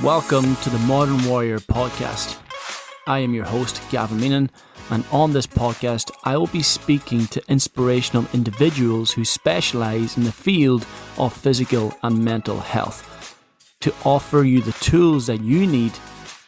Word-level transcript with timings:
Welcome 0.00 0.56
to 0.56 0.70
the 0.70 0.78
Modern 0.80 1.22
Warrior 1.28 1.60
podcast. 1.60 2.40
I 3.06 3.20
am 3.20 3.34
your 3.34 3.44
host, 3.44 3.80
Gavin 3.90 4.18
Meenan, 4.18 4.48
and 4.90 5.04
on 5.12 5.32
this 5.32 5.46
podcast, 5.46 6.10
I 6.24 6.36
will 6.36 6.48
be 6.48 6.62
speaking 6.62 7.26
to 7.28 7.42
inspirational 7.48 8.26
individuals 8.32 9.12
who 9.12 9.24
specialize 9.24 10.16
in 10.16 10.24
the 10.24 10.32
field 10.32 10.84
of 11.18 11.32
physical 11.32 11.96
and 12.02 12.24
mental 12.24 12.58
health 12.58 13.38
to 13.80 13.94
offer 14.04 14.42
you 14.42 14.60
the 14.60 14.72
tools 14.72 15.28
that 15.28 15.42
you 15.42 15.68
need 15.68 15.92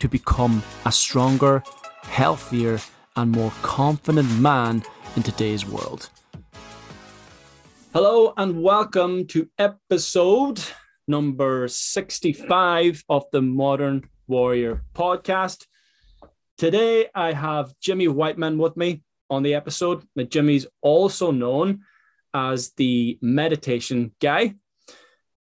to 0.00 0.08
become 0.08 0.60
a 0.84 0.90
stronger, 0.90 1.62
healthier, 2.02 2.80
and 3.14 3.30
more 3.30 3.52
confident 3.62 4.28
man 4.40 4.82
in 5.14 5.22
today's 5.22 5.64
world. 5.64 6.08
Hello, 7.92 8.34
and 8.36 8.60
welcome 8.60 9.28
to 9.28 9.48
episode 9.58 10.60
number 11.06 11.68
65 11.68 13.04
of 13.08 13.24
the 13.32 13.42
Modern 13.42 14.08
Warrior 14.26 14.82
podcast. 14.94 15.66
Today, 16.56 17.08
I 17.14 17.32
have 17.32 17.74
Jimmy 17.80 18.08
Wightman 18.08 18.58
with 18.58 18.76
me 18.76 19.02
on 19.28 19.42
the 19.42 19.54
episode. 19.54 20.02
Now, 20.16 20.24
Jimmy's 20.24 20.66
also 20.80 21.30
known 21.30 21.80
as 22.32 22.72
the 22.76 23.18
meditation 23.20 24.12
guy. 24.20 24.54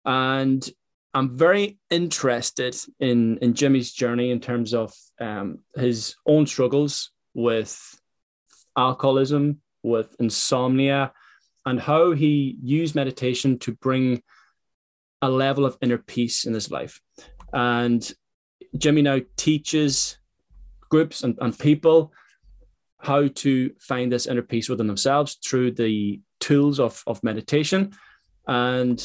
And 0.05 0.67
I'm 1.13 1.37
very 1.37 1.79
interested 1.89 2.75
in, 2.99 3.37
in 3.39 3.53
Jimmy's 3.53 3.91
journey 3.91 4.31
in 4.31 4.39
terms 4.39 4.73
of 4.73 4.93
um, 5.19 5.59
his 5.75 6.15
own 6.25 6.45
struggles 6.45 7.11
with 7.33 7.77
alcoholism, 8.77 9.61
with 9.83 10.15
insomnia, 10.19 11.11
and 11.65 11.79
how 11.79 12.11
he 12.11 12.57
used 12.61 12.95
meditation 12.95 13.59
to 13.59 13.73
bring 13.73 14.21
a 15.21 15.29
level 15.29 15.65
of 15.65 15.77
inner 15.81 15.97
peace 15.97 16.45
in 16.45 16.53
his 16.53 16.71
life. 16.71 17.01
And 17.53 18.09
Jimmy 18.77 19.01
now 19.01 19.19
teaches 19.35 20.17
groups 20.89 21.23
and, 21.23 21.37
and 21.41 21.57
people 21.57 22.13
how 22.99 23.27
to 23.27 23.71
find 23.79 24.11
this 24.11 24.27
inner 24.27 24.41
peace 24.41 24.69
within 24.69 24.87
themselves 24.87 25.35
through 25.35 25.71
the 25.71 26.21
tools 26.39 26.79
of, 26.79 27.03
of 27.07 27.23
meditation. 27.23 27.93
And 28.47 28.97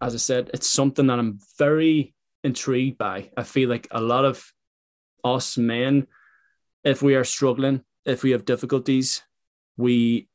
as 0.00 0.14
I 0.14 0.18
said, 0.18 0.50
it's 0.52 0.68
something 0.68 1.06
that 1.06 1.18
I'm 1.18 1.38
very 1.58 2.14
intrigued 2.44 2.98
by. 2.98 3.30
I 3.36 3.44
feel 3.44 3.68
like 3.68 3.88
a 3.90 4.00
lot 4.00 4.24
of 4.24 4.52
us 5.24 5.56
men, 5.56 6.06
if 6.84 7.02
we 7.02 7.14
are 7.14 7.24
struggling, 7.24 7.82
if 8.04 8.22
we 8.22 8.32
have 8.32 8.44
difficulties, 8.44 9.22
we 9.76 10.28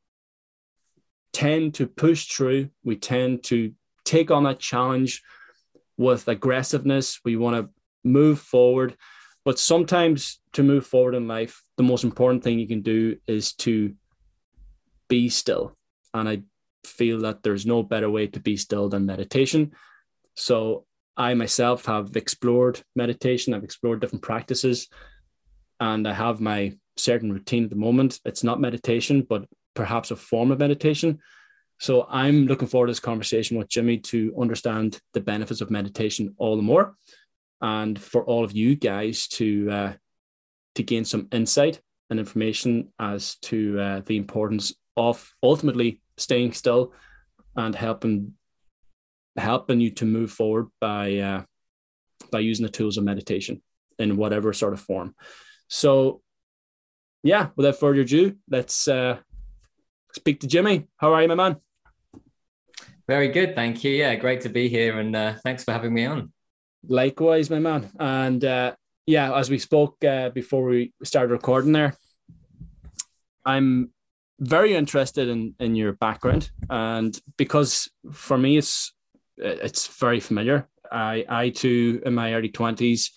tend 1.33 1.75
to 1.75 1.85
push 1.85 2.27
through, 2.27 2.69
we 2.83 2.95
tend 2.95 3.43
to 3.43 3.73
take 4.07 4.31
on 4.31 4.43
that 4.43 4.59
challenge 4.59 5.21
with 5.97 6.27
aggressiveness. 6.27 7.19
We 7.25 7.35
want 7.35 7.55
to 7.57 7.69
move 8.03 8.39
forward. 8.39 8.95
But 9.43 9.59
sometimes 9.59 10.39
to 10.53 10.63
move 10.63 10.85
forward 10.85 11.15
in 11.15 11.27
life, 11.27 11.61
the 11.77 11.83
most 11.83 12.03
important 12.03 12.43
thing 12.43 12.59
you 12.59 12.67
can 12.67 12.81
do 12.81 13.17
is 13.27 13.53
to 13.55 13.93
be 15.07 15.29
still. 15.29 15.75
And 16.13 16.27
I 16.27 16.43
feel 16.83 17.19
that 17.21 17.43
there's 17.43 17.65
no 17.65 17.83
better 17.83 18.09
way 18.09 18.27
to 18.27 18.39
be 18.39 18.57
still 18.57 18.89
than 18.89 19.05
meditation. 19.05 19.71
So 20.35 20.85
I 21.15 21.33
myself 21.33 21.85
have 21.85 22.15
explored 22.15 22.81
meditation, 22.95 23.53
I've 23.53 23.63
explored 23.63 24.01
different 24.01 24.23
practices, 24.23 24.87
and 25.79 26.07
I 26.07 26.13
have 26.13 26.39
my 26.39 26.77
certain 26.97 27.31
routine 27.31 27.63
at 27.63 27.69
the 27.69 27.75
moment. 27.75 28.19
It's 28.25 28.43
not 28.43 28.61
meditation, 28.61 29.25
but 29.27 29.45
perhaps 29.73 30.11
a 30.11 30.15
form 30.15 30.51
of 30.51 30.59
meditation. 30.59 31.19
So 31.79 32.07
I'm 32.09 32.47
looking 32.47 32.67
forward 32.67 32.87
to 32.87 32.91
this 32.91 32.99
conversation 32.99 33.57
with 33.57 33.69
Jimmy 33.69 33.97
to 33.99 34.33
understand 34.39 34.99
the 35.13 35.21
benefits 35.21 35.61
of 35.61 35.69
meditation 35.69 36.33
all 36.37 36.55
the 36.55 36.63
more, 36.63 36.95
and 37.61 37.99
for 37.99 38.25
all 38.25 38.43
of 38.43 38.51
you 38.53 38.75
guys 38.75 39.27
to 39.29 39.69
uh, 39.69 39.93
to 40.75 40.83
gain 40.83 41.05
some 41.05 41.27
insight 41.31 41.81
and 42.09 42.19
information 42.19 42.91
as 42.99 43.35
to 43.35 43.79
uh, 43.79 44.01
the 44.05 44.17
importance 44.17 44.73
of 44.95 45.31
ultimately 45.43 46.01
staying 46.17 46.53
still 46.53 46.93
and 47.55 47.75
helping 47.75 48.33
helping 49.35 49.79
you 49.79 49.91
to 49.91 50.05
move 50.05 50.31
forward 50.31 50.67
by 50.81 51.17
uh, 51.17 51.43
by 52.31 52.39
using 52.39 52.65
the 52.65 52.71
tools 52.71 52.97
of 52.97 53.03
meditation 53.03 53.61
in 53.99 54.17
whatever 54.17 54.51
sort 54.53 54.73
of 54.73 54.79
form. 54.79 55.13
So, 55.67 56.21
yeah, 57.23 57.49
without 57.55 57.79
further 57.79 58.01
ado, 58.01 58.35
let's 58.49 58.87
uh, 58.87 59.17
speak 60.15 60.39
to 60.41 60.47
Jimmy. 60.47 60.87
How 60.97 61.13
are 61.13 61.21
you, 61.21 61.27
my 61.27 61.35
man? 61.35 61.57
Very 63.07 63.29
good, 63.29 63.55
thank 63.55 63.83
you. 63.83 63.91
Yeah, 63.91 64.15
great 64.15 64.41
to 64.41 64.49
be 64.49 64.67
here, 64.67 64.99
and 64.99 65.15
uh, 65.15 65.35
thanks 65.43 65.63
for 65.63 65.71
having 65.71 65.93
me 65.93 66.05
on. 66.05 66.33
Likewise, 66.87 67.49
my 67.49 67.59
man. 67.59 67.89
And 67.99 68.43
uh, 68.43 68.75
yeah, 69.05 69.33
as 69.33 69.49
we 69.49 69.59
spoke 69.59 70.03
uh, 70.03 70.29
before 70.29 70.65
we 70.65 70.93
started 71.03 71.31
recording, 71.31 71.71
there, 71.71 71.95
I'm 73.45 73.91
very 74.39 74.75
interested 74.75 75.29
in 75.29 75.55
in 75.59 75.73
your 75.75 75.93
background, 75.93 76.51
and 76.69 77.17
because 77.37 77.89
for 78.11 78.37
me, 78.37 78.57
it's 78.57 78.93
it's 79.37 79.87
very 79.87 80.19
familiar. 80.19 80.67
I 80.91 81.25
I 81.29 81.49
too, 81.49 82.01
in 82.05 82.13
my 82.13 82.33
early 82.33 82.49
twenties, 82.49 83.13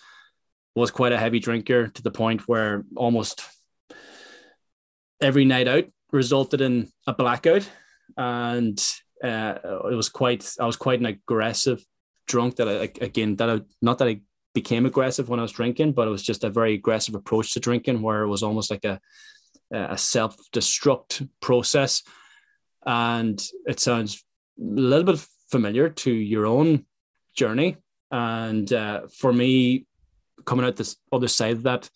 was 0.73 0.89
quite 0.89 1.11
a 1.11 1.17
heavy 1.17 1.39
drinker 1.39 1.87
to 1.87 2.01
the 2.01 2.11
point 2.11 2.47
where 2.47 2.85
almost 2.95 3.43
every 5.19 5.43
night 5.43 5.67
out 5.67 5.85
resulted 6.13 6.61
in 6.61 6.87
a 7.07 7.13
blackout 7.13 7.69
and 8.17 8.81
uh, 9.23 9.57
it 9.91 9.95
was 9.95 10.09
quite 10.09 10.49
I 10.59 10.65
was 10.65 10.77
quite 10.77 10.99
an 10.99 11.05
aggressive 11.05 11.85
drunk 12.27 12.55
that 12.57 12.67
I 12.67 12.91
again 13.03 13.35
that 13.37 13.49
I 13.49 13.61
not 13.81 13.97
that 13.99 14.07
I 14.07 14.21
became 14.53 14.85
aggressive 14.85 15.29
when 15.29 15.39
I 15.39 15.43
was 15.43 15.51
drinking, 15.51 15.93
but 15.93 16.07
it 16.07 16.11
was 16.11 16.23
just 16.23 16.43
a 16.43 16.49
very 16.49 16.73
aggressive 16.73 17.15
approach 17.15 17.53
to 17.53 17.59
drinking 17.59 18.01
where 18.01 18.23
it 18.23 18.27
was 18.27 18.43
almost 18.43 18.71
like 18.71 18.85
a 18.85 18.99
a 19.71 19.97
self 19.97 20.35
destruct 20.51 21.27
process, 21.39 22.03
and 22.85 23.41
it 23.65 23.79
sounds 23.79 24.23
a 24.59 24.63
little 24.63 25.05
bit 25.05 25.25
familiar 25.49 25.89
to 25.89 26.11
your 26.11 26.45
own 26.45 26.85
journey. 27.35 27.77
And 28.11 28.71
uh, 28.73 29.07
for 29.17 29.31
me, 29.31 29.85
coming 30.45 30.65
out 30.65 30.75
this 30.75 30.97
other 31.11 31.29
side 31.29 31.57
of 31.57 31.63
that, 31.63 31.89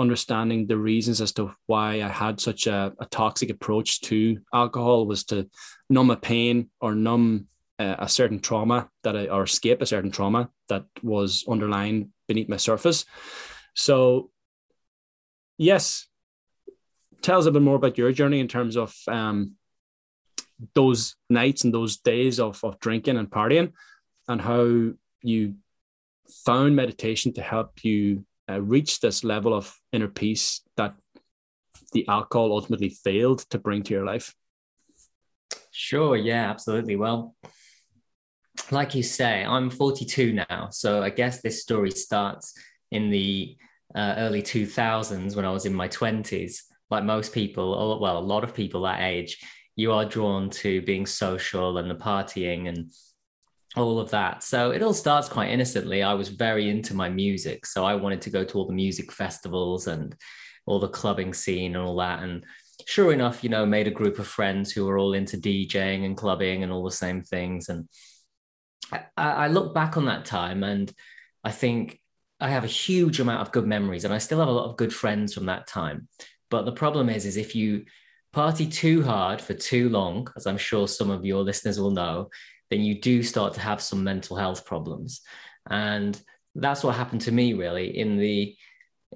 understanding 0.00 0.66
the 0.66 0.76
reasons 0.76 1.20
as 1.20 1.32
to 1.32 1.54
why 1.66 2.02
I 2.02 2.08
had 2.08 2.40
such 2.40 2.66
a, 2.66 2.92
a 2.98 3.06
toxic 3.06 3.50
approach 3.50 4.00
to 4.02 4.40
alcohol 4.52 5.06
was 5.06 5.24
to 5.24 5.48
numb 5.88 6.10
a 6.10 6.16
pain 6.16 6.70
or 6.80 6.94
numb 6.94 7.46
uh, 7.78 7.96
a 7.98 8.08
certain 8.08 8.40
trauma 8.40 8.88
that 9.04 9.16
I, 9.16 9.26
or 9.28 9.44
escape 9.44 9.80
a 9.80 9.86
certain 9.86 10.10
trauma 10.10 10.50
that 10.68 10.84
was 11.02 11.44
underlying 11.48 12.12
beneath 12.28 12.48
my 12.48 12.58
surface. 12.58 13.04
So, 13.74 14.30
yes, 15.56 16.06
tell 17.22 17.38
us 17.38 17.46
a 17.46 17.52
bit 17.52 17.62
more 17.62 17.76
about 17.76 17.98
your 17.98 18.12
journey 18.12 18.40
in 18.40 18.48
terms 18.48 18.76
of 18.76 18.94
um, 19.08 19.52
those 20.74 21.16
nights 21.28 21.64
and 21.64 21.72
those 21.72 21.98
days 21.98 22.38
of, 22.40 22.62
of 22.64 22.78
drinking 22.80 23.16
and 23.16 23.30
partying 23.30 23.72
and 24.28 24.40
how 24.40 24.92
you 25.22 25.54
found 26.44 26.76
meditation 26.76 27.32
to 27.34 27.42
help 27.42 27.84
you 27.84 28.24
uh, 28.50 28.60
reach 28.60 29.00
this 29.00 29.24
level 29.24 29.54
of 29.54 29.74
inner 29.92 30.08
peace 30.08 30.62
that 30.76 30.94
the 31.92 32.06
alcohol 32.08 32.52
ultimately 32.52 32.88
failed 32.88 33.40
to 33.50 33.58
bring 33.58 33.82
to 33.84 33.94
your 33.94 34.04
life? 34.04 34.34
Sure. 35.70 36.16
Yeah, 36.16 36.50
absolutely. 36.50 36.96
Well, 36.96 37.34
like 38.70 38.94
you 38.94 39.02
say, 39.02 39.44
I'm 39.44 39.70
42 39.70 40.32
now. 40.32 40.68
So 40.70 41.02
I 41.02 41.10
guess 41.10 41.40
this 41.40 41.62
story 41.62 41.90
starts 41.90 42.54
in 42.90 43.10
the 43.10 43.56
uh, 43.94 44.14
early 44.18 44.42
2000s 44.42 45.36
when 45.36 45.44
I 45.44 45.50
was 45.50 45.66
in 45.66 45.74
my 45.74 45.88
20s. 45.88 46.62
Like 46.90 47.04
most 47.04 47.32
people, 47.32 47.98
well, 48.00 48.18
a 48.18 48.20
lot 48.20 48.44
of 48.44 48.54
people 48.54 48.82
that 48.82 49.00
age, 49.00 49.38
you 49.76 49.92
are 49.92 50.04
drawn 50.04 50.50
to 50.50 50.82
being 50.82 51.06
social 51.06 51.78
and 51.78 51.90
the 51.90 51.94
partying 51.94 52.68
and 52.68 52.90
all 53.76 53.98
of 54.00 54.10
that. 54.10 54.42
So 54.42 54.72
it 54.72 54.82
all 54.82 54.94
starts 54.94 55.28
quite 55.28 55.50
innocently. 55.50 56.02
I 56.02 56.14
was 56.14 56.28
very 56.28 56.68
into 56.68 56.94
my 56.94 57.08
music. 57.08 57.66
So 57.66 57.84
I 57.84 57.94
wanted 57.94 58.20
to 58.22 58.30
go 58.30 58.44
to 58.44 58.58
all 58.58 58.66
the 58.66 58.72
music 58.72 59.12
festivals 59.12 59.86
and 59.86 60.14
all 60.66 60.80
the 60.80 60.88
clubbing 60.88 61.34
scene 61.34 61.76
and 61.76 61.84
all 61.84 61.96
that. 61.96 62.22
And 62.22 62.44
sure 62.86 63.12
enough, 63.12 63.44
you 63.44 63.50
know, 63.50 63.64
made 63.64 63.86
a 63.86 63.92
group 63.92 64.18
of 64.18 64.26
friends 64.26 64.72
who 64.72 64.84
were 64.86 64.98
all 64.98 65.12
into 65.12 65.36
DJing 65.36 66.04
and 66.04 66.16
clubbing 66.16 66.62
and 66.62 66.72
all 66.72 66.84
the 66.84 66.90
same 66.90 67.22
things. 67.22 67.68
And 67.68 67.88
I, 68.92 69.04
I 69.16 69.48
look 69.48 69.72
back 69.72 69.96
on 69.96 70.06
that 70.06 70.24
time 70.24 70.64
and 70.64 70.92
I 71.44 71.52
think 71.52 72.00
I 72.40 72.50
have 72.50 72.64
a 72.64 72.68
huge 72.68 73.20
amount 73.20 73.42
of 73.42 73.52
good 73.52 73.66
memories 73.66 74.04
and 74.04 74.12
I 74.12 74.18
still 74.18 74.40
have 74.40 74.48
a 74.48 74.52
lot 74.52 74.68
of 74.68 74.76
good 74.76 74.92
friends 74.92 75.32
from 75.32 75.46
that 75.46 75.66
time. 75.68 76.08
But 76.50 76.64
the 76.64 76.72
problem 76.72 77.08
is, 77.08 77.24
is 77.24 77.36
if 77.36 77.54
you 77.54 77.84
party 78.32 78.66
too 78.66 79.02
hard 79.02 79.40
for 79.40 79.54
too 79.54 79.88
long, 79.88 80.28
as 80.36 80.46
I'm 80.46 80.58
sure 80.58 80.88
some 80.88 81.10
of 81.10 81.24
your 81.24 81.42
listeners 81.42 81.78
will 81.78 81.90
know, 81.90 82.30
then 82.70 82.80
you 82.80 83.00
do 83.00 83.22
start 83.22 83.54
to 83.54 83.60
have 83.60 83.80
some 83.80 84.04
mental 84.04 84.36
health 84.36 84.64
problems. 84.64 85.20
And 85.68 86.20
that's 86.54 86.82
what 86.82 86.96
happened 86.96 87.20
to 87.22 87.32
me 87.32 87.52
really 87.52 87.96
in 87.98 88.16
the 88.16 88.56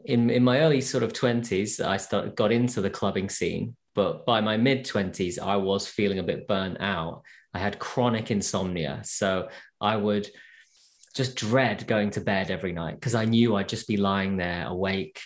in, 0.05 0.29
in 0.31 0.43
my 0.43 0.61
early 0.61 0.81
sort 0.81 1.03
of 1.03 1.13
20s 1.13 1.85
i 1.85 1.97
started 1.97 2.37
got 2.37 2.53
into 2.53 2.81
the 2.81 2.91
clubbing 2.91 3.29
scene 3.29 3.77
but 3.95 4.25
by 4.25 4.41
my 4.41 4.57
mid 4.57 4.85
20s 4.85 5.41
i 5.41 5.57
was 5.57 5.87
feeling 5.87 6.21
a 6.21 6.23
bit 6.23 6.47
burnt 6.47 6.77
out 6.81 7.23
i 7.53 7.59
had 7.59 7.79
chronic 7.81 8.31
insomnia 8.31 9.01
so 9.03 9.49
i 9.81 9.97
would 9.97 10.29
just 11.15 11.37
dread 11.37 11.87
going 11.87 12.11
to 12.11 12.21
bed 12.21 12.51
every 12.51 12.73
night 12.73 12.97
because 12.97 13.15
I 13.15 13.25
knew 13.25 13.55
I'd 13.55 13.69
just 13.69 13.87
be 13.87 13.97
lying 13.97 14.37
there 14.37 14.67
awake. 14.67 15.21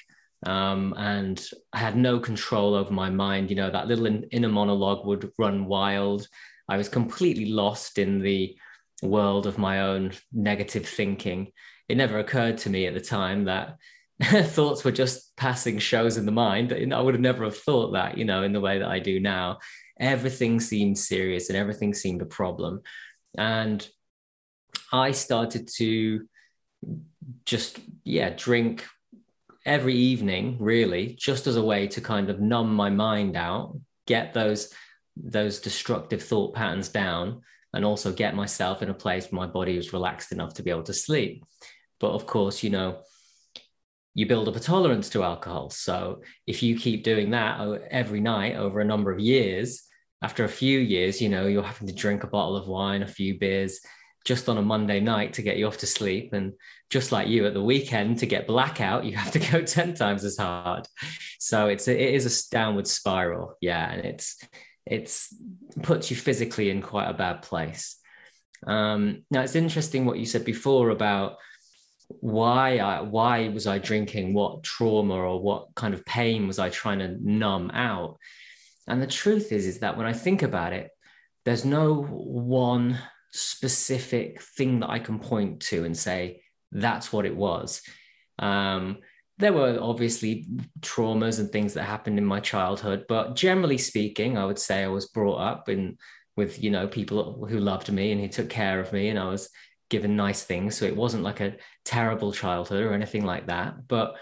Um, 0.47 0.95
and 0.97 1.43
I 1.73 1.79
had 1.79 1.97
no 1.97 2.21
control 2.21 2.75
over 2.75 2.93
my 2.93 3.11
mind. 3.11 3.51
You 3.51 3.57
know, 3.57 3.71
that 3.71 3.89
little 3.89 4.07
in, 4.07 4.25
inner 4.31 4.51
monologue 4.51 5.07
would 5.07 5.33
run 5.39 5.65
wild. 5.65 6.29
I 6.69 6.76
was 6.76 6.88
completely 6.88 7.47
lost 7.47 7.99
in 7.99 8.20
the 8.20 8.56
world 9.03 9.47
of 9.47 9.59
my 9.59 9.82
own 9.82 10.12
negative 10.32 10.87
thinking. 10.87 11.53
It 11.88 11.97
never 11.97 12.19
occurred 12.19 12.59
to 12.59 12.70
me 12.70 12.87
at 12.87 12.94
the 12.94 13.00
time 13.00 13.44
that 13.44 13.76
thoughts 14.23 14.85
were 14.85 14.93
just 14.93 15.37
passing 15.37 15.79
shows 15.79 16.17
in 16.17 16.26
the 16.26 16.32
mind. 16.32 16.73
I 16.93 17.00
would 17.00 17.15
have 17.15 17.20
never 17.20 17.44
have 17.44 17.56
thought 17.56 17.93
that, 17.93 18.19
you 18.19 18.25
know, 18.25 18.43
in 18.43 18.53
the 18.53 18.61
way 18.61 18.79
that 18.79 18.88
I 18.88 18.99
do 18.99 19.20
now. 19.20 19.59
Everything 20.00 20.61
seemed 20.61 20.99
serious 20.99 21.49
and 21.49 21.56
everything 21.56 21.94
seemed 21.94 22.23
a 22.23 22.26
problem. 22.26 22.82
And 23.37 23.87
I 24.93 25.12
started 25.12 25.69
to 25.76 26.26
just, 27.44 27.79
yeah, 28.05 28.31
drink 28.31 28.85
every 29.64 29.94
evening, 29.94 30.56
really, 30.61 31.14
just 31.19 31.47
as 31.47 31.56
a 31.56 31.62
way 31.62 31.87
to 31.88 32.00
kind 32.00 32.31
of 32.31 32.41
numb 32.41 32.75
my 32.75 32.91
mind 32.91 33.37
out, 33.37 33.79
get 34.06 34.35
those 34.35 34.73
those 35.23 35.61
destructive 35.61 36.23
thought 36.23 36.55
patterns 36.55 36.88
down, 36.88 37.43
and 37.75 37.85
also 37.85 38.12
get 38.12 38.35
myself 38.35 38.82
in 38.82 38.91
a 38.91 38.94
place 38.94 39.31
where 39.31 39.47
my 39.47 39.47
body 39.47 39.76
was 39.76 39.93
relaxed 39.93 40.32
enough 40.32 40.55
to 40.55 40.62
be 40.62 40.70
able 40.70 40.85
to 40.85 40.94
sleep. 40.94 41.44
But 42.00 42.12
of 42.12 42.26
course, 42.26 42.62
you 42.62 42.70
know, 42.70 43.00
you 44.15 44.26
build 44.26 44.49
up 44.49 44.56
a 44.56 44.61
tolerance 44.61 45.11
to 45.11 45.23
alcohol. 45.23 45.70
So 45.70 46.23
if 46.47 46.62
you 46.62 46.76
keep 46.76 47.05
doing 47.05 47.31
that 47.31 47.61
every 47.91 48.20
night 48.20 48.56
over 48.56 48.81
a 48.81 48.85
number 48.85 49.12
of 49.12 49.20
years, 49.20 49.85
after 50.23 50.44
a 50.44 50.49
few 50.49 50.79
years, 50.81 51.21
you 51.21 51.29
know, 51.29 51.47
you're 51.47 51.62
having 51.62 51.87
to 51.88 51.94
drink 51.94 52.25
a 52.25 52.29
bottle 52.29 52.56
of 52.56 52.67
wine, 52.67 53.03
a 53.03 53.06
few 53.06 53.38
beers 53.38 53.81
just 54.25 54.49
on 54.49 54.59
a 54.59 54.62
Monday 54.62 54.99
night 54.99 55.35
to 55.35 55.43
get 55.43 55.56
you 55.56 55.67
off 55.67 55.79
to 55.79 55.87
sleep. 55.87 56.32
And 56.32 56.55
just 56.91 57.12
like 57.12 57.29
you 57.29 57.47
at 57.47 57.55
the 57.55 57.62
weekend 57.62 58.19
to 58.19 58.26
get 58.26 58.47
blackout, 58.47 59.05
you 59.05 59.17
have 59.17 59.31
to 59.32 59.38
go 59.53 59.62
10 59.62 59.94
times 59.94 60.25
as 60.25 60.37
hard. 60.37 60.88
So 61.38 61.69
it's 61.69 61.87
a, 61.87 61.93
it 61.93 62.14
is 62.14 62.26
a 62.26 62.50
downward 62.50 62.88
spiral. 62.88 63.56
Yeah. 63.61 63.88
And 63.91 64.05
it's, 64.05 64.43
it's 64.90 65.35
puts 65.82 66.11
you 66.11 66.17
physically 66.17 66.70
in 66.70 66.82
quite 66.82 67.08
a 67.08 67.14
bad 67.14 67.43
place. 67.43 67.96
Um, 68.67 69.25
now 69.31 69.43
it's 69.43 69.55
interesting 69.55 70.05
what 70.05 70.19
you 70.19 70.26
said 70.26 70.44
before 70.44 70.90
about 70.90 71.37
why 72.20 72.79
I 72.79 73.02
why 73.02 73.49
was 73.49 73.67
I 73.67 73.79
drinking? 73.79 74.35
What 74.35 74.62
trauma 74.62 75.14
or 75.14 75.40
what 75.40 75.75
kind 75.75 75.94
of 75.94 76.05
pain 76.05 76.46
was 76.46 76.58
I 76.58 76.70
trying 76.70 77.00
to 77.00 77.17
numb 77.20 77.70
out? 77.73 78.19
And 78.87 79.02
the 79.02 79.06
truth 79.06 79.52
is, 79.52 79.67
is 79.67 79.81
that 79.81 79.96
when 79.96 80.06
I 80.06 80.14
think 80.14 80.43
about 80.43 80.73
it, 80.73 80.90
there's 81.44 81.64
no 81.64 82.02
one 82.02 82.99
specific 83.32 84.40
thing 84.40 84.81
that 84.81 84.90
I 84.90 84.99
can 84.99 85.19
point 85.19 85.61
to 85.61 85.85
and 85.85 85.96
say 85.96 86.43
that's 86.73 87.12
what 87.12 87.26
it 87.26 87.37
was. 87.37 87.82
Um, 88.38 88.99
there 89.38 89.52
were 89.52 89.79
obviously 89.81 90.46
traumas 90.81 91.38
and 91.38 91.50
things 91.50 91.75
that 91.75 91.85
happened 91.85 92.19
in 92.19 92.25
my 92.25 92.40
childhood, 92.40 93.05
but 93.08 93.37
generally 93.37 93.79
speaking, 93.79 94.37
I 94.37 94.44
would 94.44 94.58
say 94.58 94.82
I 94.82 94.88
was 94.88 95.06
brought 95.06 95.38
up 95.38 95.69
in 95.69 95.96
with 96.37 96.62
you 96.62 96.70
know 96.70 96.87
people 96.87 97.46
who 97.49 97.58
loved 97.58 97.90
me 97.90 98.12
and 98.12 98.20
who 98.20 98.29
took 98.29 98.49
care 98.49 98.81
of 98.81 98.93
me, 98.93 99.08
and 99.08 99.19
I 99.19 99.29
was 99.29 99.49
given 99.90 100.17
nice 100.17 100.43
things. 100.43 100.76
So 100.76 100.85
it 100.85 100.96
wasn't 100.96 101.23
like 101.23 101.40
a 101.40 101.56
terrible 101.85 102.32
childhood 102.32 102.85
or 102.85 102.93
anything 102.93 103.25
like 103.25 103.46
that. 103.46 103.88
But 103.88 104.17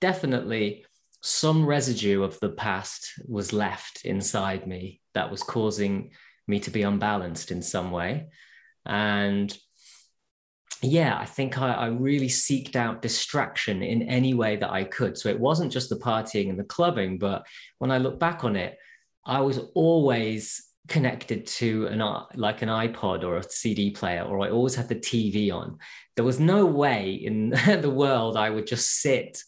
definitely 0.00 0.84
some 1.20 1.66
residue 1.66 2.22
of 2.22 2.38
the 2.40 2.50
past 2.50 3.12
was 3.26 3.52
left 3.52 4.04
inside 4.04 4.66
me 4.66 5.00
that 5.14 5.30
was 5.30 5.42
causing 5.42 6.10
me 6.46 6.60
to 6.60 6.70
be 6.70 6.82
unbalanced 6.82 7.50
in 7.50 7.62
some 7.62 7.90
way. 7.90 8.28
And 8.84 9.56
yeah, 10.84 11.18
I 11.18 11.24
think 11.24 11.58
I, 11.58 11.72
I, 11.72 11.86
really 11.86 12.28
seeked 12.28 12.76
out 12.76 13.02
distraction 13.02 13.82
in 13.82 14.02
any 14.02 14.34
way 14.34 14.56
that 14.56 14.70
I 14.70 14.84
could. 14.84 15.16
So 15.16 15.28
it 15.28 15.38
wasn't 15.38 15.72
just 15.72 15.88
the 15.88 15.96
partying 15.96 16.50
and 16.50 16.58
the 16.58 16.64
clubbing, 16.64 17.18
but 17.18 17.46
when 17.78 17.90
I 17.90 17.98
look 17.98 18.18
back 18.18 18.44
on 18.44 18.56
it, 18.56 18.76
I 19.24 19.40
was 19.40 19.58
always 19.74 20.62
connected 20.88 21.46
to 21.46 21.86
an 21.86 22.00
like 22.34 22.62
an 22.62 22.68
iPod 22.68 23.24
or 23.24 23.38
a 23.38 23.50
CD 23.50 23.90
player, 23.90 24.22
or 24.22 24.44
I 24.44 24.50
always 24.50 24.74
had 24.74 24.88
the 24.88 24.96
TV 24.96 25.52
on. 25.52 25.78
There 26.16 26.24
was 26.24 26.40
no 26.40 26.66
way 26.66 27.12
in 27.14 27.50
the 27.80 27.90
world 27.90 28.36
I 28.36 28.50
would 28.50 28.66
just 28.66 29.00
sit 29.00 29.38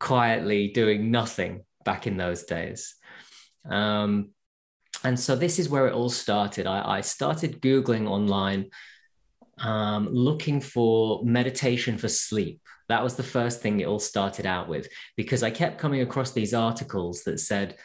quietly 0.00 0.68
doing 0.68 1.10
nothing 1.10 1.64
back 1.84 2.06
in 2.06 2.16
those 2.16 2.44
days. 2.44 2.94
Um, 3.68 4.30
and 5.02 5.18
so 5.18 5.36
this 5.36 5.58
is 5.58 5.68
where 5.68 5.86
it 5.86 5.94
all 5.94 6.10
started. 6.10 6.66
I, 6.66 6.98
I 6.98 7.00
started 7.00 7.60
Googling 7.60 8.08
online, 8.08 8.70
um, 9.58 10.08
looking 10.10 10.60
for 10.60 11.24
meditation 11.24 11.98
for 11.98 12.08
sleep. 12.08 12.60
That 12.88 13.02
was 13.02 13.16
the 13.16 13.22
first 13.22 13.60
thing 13.60 13.80
it 13.80 13.86
all 13.86 13.98
started 13.98 14.46
out 14.46 14.68
with 14.68 14.88
because 15.16 15.42
I 15.42 15.50
kept 15.50 15.78
coming 15.78 16.02
across 16.02 16.32
these 16.32 16.54
articles 16.54 17.22
that 17.24 17.40
said, 17.40 17.76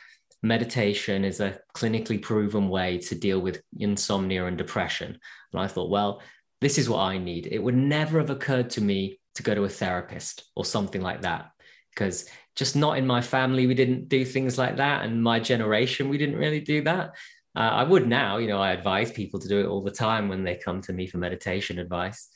meditation 0.41 1.25
is 1.25 1.39
a 1.39 1.59
clinically 1.75 2.21
proven 2.21 2.69
way 2.69 2.97
to 2.97 3.15
deal 3.15 3.39
with 3.39 3.61
insomnia 3.77 4.45
and 4.45 4.57
depression. 4.57 5.17
And 5.51 5.61
I 5.61 5.67
thought, 5.67 5.89
well, 5.89 6.21
this 6.61 6.77
is 6.77 6.89
what 6.89 6.99
I 6.99 7.17
need. 7.17 7.47
It 7.47 7.59
would 7.59 7.75
never 7.75 8.19
have 8.19 8.29
occurred 8.29 8.69
to 8.71 8.81
me 8.81 9.19
to 9.35 9.43
go 9.43 9.55
to 9.55 9.63
a 9.63 9.69
therapist 9.69 10.43
or 10.55 10.65
something 10.65 11.01
like 11.01 11.21
that 11.21 11.51
because 11.91 12.29
just 12.55 12.75
not 12.75 12.97
in 12.97 13.05
my 13.05 13.21
family, 13.21 13.67
we 13.67 13.73
didn't 13.73 14.09
do 14.09 14.25
things 14.25 14.57
like 14.57 14.77
that. 14.77 15.05
And 15.05 15.23
my 15.23 15.39
generation, 15.39 16.09
we 16.09 16.17
didn't 16.17 16.37
really 16.37 16.61
do 16.61 16.81
that. 16.83 17.15
Uh, 17.55 17.59
I 17.59 17.83
would 17.83 18.07
now, 18.07 18.37
you 18.37 18.47
know, 18.47 18.61
I 18.61 18.71
advise 18.71 19.11
people 19.11 19.39
to 19.39 19.47
do 19.47 19.59
it 19.59 19.65
all 19.65 19.81
the 19.81 19.91
time 19.91 20.29
when 20.29 20.43
they 20.43 20.55
come 20.55 20.81
to 20.83 20.93
me 20.93 21.07
for 21.07 21.17
meditation 21.17 21.79
advice. 21.79 22.29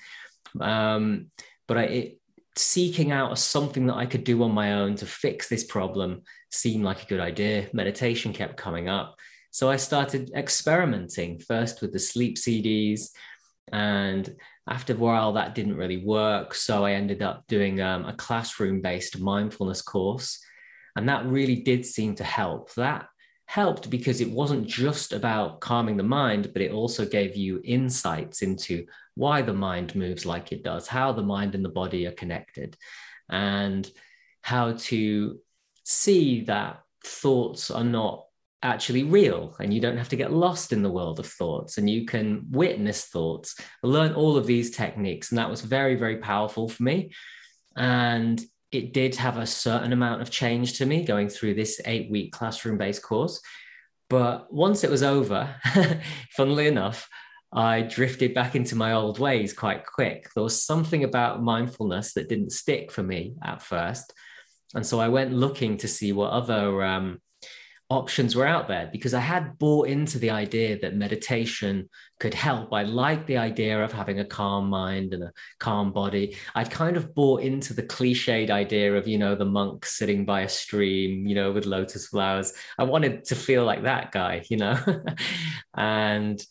Um, 0.60 1.28
but 1.68 1.78
I, 1.78 1.84
it, 1.84 2.20
seeking 2.56 3.12
out 3.12 3.38
something 3.38 3.88
that 3.88 3.96
I 3.96 4.06
could 4.06 4.24
do 4.24 4.44
on 4.44 4.52
my 4.52 4.74
own 4.74 4.96
to 4.98 5.06
fix 5.06 5.48
this 5.50 5.64
problem 5.64 6.22
seemed 6.52 6.84
like 6.84 7.04
a 7.04 7.08
good 7.08 7.20
idea. 7.20 7.70
Meditation 7.74 8.34
kept 8.34 8.58
coming 8.58 8.90
up. 8.90 9.16
So 9.52 9.70
I 9.70 9.78
started 9.78 10.32
experimenting 10.36 11.40
first 11.40 11.82
with 11.82 11.94
the 11.94 12.00
sleep 12.00 12.38
CDs. 12.38 13.10
And 13.72 14.36
after 14.70 14.94
a 14.94 14.98
while, 14.98 15.34
that 15.34 15.56
didn't 15.56 15.78
really 15.78 16.04
work. 16.04 16.54
So 16.54 16.86
I 16.86 16.94
ended 16.94 17.22
up 17.22 17.44
doing 17.48 17.82
um, 17.82 18.06
a 18.06 18.14
classroom 18.14 18.82
based 18.82 19.20
mindfulness 19.20 19.82
course. 19.82 20.40
And 20.96 21.10
that 21.10 21.26
really 21.26 21.58
did 21.58 21.86
seem 21.86 22.16
to 22.16 22.24
help. 22.24 22.74
That 22.76 23.08
helped 23.46 23.90
because 23.90 24.22
it 24.22 24.30
wasn't 24.30 24.68
just 24.68 25.14
about 25.14 25.60
calming 25.60 25.98
the 25.98 26.04
mind, 26.04 26.52
but 26.54 26.62
it 26.62 26.72
also 26.72 27.06
gave 27.06 27.36
you 27.36 27.62
insights 27.64 28.42
into 28.42 28.86
why 29.16 29.42
the 29.42 29.54
mind 29.54 29.96
moves 29.96 30.26
like 30.26 30.52
it 30.52 30.64
does, 30.64 30.88
how 30.88 31.12
the 31.12 31.22
mind 31.22 31.56
and 31.56 31.64
the 31.64 31.70
body 31.70 32.08
are 32.08 32.12
connected, 32.12 32.78
and 33.30 33.90
how 34.42 34.74
to 34.74 35.40
see 35.84 36.42
that 36.42 36.82
thoughts 37.06 37.70
are 37.70 37.84
not 37.84 38.26
actually 38.62 39.04
real 39.04 39.54
and 39.60 39.74
you 39.74 39.82
don't 39.82 39.98
have 39.98 40.08
to 40.08 40.16
get 40.16 40.32
lost 40.32 40.72
in 40.72 40.82
the 40.82 40.92
world 40.92 41.20
of 41.20 41.28
thoughts 41.28 41.78
and 41.78 41.90
you 41.90 42.06
can 42.06 42.46
witness 42.50 43.06
thoughts 43.06 43.60
learn 43.84 44.14
all 44.14 44.38
of 44.38 44.48
these 44.48 44.72
techniques 44.72 45.32
and 45.32 45.38
that 45.38 45.50
was 45.50 45.60
very 45.60 45.96
very 45.96 46.18
powerful 46.18 46.70
for 46.70 46.82
me. 46.82 47.12
And 47.76 48.42
it 48.76 48.94
did 48.94 49.16
have 49.16 49.38
a 49.38 49.46
certain 49.46 49.94
amount 49.94 50.22
of 50.22 50.30
change 50.30 50.78
to 50.78 50.86
me 50.86 51.04
going 51.04 51.30
through 51.30 51.54
this 51.54 51.82
eight 51.86 52.10
week 52.12 52.32
classroom 52.32 52.78
based 52.78 53.04
course. 53.04 53.42
But 54.10 54.54
once 54.54 54.84
it 54.84 54.92
was 54.92 55.04
over 55.04 55.56
funnily 56.32 56.68
enough 56.68 57.10
i 57.54 57.82
drifted 57.82 58.34
back 58.34 58.56
into 58.56 58.76
my 58.76 58.94
old 58.94 59.20
ways 59.20 59.54
quite 59.54 59.86
quick. 59.86 60.28
There 60.34 60.44
was 60.44 60.64
something 60.64 61.04
about 61.04 61.44
mindfulness 61.44 62.14
that 62.14 62.28
didn't 62.28 62.52
stick 62.52 62.92
for 62.92 63.04
me 63.04 63.36
at 63.44 63.62
first. 63.62 64.12
And 64.74 64.86
so 64.86 65.00
I 65.00 65.10
went 65.10 65.34
looking 65.34 65.78
to 65.78 65.88
see 65.88 66.14
what 66.14 66.32
other 66.32 66.84
um, 66.84 67.22
options 67.94 68.36
were 68.36 68.48
out 68.48 68.68
there 68.68 68.90
because 68.92 69.14
I 69.14 69.20
had 69.20 69.60
bought 69.60 69.88
into 69.88 70.18
the 70.18 70.32
idea 70.32 70.80
that 70.80 70.96
meditation 70.96 71.88
could 72.20 72.34
help. 72.34 72.74
I 72.74 72.82
liked 72.84 73.28
the 73.28 73.38
idea 73.38 73.84
of 73.84 73.92
having 73.92 74.20
a 74.20 74.26
calm 74.26 74.68
mind 74.68 75.14
and 75.14 75.24
a 75.24 75.32
calm 75.60 75.92
body. 75.94 76.36
I'd 76.56 76.72
kind 76.72 76.98
of 76.98 77.14
bought 77.14 77.42
into 77.42 77.74
the 77.74 77.84
cliched 77.84 78.50
idea 78.50 78.96
of, 78.96 79.08
you 79.08 79.20
know, 79.20 79.36
the 79.36 79.46
monk 79.46 79.86
sitting 79.86 80.26
by 80.26 80.42
a 80.42 80.50
stream, 80.50 81.28
you 81.28 81.36
know, 81.36 81.52
with 81.52 81.68
lotus 81.68 82.08
flowers. 82.08 82.54
I 82.80 82.84
wanted 82.84 83.26
to 83.26 83.36
feel 83.36 83.64
like 83.64 83.84
that 83.84 84.12
guy, 84.12 84.44
you 84.50 84.58
know, 84.58 84.78
and 85.76 86.44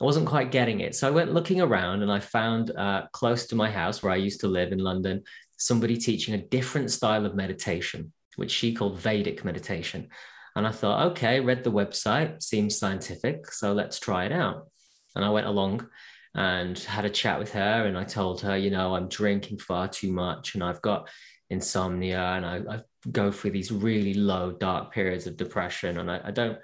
I 0.00 0.04
wasn't 0.04 0.28
quite 0.28 0.52
getting 0.52 0.78
it. 0.78 0.94
So 0.94 1.08
I 1.08 1.10
went 1.10 1.34
looking 1.34 1.60
around 1.60 2.02
and 2.02 2.12
I 2.12 2.20
found 2.20 2.70
uh, 2.70 3.06
close 3.12 3.46
to 3.46 3.56
my 3.56 3.70
house 3.70 4.00
where 4.00 4.12
I 4.12 4.16
used 4.16 4.40
to 4.40 4.48
live 4.48 4.70
in 4.70 4.78
London, 4.78 5.24
somebody 5.56 5.96
teaching 5.96 6.34
a 6.34 6.46
different 6.46 6.92
style 6.92 7.26
of 7.26 7.34
meditation, 7.34 8.12
which 8.36 8.52
she 8.52 8.74
called 8.74 9.00
Vedic 9.00 9.44
meditation. 9.44 10.08
And 10.56 10.66
I 10.66 10.70
thought, 10.70 11.12
okay, 11.12 11.40
read 11.40 11.64
the 11.64 11.72
website, 11.72 12.42
seems 12.42 12.78
scientific, 12.78 13.50
so 13.50 13.72
let's 13.72 13.98
try 13.98 14.24
it 14.24 14.32
out. 14.32 14.68
And 15.16 15.24
I 15.24 15.30
went 15.30 15.46
along 15.46 15.88
and 16.34 16.78
had 16.78 17.04
a 17.04 17.10
chat 17.10 17.38
with 17.38 17.52
her, 17.52 17.86
and 17.86 17.98
I 17.98 18.04
told 18.04 18.40
her, 18.42 18.56
you 18.56 18.70
know, 18.70 18.94
I'm 18.94 19.08
drinking 19.08 19.58
far 19.58 19.88
too 19.88 20.12
much, 20.12 20.54
and 20.54 20.62
I've 20.62 20.82
got 20.82 21.08
insomnia, 21.50 22.20
and 22.20 22.46
I, 22.46 22.60
I 22.68 22.82
go 23.10 23.30
through 23.30 23.52
these 23.52 23.72
really 23.72 24.14
low, 24.14 24.52
dark 24.52 24.92
periods 24.92 25.26
of 25.26 25.36
depression. 25.36 25.98
And 25.98 26.10
I, 26.10 26.20
I 26.24 26.30
don't, 26.30 26.58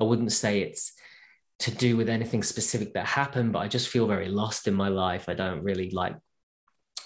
I 0.00 0.04
wouldn't 0.04 0.32
say 0.32 0.60
it's 0.60 0.92
to 1.60 1.70
do 1.70 1.96
with 1.96 2.08
anything 2.08 2.42
specific 2.42 2.94
that 2.94 3.06
happened, 3.06 3.52
but 3.52 3.60
I 3.60 3.68
just 3.68 3.88
feel 3.88 4.06
very 4.06 4.28
lost 4.28 4.68
in 4.68 4.74
my 4.74 4.88
life. 4.88 5.28
I 5.28 5.34
don't 5.34 5.62
really 5.62 5.90
like 5.90 6.16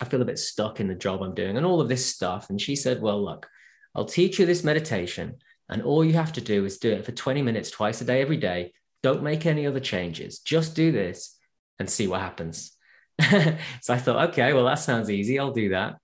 I 0.00 0.06
feel 0.06 0.22
a 0.22 0.26
bit 0.26 0.38
stuck 0.38 0.80
in 0.80 0.88
the 0.88 0.94
job 0.94 1.22
I'm 1.22 1.34
doing 1.34 1.56
and 1.56 1.66
all 1.66 1.80
of 1.80 1.88
this 1.88 2.06
stuff. 2.06 2.48
And 2.48 2.60
she 2.60 2.74
said, 2.74 3.02
Well, 3.02 3.22
look, 3.22 3.46
I'll 3.94 4.06
teach 4.06 4.38
you 4.38 4.46
this 4.46 4.64
meditation. 4.64 5.36
And 5.70 5.82
all 5.82 6.04
you 6.04 6.14
have 6.14 6.32
to 6.34 6.40
do 6.40 6.64
is 6.64 6.78
do 6.78 6.90
it 6.90 7.04
for 7.04 7.12
20 7.12 7.42
minutes 7.42 7.70
twice 7.70 8.00
a 8.00 8.04
day, 8.04 8.20
every 8.20 8.36
day. 8.36 8.72
Don't 9.02 9.22
make 9.22 9.46
any 9.46 9.66
other 9.66 9.80
changes. 9.80 10.40
Just 10.40 10.74
do 10.74 10.92
this 10.92 11.38
and 11.78 11.88
see 11.88 12.08
what 12.08 12.20
happens. 12.20 12.72
so 13.20 13.94
I 13.94 13.98
thought, 13.98 14.30
okay, 14.30 14.52
well, 14.52 14.64
that 14.64 14.74
sounds 14.74 15.08
easy. 15.08 15.38
I'll 15.38 15.52
do 15.52 15.70
that. 15.70 15.96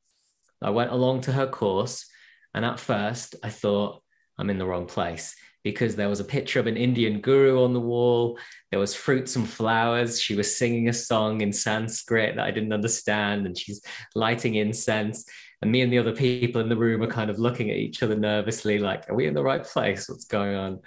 I 0.63 0.71
went 0.71 0.93
along 0.93 1.23
to 1.23 1.33
her 1.33 1.47
course. 1.47 2.07
And 2.55 2.65
at 2.65 2.81
first, 2.81 3.35
I 3.43 3.51
thought, 3.51 4.03
I'm 4.39 4.51
in 4.51 4.59
the 4.59 4.67
wrong 4.67 4.87
place 4.87 5.35
because 5.67 5.97
there 5.97 6.09
was 6.09 6.21
a 6.21 6.25
picture 6.25 6.61
of 6.61 6.69
an 6.69 6.77
Indian 6.77 7.21
guru 7.21 7.65
on 7.65 7.73
the 7.73 7.81
wall. 7.81 8.39
There 8.71 8.79
was 8.79 8.95
fruits 8.95 9.35
and 9.35 9.49
flowers. 9.49 10.21
She 10.21 10.37
was 10.37 10.57
singing 10.57 10.89
a 10.89 10.93
song 10.93 11.41
in 11.41 11.53
Sanskrit 11.53 12.37
that 12.37 12.45
I 12.45 12.53
didn't 12.53 12.73
understand, 12.73 13.47
and 13.47 13.59
she's 13.59 13.83
lighting 14.15 14.55
incense. 14.55 15.27
And 15.67 15.73
me 15.73 15.81
and 15.81 15.93
the 15.93 15.99
other 15.99 16.15
people 16.15 16.61
in 16.61 16.69
the 16.69 16.77
room 16.77 17.03
are 17.03 17.09
kind 17.09 17.29
of 17.29 17.41
looking 17.41 17.73
at 17.73 17.77
each 17.77 18.01
other 18.05 18.15
nervously, 18.15 18.79
like, 18.79 19.11
are 19.11 19.17
we 19.17 19.27
in 19.27 19.35
the 19.35 19.43
right 19.43 19.65
place? 19.65 20.09
What's 20.09 20.27
going 20.27 20.55
on? 20.55 20.79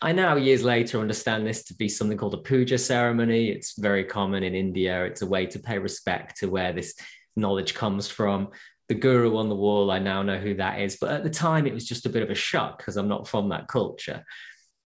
I 0.00 0.12
now, 0.12 0.36
years 0.36 0.64
later, 0.64 1.00
understand 1.00 1.46
this 1.46 1.64
to 1.64 1.74
be 1.74 1.90
something 1.90 2.16
called 2.16 2.32
a 2.32 2.38
puja 2.38 2.78
ceremony. 2.78 3.50
It's 3.50 3.78
very 3.78 4.04
common 4.04 4.42
in 4.42 4.54
India. 4.54 5.04
It's 5.04 5.20
a 5.20 5.26
way 5.26 5.44
to 5.44 5.58
pay 5.58 5.76
respect 5.76 6.38
to 6.38 6.46
where 6.46 6.72
this 6.72 6.94
knowledge 7.36 7.74
comes 7.74 8.08
from 8.08 8.48
the 8.88 8.94
guru 8.94 9.36
on 9.36 9.50
the 9.50 9.54
wall, 9.54 9.90
I 9.90 9.98
now 9.98 10.22
know 10.22 10.38
who 10.38 10.54
that 10.54 10.80
is. 10.80 10.96
But 10.98 11.10
at 11.10 11.24
the 11.24 11.30
time, 11.30 11.66
it 11.66 11.74
was 11.74 11.86
just 11.86 12.06
a 12.06 12.10
bit 12.10 12.22
of 12.22 12.30
a 12.30 12.34
shock 12.34 12.78
because 12.78 12.96
I'm 12.96 13.08
not 13.08 13.28
from 13.28 13.50
that 13.50 13.68
culture. 13.68 14.24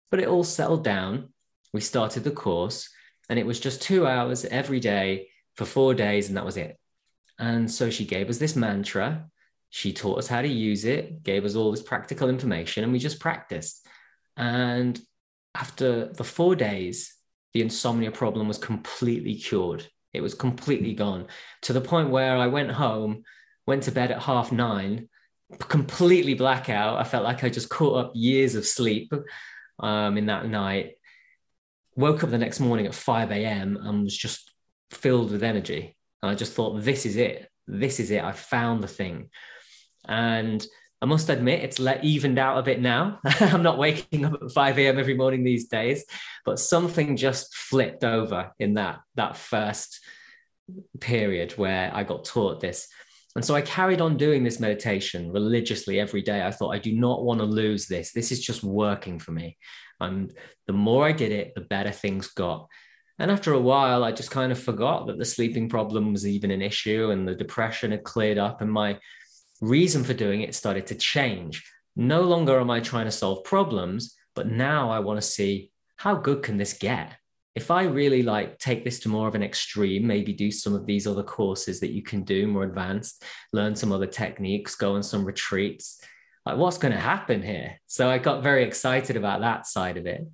But 0.09 0.19
it 0.19 0.27
all 0.27 0.43
settled 0.43 0.83
down. 0.83 1.29
We 1.73 1.81
started 1.81 2.23
the 2.23 2.31
course, 2.31 2.89
and 3.29 3.37
it 3.37 3.45
was 3.45 3.59
just 3.59 3.83
two 3.83 4.07
hours 4.07 4.45
every 4.45 4.79
day 4.79 5.29
for 5.55 5.65
four 5.65 5.93
days, 5.93 6.27
and 6.27 6.37
that 6.37 6.45
was 6.45 6.57
it. 6.57 6.78
And 7.39 7.71
so 7.71 7.89
she 7.89 8.05
gave 8.05 8.29
us 8.29 8.37
this 8.37 8.55
mantra. 8.55 9.25
She 9.69 9.93
taught 9.93 10.19
us 10.19 10.27
how 10.27 10.41
to 10.41 10.47
use 10.47 10.85
it, 10.85 11.23
gave 11.23 11.45
us 11.45 11.55
all 11.55 11.71
this 11.71 11.81
practical 11.81 12.29
information, 12.29 12.83
and 12.83 12.93
we 12.93 12.99
just 12.99 13.19
practiced. 13.19 13.87
And 14.35 14.99
after 15.55 16.07
the 16.07 16.23
four 16.23 16.55
days, 16.55 17.15
the 17.53 17.61
insomnia 17.61 18.11
problem 18.11 18.47
was 18.47 18.57
completely 18.57 19.35
cured. 19.35 19.87
It 20.13 20.21
was 20.21 20.33
completely 20.33 20.93
gone 20.93 21.27
to 21.63 21.73
the 21.73 21.81
point 21.81 22.09
where 22.09 22.37
I 22.37 22.47
went 22.47 22.71
home 22.71 23.23
went 23.69 23.83
to 23.83 23.91
bed 23.91 24.09
at 24.09 24.23
half 24.23 24.51
nine, 24.51 25.07
completely 25.59 26.33
blackout. 26.33 26.97
I 26.97 27.03
felt 27.03 27.23
like 27.23 27.43
I 27.43 27.49
just 27.49 27.69
caught 27.69 27.97
up 28.03 28.11
years 28.15 28.55
of 28.55 28.65
sleep 28.65 29.13
um, 29.77 30.17
in 30.17 30.25
that 30.25 30.47
night. 30.47 30.95
Woke 31.95 32.23
up 32.23 32.31
the 32.31 32.39
next 32.39 32.59
morning 32.59 32.87
at 32.87 32.95
5 32.95 33.31
a.m. 33.31 33.77
and 33.79 34.03
was 34.03 34.17
just 34.17 34.51
filled 34.89 35.31
with 35.31 35.43
energy. 35.43 35.95
And 36.21 36.31
I 36.31 36.35
just 36.35 36.53
thought, 36.53 36.81
this 36.81 37.05
is 37.05 37.15
it. 37.15 37.49
This 37.67 37.99
is 37.99 38.11
it. 38.11 38.23
I 38.23 38.31
found 38.31 38.83
the 38.83 38.87
thing. 38.87 39.29
And 40.07 40.65
I 41.01 41.05
must 41.05 41.29
admit, 41.29 41.63
it's 41.63 41.79
let 41.79 42.03
evened 42.03 42.39
out 42.39 42.57
a 42.57 42.63
bit 42.63 42.81
now. 42.81 43.19
I'm 43.39 43.63
not 43.63 43.77
waking 43.77 44.25
up 44.25 44.33
at 44.33 44.51
5 44.51 44.79
a.m. 44.79 44.99
every 44.99 45.15
morning 45.15 45.43
these 45.43 45.67
days, 45.67 46.03
but 46.43 46.59
something 46.59 47.15
just 47.15 47.55
flipped 47.55 48.03
over 48.03 48.51
in 48.59 48.73
that 48.73 48.99
that 49.15 49.37
first 49.37 50.01
period 50.99 51.53
where 51.53 51.89
I 51.93 52.03
got 52.03 52.25
taught 52.25 52.59
this. 52.59 52.87
And 53.35 53.45
so 53.45 53.55
I 53.55 53.61
carried 53.61 54.01
on 54.01 54.17
doing 54.17 54.43
this 54.43 54.59
meditation 54.59 55.31
religiously 55.31 55.99
every 55.99 56.21
day. 56.21 56.43
I 56.45 56.51
thought, 56.51 56.73
I 56.73 56.79
do 56.79 56.93
not 56.93 57.23
want 57.23 57.39
to 57.39 57.45
lose 57.45 57.87
this. 57.87 58.11
This 58.11 58.31
is 58.31 58.41
just 58.41 58.63
working 58.63 59.19
for 59.19 59.31
me. 59.31 59.57
And 59.99 60.33
the 60.67 60.73
more 60.73 61.05
I 61.05 61.11
did 61.11 61.31
it, 61.31 61.53
the 61.55 61.61
better 61.61 61.91
things 61.91 62.27
got. 62.27 62.67
And 63.19 63.29
after 63.29 63.53
a 63.53 63.59
while, 63.59 64.03
I 64.03 64.11
just 64.11 64.31
kind 64.31 64.51
of 64.51 64.59
forgot 64.59 65.07
that 65.07 65.17
the 65.17 65.25
sleeping 65.25 65.69
problem 65.69 66.13
was 66.13 66.25
even 66.25 66.51
an 66.51 66.61
issue 66.61 67.11
and 67.11 67.27
the 67.27 67.35
depression 67.35 67.91
had 67.91 68.03
cleared 68.03 68.37
up. 68.37 68.61
And 68.61 68.71
my 68.71 68.97
reason 69.61 70.03
for 70.03 70.13
doing 70.13 70.41
it 70.41 70.55
started 70.55 70.87
to 70.87 70.95
change. 70.95 71.69
No 71.95 72.21
longer 72.21 72.59
am 72.59 72.71
I 72.71 72.79
trying 72.79 73.05
to 73.05 73.11
solve 73.11 73.43
problems, 73.43 74.15
but 74.35 74.47
now 74.47 74.89
I 74.89 74.99
want 74.99 75.21
to 75.21 75.27
see 75.27 75.71
how 75.97 76.15
good 76.15 76.43
can 76.43 76.57
this 76.57 76.73
get? 76.73 77.19
if 77.55 77.71
I 77.71 77.83
really 77.83 78.23
like 78.23 78.57
take 78.57 78.85
this 78.85 78.99
to 79.01 79.09
more 79.09 79.27
of 79.27 79.35
an 79.35 79.43
extreme, 79.43 80.07
maybe 80.07 80.31
do 80.31 80.49
some 80.49 80.73
of 80.73 80.85
these 80.85 81.05
other 81.05 81.23
courses 81.23 81.81
that 81.81 81.91
you 81.91 82.01
can 82.01 82.23
do 82.23 82.47
more 82.47 82.63
advanced, 82.63 83.25
learn 83.51 83.75
some 83.75 83.91
other 83.91 84.05
techniques, 84.05 84.75
go 84.75 84.95
on 84.95 85.03
some 85.03 85.25
retreats, 85.25 86.01
like 86.45 86.57
what's 86.57 86.77
going 86.77 86.93
to 86.93 86.99
happen 86.99 87.41
here? 87.41 87.79
So 87.87 88.09
I 88.09 88.17
got 88.17 88.43
very 88.43 88.63
excited 88.63 89.17
about 89.17 89.41
that 89.41 89.67
side 89.67 89.97
of 89.97 90.05
it. 90.05 90.25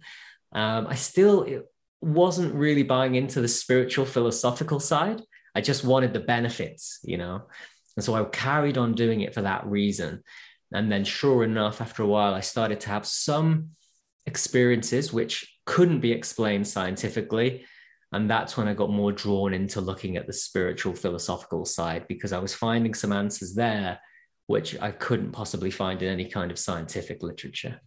Um, 0.51 0.85
I 0.87 0.93
still 0.93 1.47
wasn't 2.05 2.53
really 2.53 2.83
buying 2.83 3.15
into 3.15 3.41
the 3.41 3.47
spiritual 3.47 4.05
philosophical 4.05 4.79
side. 4.79 5.21
I 5.55 5.61
just 5.61 5.83
wanted 5.83 6.13
the 6.13 6.19
benefits, 6.19 6.99
you 7.03 7.17
know? 7.17 7.43
And 7.95 8.03
so 8.03 8.13
I 8.13 8.23
carried 8.25 8.77
on 8.77 8.93
doing 8.93 9.21
it 9.21 9.33
for 9.33 9.41
that 9.41 9.65
reason. 9.65 10.23
And 10.73 10.91
then, 10.91 11.03
sure 11.03 11.43
enough, 11.43 11.81
after 11.81 12.03
a 12.03 12.07
while, 12.07 12.33
I 12.33 12.41
started 12.41 12.79
to 12.81 12.89
have 12.89 13.05
some 13.05 13.69
experiences 14.25 15.13
which 15.13 15.59
couldn't 15.65 16.01
be 16.01 16.11
explained 16.11 16.67
scientifically. 16.67 17.65
And 18.11 18.29
that's 18.29 18.55
when 18.55 18.67
I 18.67 18.73
got 18.73 18.89
more 18.89 19.11
drawn 19.11 19.53
into 19.53 19.81
looking 19.81 20.17
at 20.17 20.27
the 20.27 20.33
spiritual 20.33 20.93
philosophical 20.93 21.65
side 21.65 22.07
because 22.07 22.33
I 22.33 22.39
was 22.39 22.53
finding 22.53 22.93
some 22.93 23.11
answers 23.11 23.55
there 23.55 23.99
which 24.47 24.79
I 24.79 24.91
couldn't 24.91 25.31
possibly 25.31 25.71
find 25.71 26.01
in 26.01 26.09
any 26.09 26.25
kind 26.25 26.51
of 26.51 26.59
scientific 26.59 27.23
literature. 27.23 27.81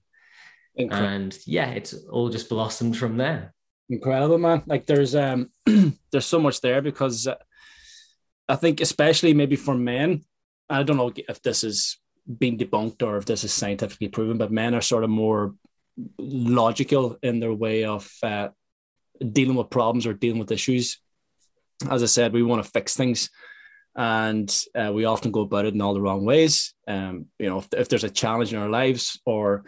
Incredible. 0.74 1.08
And 1.08 1.38
yeah, 1.46 1.70
it's 1.70 1.94
all 2.10 2.28
just 2.30 2.48
blossomed 2.48 2.96
from 2.96 3.16
there. 3.16 3.54
Incredible, 3.90 4.38
man. 4.38 4.62
Like 4.66 4.86
there's 4.86 5.14
um 5.14 5.50
there's 6.12 6.26
so 6.26 6.40
much 6.40 6.60
there 6.60 6.82
because 6.82 7.26
uh, 7.26 7.36
I 8.48 8.56
think 8.56 8.80
especially 8.80 9.34
maybe 9.34 9.56
for 9.56 9.74
men, 9.74 10.24
I 10.68 10.82
don't 10.82 10.96
know 10.96 11.12
if 11.16 11.42
this 11.42 11.64
is 11.64 11.98
being 12.38 12.58
debunked 12.58 13.02
or 13.02 13.16
if 13.16 13.24
this 13.24 13.44
is 13.44 13.52
scientifically 13.52 14.08
proven, 14.08 14.36
but 14.36 14.52
men 14.52 14.74
are 14.74 14.82
sort 14.82 15.04
of 15.04 15.10
more 15.10 15.54
logical 16.18 17.18
in 17.22 17.40
their 17.40 17.54
way 17.54 17.84
of 17.84 18.10
uh, 18.22 18.48
dealing 19.32 19.56
with 19.56 19.70
problems 19.70 20.06
or 20.06 20.12
dealing 20.12 20.38
with 20.38 20.52
issues. 20.52 20.98
As 21.90 22.02
I 22.02 22.06
said, 22.06 22.32
we 22.32 22.42
want 22.42 22.62
to 22.62 22.70
fix 22.70 22.94
things, 22.94 23.30
and 23.96 24.54
uh, 24.74 24.92
we 24.92 25.04
often 25.06 25.30
go 25.30 25.42
about 25.42 25.64
it 25.64 25.74
in 25.74 25.80
all 25.80 25.94
the 25.94 26.00
wrong 26.00 26.24
ways. 26.24 26.74
Um, 26.86 27.26
you 27.38 27.48
know, 27.48 27.58
if, 27.58 27.68
if 27.72 27.88
there's 27.88 28.04
a 28.04 28.10
challenge 28.10 28.52
in 28.52 28.58
our 28.58 28.68
lives, 28.68 29.20
or 29.24 29.64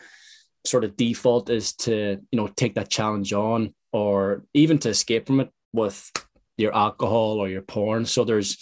sort 0.67 0.85
of 0.85 0.97
default 0.97 1.49
is 1.49 1.73
to 1.75 2.19
you 2.31 2.37
know 2.37 2.49
take 2.49 2.75
that 2.75 2.91
challenge 2.91 3.33
on, 3.33 3.75
or 3.93 4.45
even 4.55 4.79
to 4.79 4.89
escape 4.89 5.27
from 5.27 5.41
it 5.41 5.51
with 5.73 6.11
your 6.57 6.75
alcohol 6.75 7.41
or 7.41 7.49
your 7.49 7.63
porn. 7.63 8.05
So 8.05 8.25
there's, 8.25 8.59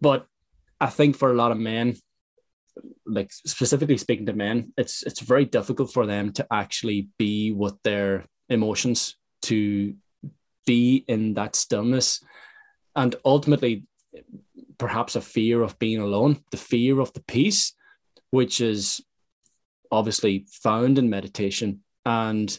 but 0.00 0.26
I 0.80 0.86
think 0.86 1.16
for 1.16 1.30
a 1.30 1.34
lot 1.34 1.52
of 1.52 1.58
men, 1.58 1.96
like 3.06 3.30
specifically 3.32 3.98
speaking 3.98 4.26
to 4.26 4.32
men, 4.32 4.72
it's 4.76 5.02
it's 5.02 5.20
very 5.20 5.44
difficult 5.44 5.92
for 5.92 6.06
them 6.06 6.32
to 6.32 6.46
actually 6.50 7.08
be 7.18 7.52
with 7.52 7.74
their 7.82 8.24
emotions, 8.48 9.16
to 9.42 9.94
be 10.66 11.04
in 11.06 11.34
that 11.34 11.54
stillness, 11.54 12.24
and 12.96 13.14
ultimately, 13.24 13.84
perhaps 14.78 15.16
a 15.16 15.20
fear 15.20 15.62
of 15.62 15.78
being 15.78 16.00
alone, 16.00 16.42
the 16.50 16.56
fear 16.56 17.00
of 17.00 17.12
the 17.12 17.22
peace, 17.24 17.74
which 18.30 18.60
is 18.60 19.00
obviously 19.90 20.46
found 20.62 20.98
in 20.98 21.10
meditation. 21.10 21.82
And 22.04 22.58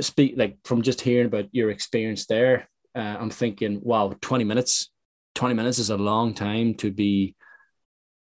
speak 0.00 0.34
like 0.36 0.58
from 0.64 0.82
just 0.82 1.00
hearing 1.00 1.26
about 1.26 1.46
your 1.52 1.70
experience 1.70 2.26
there, 2.26 2.68
uh, 2.94 3.16
I'm 3.20 3.30
thinking, 3.30 3.80
wow, 3.82 4.14
20 4.20 4.44
minutes, 4.44 4.90
20 5.34 5.54
minutes 5.54 5.78
is 5.78 5.90
a 5.90 5.96
long 5.96 6.34
time 6.34 6.74
to 6.74 6.90
be 6.90 7.34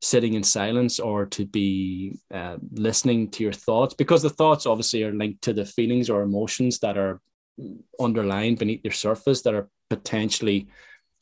sitting 0.01 0.33
in 0.33 0.43
silence 0.43 0.99
or 0.99 1.25
to 1.25 1.45
be 1.45 2.17
uh, 2.33 2.57
listening 2.71 3.29
to 3.31 3.43
your 3.43 3.51
thoughts 3.51 3.93
because 3.93 4.21
the 4.21 4.29
thoughts 4.29 4.65
obviously 4.65 5.03
are 5.03 5.13
linked 5.13 5.41
to 5.41 5.53
the 5.53 5.65
feelings 5.65 6.09
or 6.09 6.21
emotions 6.21 6.79
that 6.79 6.97
are 6.97 7.19
underlying 7.99 8.55
beneath 8.55 8.81
your 8.83 8.93
surface 8.93 9.41
that 9.41 9.53
are 9.53 9.67
potentially 9.89 10.69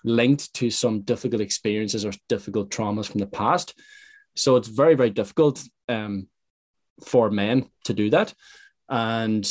linked 0.04 0.54
to 0.54 0.70
some 0.70 1.02
difficult 1.02 1.42
experiences 1.42 2.06
or 2.06 2.12
difficult 2.30 2.70
traumas 2.70 3.10
from 3.10 3.20
the 3.20 3.26
past. 3.26 3.74
So 4.36 4.56
it's 4.56 4.68
very 4.68 4.94
very 4.94 5.10
difficult 5.10 5.64
um, 5.90 6.28
for 7.04 7.32
men 7.32 7.70
to 7.86 7.94
do 7.94 8.10
that. 8.12 8.34
And 8.90 9.46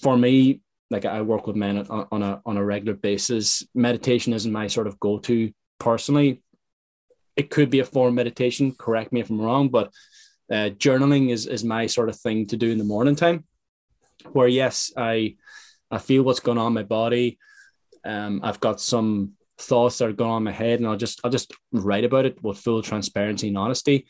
for 0.00 0.16
me 0.16 0.60
like 0.90 1.04
i 1.04 1.22
work 1.22 1.46
with 1.46 1.56
men 1.56 1.78
on, 1.78 2.06
on 2.12 2.22
a 2.22 2.40
on 2.46 2.56
a 2.56 2.64
regular 2.64 2.94
basis 2.94 3.64
meditation 3.74 4.32
isn't 4.32 4.52
my 4.52 4.66
sort 4.66 4.86
of 4.86 4.98
go-to 5.00 5.52
personally 5.78 6.42
it 7.40 7.48
could 7.50 7.70
be 7.70 7.80
a 7.80 7.84
form 7.84 8.08
of 8.08 8.14
meditation. 8.14 8.72
Correct 8.72 9.12
me 9.12 9.20
if 9.20 9.30
I'm 9.30 9.40
wrong, 9.40 9.70
but 9.70 9.92
uh, 10.50 10.70
journaling 10.76 11.30
is 11.30 11.46
is 11.46 11.64
my 11.64 11.86
sort 11.86 12.08
of 12.10 12.16
thing 12.20 12.46
to 12.48 12.56
do 12.56 12.70
in 12.70 12.78
the 12.78 12.84
morning 12.84 13.16
time. 13.16 13.44
Where 14.32 14.48
yes, 14.48 14.92
I 14.96 15.36
I 15.90 15.98
feel 15.98 16.22
what's 16.22 16.40
going 16.40 16.58
on 16.58 16.68
in 16.68 16.74
my 16.74 16.82
body. 16.82 17.38
Um, 18.04 18.40
I've 18.42 18.60
got 18.60 18.80
some 18.80 19.32
thoughts 19.58 19.98
that 19.98 20.08
are 20.08 20.12
going 20.12 20.30
on 20.30 20.44
my 20.44 20.52
head, 20.52 20.80
and 20.80 20.88
I'll 20.88 20.96
just 20.96 21.20
I'll 21.24 21.30
just 21.30 21.54
write 21.72 22.04
about 22.04 22.26
it 22.26 22.42
with 22.42 22.58
full 22.58 22.82
transparency 22.82 23.48
and 23.48 23.58
honesty, 23.58 24.06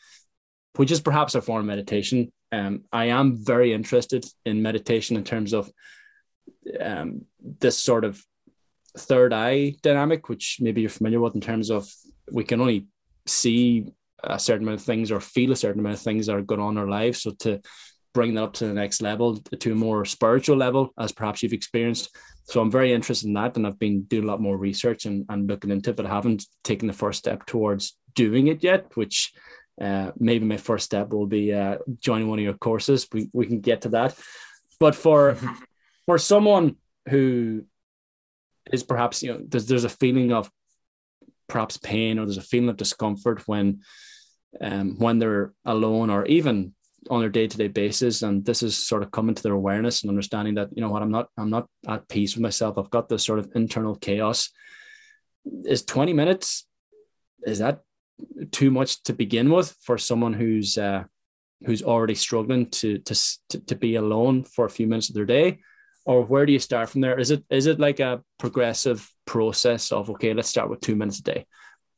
which 0.75 0.91
is 0.91 0.99
perhaps 0.99 1.35
a 1.35 1.41
form 1.41 1.61
of 1.61 1.67
meditation. 1.67 2.33
Um, 2.51 2.83
I 2.91 3.05
am 3.05 3.37
very 3.37 3.73
interested 3.73 4.25
in 4.45 4.61
meditation 4.61 5.15
in 5.17 5.23
terms 5.23 5.53
of 5.53 5.71
um, 6.79 7.25
this 7.59 7.77
sort 7.77 8.03
of 8.03 8.21
third 8.97 9.33
eye 9.33 9.75
dynamic, 9.81 10.29
which 10.29 10.57
maybe 10.59 10.81
you're 10.81 10.89
familiar 10.89 11.19
with 11.19 11.35
in 11.35 11.41
terms 11.41 11.71
of 11.71 11.89
we 12.31 12.43
can 12.43 12.59
only 12.59 12.87
see 13.25 13.85
a 14.23 14.37
certain 14.37 14.67
amount 14.67 14.79
of 14.79 14.85
things 14.85 15.11
or 15.11 15.19
feel 15.19 15.51
a 15.51 15.55
certain 15.55 15.79
amount 15.79 15.95
of 15.95 16.01
things 16.01 16.27
that 16.27 16.35
are 16.35 16.41
going 16.41 16.61
on 16.61 16.73
in 16.73 16.77
our 16.77 16.87
lives. 16.87 17.21
So 17.21 17.31
to 17.39 17.61
bring 18.13 18.33
that 18.33 18.43
up 18.43 18.53
to 18.53 18.67
the 18.67 18.73
next 18.73 19.01
level, 19.01 19.37
to 19.37 19.71
a 19.71 19.75
more 19.75 20.03
spiritual 20.05 20.57
level, 20.57 20.93
as 20.99 21.11
perhaps 21.11 21.41
you've 21.41 21.53
experienced. 21.53 22.15
So 22.43 22.59
I'm 22.59 22.71
very 22.71 22.91
interested 22.91 23.27
in 23.27 23.33
that, 23.35 23.55
and 23.55 23.65
I've 23.65 23.79
been 23.79 24.03
doing 24.03 24.25
a 24.25 24.27
lot 24.27 24.41
more 24.41 24.57
research 24.57 25.05
and, 25.05 25.25
and 25.29 25.47
looking 25.47 25.71
into 25.71 25.91
it, 25.91 25.95
but 25.95 26.05
I 26.05 26.09
haven't 26.09 26.45
taken 26.63 26.87
the 26.87 26.93
first 26.93 27.19
step 27.19 27.45
towards 27.45 27.97
doing 28.13 28.47
it 28.47 28.63
yet, 28.63 28.91
which 28.95 29.31
uh, 29.81 30.11
maybe 30.17 30.45
my 30.45 30.57
first 30.57 30.85
step 30.85 31.09
will 31.09 31.25
be 31.25 31.53
uh, 31.53 31.77
joining 31.99 32.27
one 32.27 32.39
of 32.39 32.43
your 32.43 32.53
courses. 32.53 33.07
We, 33.11 33.29
we 33.33 33.47
can 33.47 33.61
get 33.61 33.81
to 33.81 33.89
that. 33.89 34.15
But 34.79 34.95
for 34.95 35.37
for 36.05 36.17
someone 36.17 36.75
who 37.09 37.65
is 38.71 38.83
perhaps 38.83 39.23
you 39.23 39.33
know 39.33 39.41
there's 39.47 39.65
there's 39.65 39.83
a 39.83 39.89
feeling 39.89 40.31
of 40.31 40.51
perhaps 41.47 41.77
pain 41.77 42.19
or 42.19 42.25
there's 42.25 42.37
a 42.37 42.41
feeling 42.41 42.69
of 42.69 42.77
discomfort 42.77 43.47
when 43.47 43.81
um, 44.61 44.97
when 44.99 45.19
they're 45.19 45.53
alone 45.65 46.09
or 46.09 46.25
even 46.25 46.73
on 47.09 47.19
their 47.19 47.29
day-to-day 47.29 47.67
basis 47.67 48.21
and 48.21 48.45
this 48.45 48.61
is 48.61 48.77
sort 48.77 49.01
of 49.01 49.11
coming 49.11 49.33
to 49.33 49.41
their 49.41 49.53
awareness 49.53 50.01
and 50.01 50.09
understanding 50.09 50.53
that 50.55 50.69
you 50.75 50.81
know 50.81 50.89
what 50.89 51.01
i'm 51.01 51.09
not 51.09 51.29
i'm 51.37 51.49
not 51.49 51.67
at 51.87 52.07
peace 52.07 52.35
with 52.35 52.43
myself 52.43 52.77
i've 52.77 52.91
got 52.91 53.09
this 53.09 53.25
sort 53.25 53.39
of 53.39 53.49
internal 53.55 53.95
chaos 53.95 54.51
is 55.65 55.83
20 55.83 56.13
minutes 56.13 56.67
is 57.45 57.57
that 57.59 57.79
too 58.51 58.71
much 58.71 59.03
to 59.03 59.13
begin 59.13 59.51
with 59.51 59.75
for 59.81 59.97
someone 59.97 60.33
who's 60.33 60.77
uh, 60.77 61.03
who's 61.65 61.83
already 61.83 62.15
struggling 62.15 62.69
to, 62.69 62.97
to 62.99 63.15
to 63.67 63.75
be 63.75 63.95
alone 63.95 64.43
for 64.43 64.65
a 64.65 64.69
few 64.69 64.87
minutes 64.87 65.09
of 65.09 65.15
their 65.15 65.25
day? 65.25 65.59
Or 66.05 66.23
where 66.23 66.45
do 66.45 66.53
you 66.53 66.59
start 66.59 66.89
from 66.89 67.01
there? 67.01 67.19
Is 67.19 67.31
it 67.31 67.43
is 67.49 67.67
it 67.67 67.79
like 67.79 67.99
a 67.99 68.23
progressive 68.39 69.07
process 69.25 69.91
of 69.91 70.09
okay 70.11 70.33
let's 70.33 70.49
start 70.49 70.69
with 70.69 70.81
two 70.81 70.95
minutes 70.95 71.19
a 71.19 71.23
day? 71.23 71.45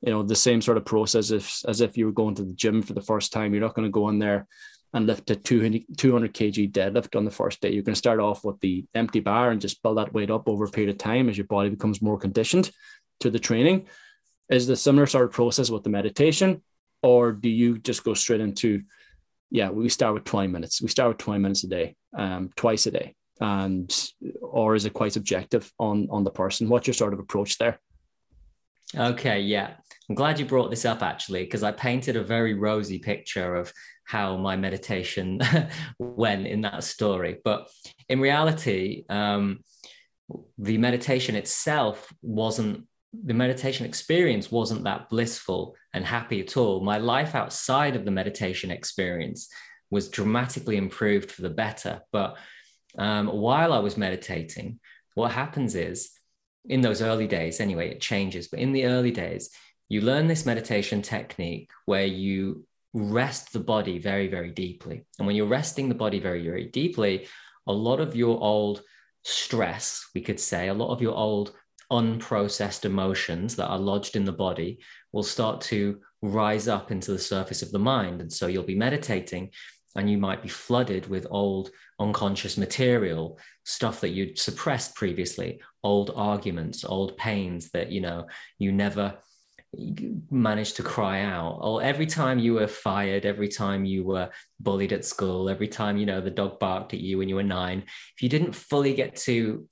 You 0.01 0.11
know 0.11 0.23
the 0.23 0.35
same 0.35 0.61
sort 0.61 0.77
of 0.77 0.85
process 0.85 1.31
if 1.31 1.61
as 1.67 1.81
if 1.81 1.97
you 1.97 2.05
were 2.05 2.11
going 2.11 2.35
to 2.35 2.43
the 2.43 2.53
gym 2.53 2.81
for 2.81 2.93
the 2.93 3.01
first 3.01 3.31
time. 3.31 3.53
You're 3.53 3.61
not 3.61 3.75
going 3.75 3.87
to 3.87 3.91
go 3.91 4.09
in 4.09 4.19
there 4.19 4.47
and 4.95 5.07
lift 5.07 5.31
a 5.31 5.35
200, 5.35 5.85
200 5.97 6.33
kg 6.33 6.71
deadlift 6.71 7.15
on 7.15 7.25
the 7.25 7.31
first 7.31 7.61
day. 7.61 7.71
You're 7.71 7.83
going 7.83 7.95
to 7.95 7.99
start 7.99 8.19
off 8.19 8.45
with 8.45 8.59
the 8.59 8.85
empty 8.93 9.21
bar 9.21 9.49
and 9.49 9.59
just 9.59 9.81
build 9.81 9.97
that 9.97 10.13
weight 10.13 10.29
up 10.29 10.47
over 10.47 10.65
a 10.65 10.69
period 10.69 10.91
of 10.91 10.99
time 10.99 11.29
as 11.29 11.37
your 11.37 11.47
body 11.47 11.69
becomes 11.69 12.01
more 12.01 12.19
conditioned 12.19 12.69
to 13.21 13.31
the 13.31 13.39
training 13.39 13.87
is 14.53 14.67
the 14.67 14.75
similar 14.75 15.07
sort 15.07 15.25
of 15.25 15.31
process 15.31 15.69
with 15.69 15.83
the 15.83 15.89
meditation 15.89 16.61
or 17.01 17.31
do 17.31 17.49
you 17.49 17.77
just 17.77 18.03
go 18.03 18.13
straight 18.13 18.41
into 18.41 18.81
yeah 19.51 19.69
we 19.69 19.89
start 19.89 20.13
with 20.15 20.23
20 20.23 20.47
minutes. 20.47 20.81
We 20.81 20.87
start 20.87 21.09
with 21.09 21.17
20 21.19 21.39
minutes 21.39 21.63
a 21.63 21.67
day 21.67 21.95
um, 22.17 22.49
twice 22.55 22.87
a 22.87 22.91
day. 22.91 23.15
And 23.39 23.91
or 24.41 24.75
is 24.75 24.85
it 24.85 24.93
quite 24.93 25.13
subjective 25.13 25.71
on 25.79 26.07
on 26.09 26.23
the 26.23 26.31
person? 26.31 26.69
What's 26.69 26.87
your 26.87 26.93
sort 26.93 27.13
of 27.13 27.19
approach 27.19 27.57
there? 27.57 27.79
Okay 28.95 29.41
yeah. 29.41 29.71
I'm 30.09 30.15
glad 30.15 30.39
you 30.39 30.45
brought 30.45 30.69
this 30.69 30.85
up 30.85 31.01
actually 31.01 31.43
because 31.43 31.63
i 31.63 31.71
painted 31.71 32.15
a 32.17 32.23
very 32.23 32.53
rosy 32.53 32.99
picture 32.99 33.55
of 33.55 33.71
how 34.05 34.35
my 34.37 34.55
meditation 34.57 35.39
went 35.99 36.45
in 36.47 36.61
that 36.61 36.83
story. 36.83 37.39
But 37.43 37.69
in 38.09 38.19
reality 38.19 39.05
um, 39.09 39.63
the 40.57 40.77
meditation 40.77 41.35
itself 41.35 42.11
wasn't 42.21 42.87
the 43.13 43.33
meditation 43.33 43.85
experience 43.85 44.51
wasn't 44.51 44.83
that 44.85 45.09
blissful 45.09 45.75
and 45.93 46.05
happy 46.05 46.41
at 46.41 46.57
all. 46.57 46.81
My 46.81 46.97
life 46.97 47.35
outside 47.35 47.95
of 47.95 48.05
the 48.05 48.11
meditation 48.11 48.71
experience 48.71 49.49
was 49.91 50.09
dramatically 50.09 50.77
improved 50.77 51.31
for 51.31 51.43
the 51.43 51.49
better. 51.49 52.01
But 52.11 52.37
um, 52.97 53.27
while 53.27 53.71
I 53.71 53.79
was 53.79 53.97
meditating, 53.97 54.79
what 55.13 55.31
happens 55.31 55.75
is 55.75 56.11
in 56.65 56.81
those 56.81 57.01
early 57.01 57.27
days, 57.27 57.59
anyway, 57.59 57.89
it 57.89 58.01
changes. 58.01 58.47
But 58.47 58.59
in 58.59 58.73
the 58.73 58.85
early 58.85 59.11
days, 59.11 59.51
you 59.89 60.01
learn 60.01 60.27
this 60.27 60.45
meditation 60.45 61.01
technique 61.01 61.69
where 61.85 62.05
you 62.05 62.65
rest 62.93 63.53
the 63.53 63.59
body 63.59 63.99
very, 63.99 64.27
very 64.27 64.51
deeply. 64.51 65.05
And 65.19 65.27
when 65.27 65.35
you're 65.35 65.45
resting 65.45 65.89
the 65.89 65.95
body 65.95 66.19
very, 66.19 66.43
very 66.43 66.65
deeply, 66.65 67.27
a 67.67 67.73
lot 67.73 67.99
of 67.99 68.15
your 68.15 68.41
old 68.41 68.81
stress, 69.23 70.09
we 70.15 70.21
could 70.21 70.39
say, 70.39 70.67
a 70.67 70.73
lot 70.73 70.91
of 70.91 71.01
your 71.01 71.15
old 71.15 71.53
unprocessed 71.93 72.85
emotions 72.85 73.55
that 73.55 73.67
are 73.67 73.77
lodged 73.77 74.15
in 74.15 74.25
the 74.25 74.31
body 74.31 74.79
will 75.11 75.23
start 75.23 75.61
to 75.61 75.99
rise 76.23 76.67
up 76.67 76.91
into 76.91 77.11
the 77.11 77.19
surface 77.19 77.61
of 77.61 77.71
the 77.71 77.79
mind. 77.79 78.19
And 78.19 78.33
so 78.33 78.47
you'll 78.47 78.63
be 78.63 78.75
meditating 78.75 79.51
and 79.95 80.09
you 80.09 80.17
might 80.17 80.41
be 80.41 80.49
flooded 80.49 81.07
with 81.07 81.27
old 81.29 81.69
unconscious 81.99 82.57
material, 82.57 83.37
stuff 83.63 84.01
that 84.01 84.09
you'd 84.09 84.39
suppressed 84.39 84.95
previously, 84.95 85.61
old 85.83 86.11
arguments, 86.15 86.83
old 86.83 87.15
pains 87.15 87.69
that, 87.71 87.91
you 87.91 88.01
know, 88.01 88.25
you 88.57 88.71
never 88.71 89.19
managed 90.31 90.75
to 90.77 90.83
cry 90.83 91.21
out 91.21 91.57
or 91.61 91.81
every 91.81 92.05
time 92.05 92.37
you 92.37 92.53
were 92.53 92.67
fired 92.67 93.25
every 93.25 93.47
time 93.47 93.83
you 93.85 94.03
were 94.03 94.29
bullied 94.59 94.93
at 94.93 95.03
school 95.03 95.49
every 95.49 95.67
time 95.67 95.97
you 95.97 96.05
know 96.05 96.21
the 96.21 96.29
dog 96.29 96.59
barked 96.59 96.93
at 96.93 96.99
you 96.99 97.17
when 97.17 97.27
you 97.27 97.33
were 97.33 97.41
nine 97.41 97.79
if 97.79 98.21
you 98.21 98.29
didn't 98.29 98.53
fully 98.53 98.93
get 98.93 99.15
to 99.15 99.67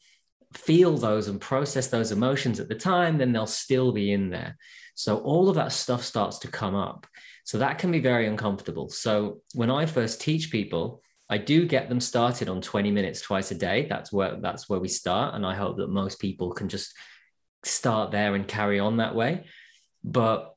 feel 0.54 0.98
those 0.98 1.28
and 1.28 1.40
process 1.40 1.88
those 1.88 2.12
emotions 2.12 2.60
at 2.60 2.68
the 2.68 2.76
time, 2.76 3.18
then 3.18 3.32
they'll 3.32 3.48
still 3.48 3.92
be 3.92 4.12
in 4.12 4.30
there. 4.30 4.58
So 4.96 5.18
all 5.20 5.50
of 5.50 5.56
that 5.56 5.72
stuff 5.72 6.04
starts 6.04 6.40
to 6.40 6.48
come 6.48 6.76
up. 6.76 7.08
So 7.44 7.58
that 7.58 7.80
can 7.80 7.92
be 7.92 8.00
very 8.00 8.28
uncomfortable. 8.28 8.90
So 8.90 9.42
when 9.54 9.72
I 9.72 9.86
first 9.86 10.22
teach 10.22 10.52
people, 10.52 11.02
I 11.30 11.38
do 11.38 11.66
get 11.66 11.88
them 11.88 12.00
started 12.00 12.50
on 12.50 12.62
20 12.62 12.92
minutes 12.92 13.22
twice 13.22 13.52
a 13.52 13.56
day. 13.56 13.88
That's 13.90 14.12
where 14.12 14.36
that's 14.36 14.68
where 14.68 14.80
we 14.80 14.90
start. 14.90 15.34
And 15.34 15.46
I 15.46 15.56
hope 15.56 15.78
that 15.78 15.90
most 15.90 16.20
people 16.20 16.52
can 16.52 16.68
just 16.68 16.94
start 17.64 18.12
there 18.12 18.36
and 18.36 18.48
carry 18.48 18.80
on 18.80 18.98
that 18.98 19.16
way. 19.16 19.46
But 20.04 20.56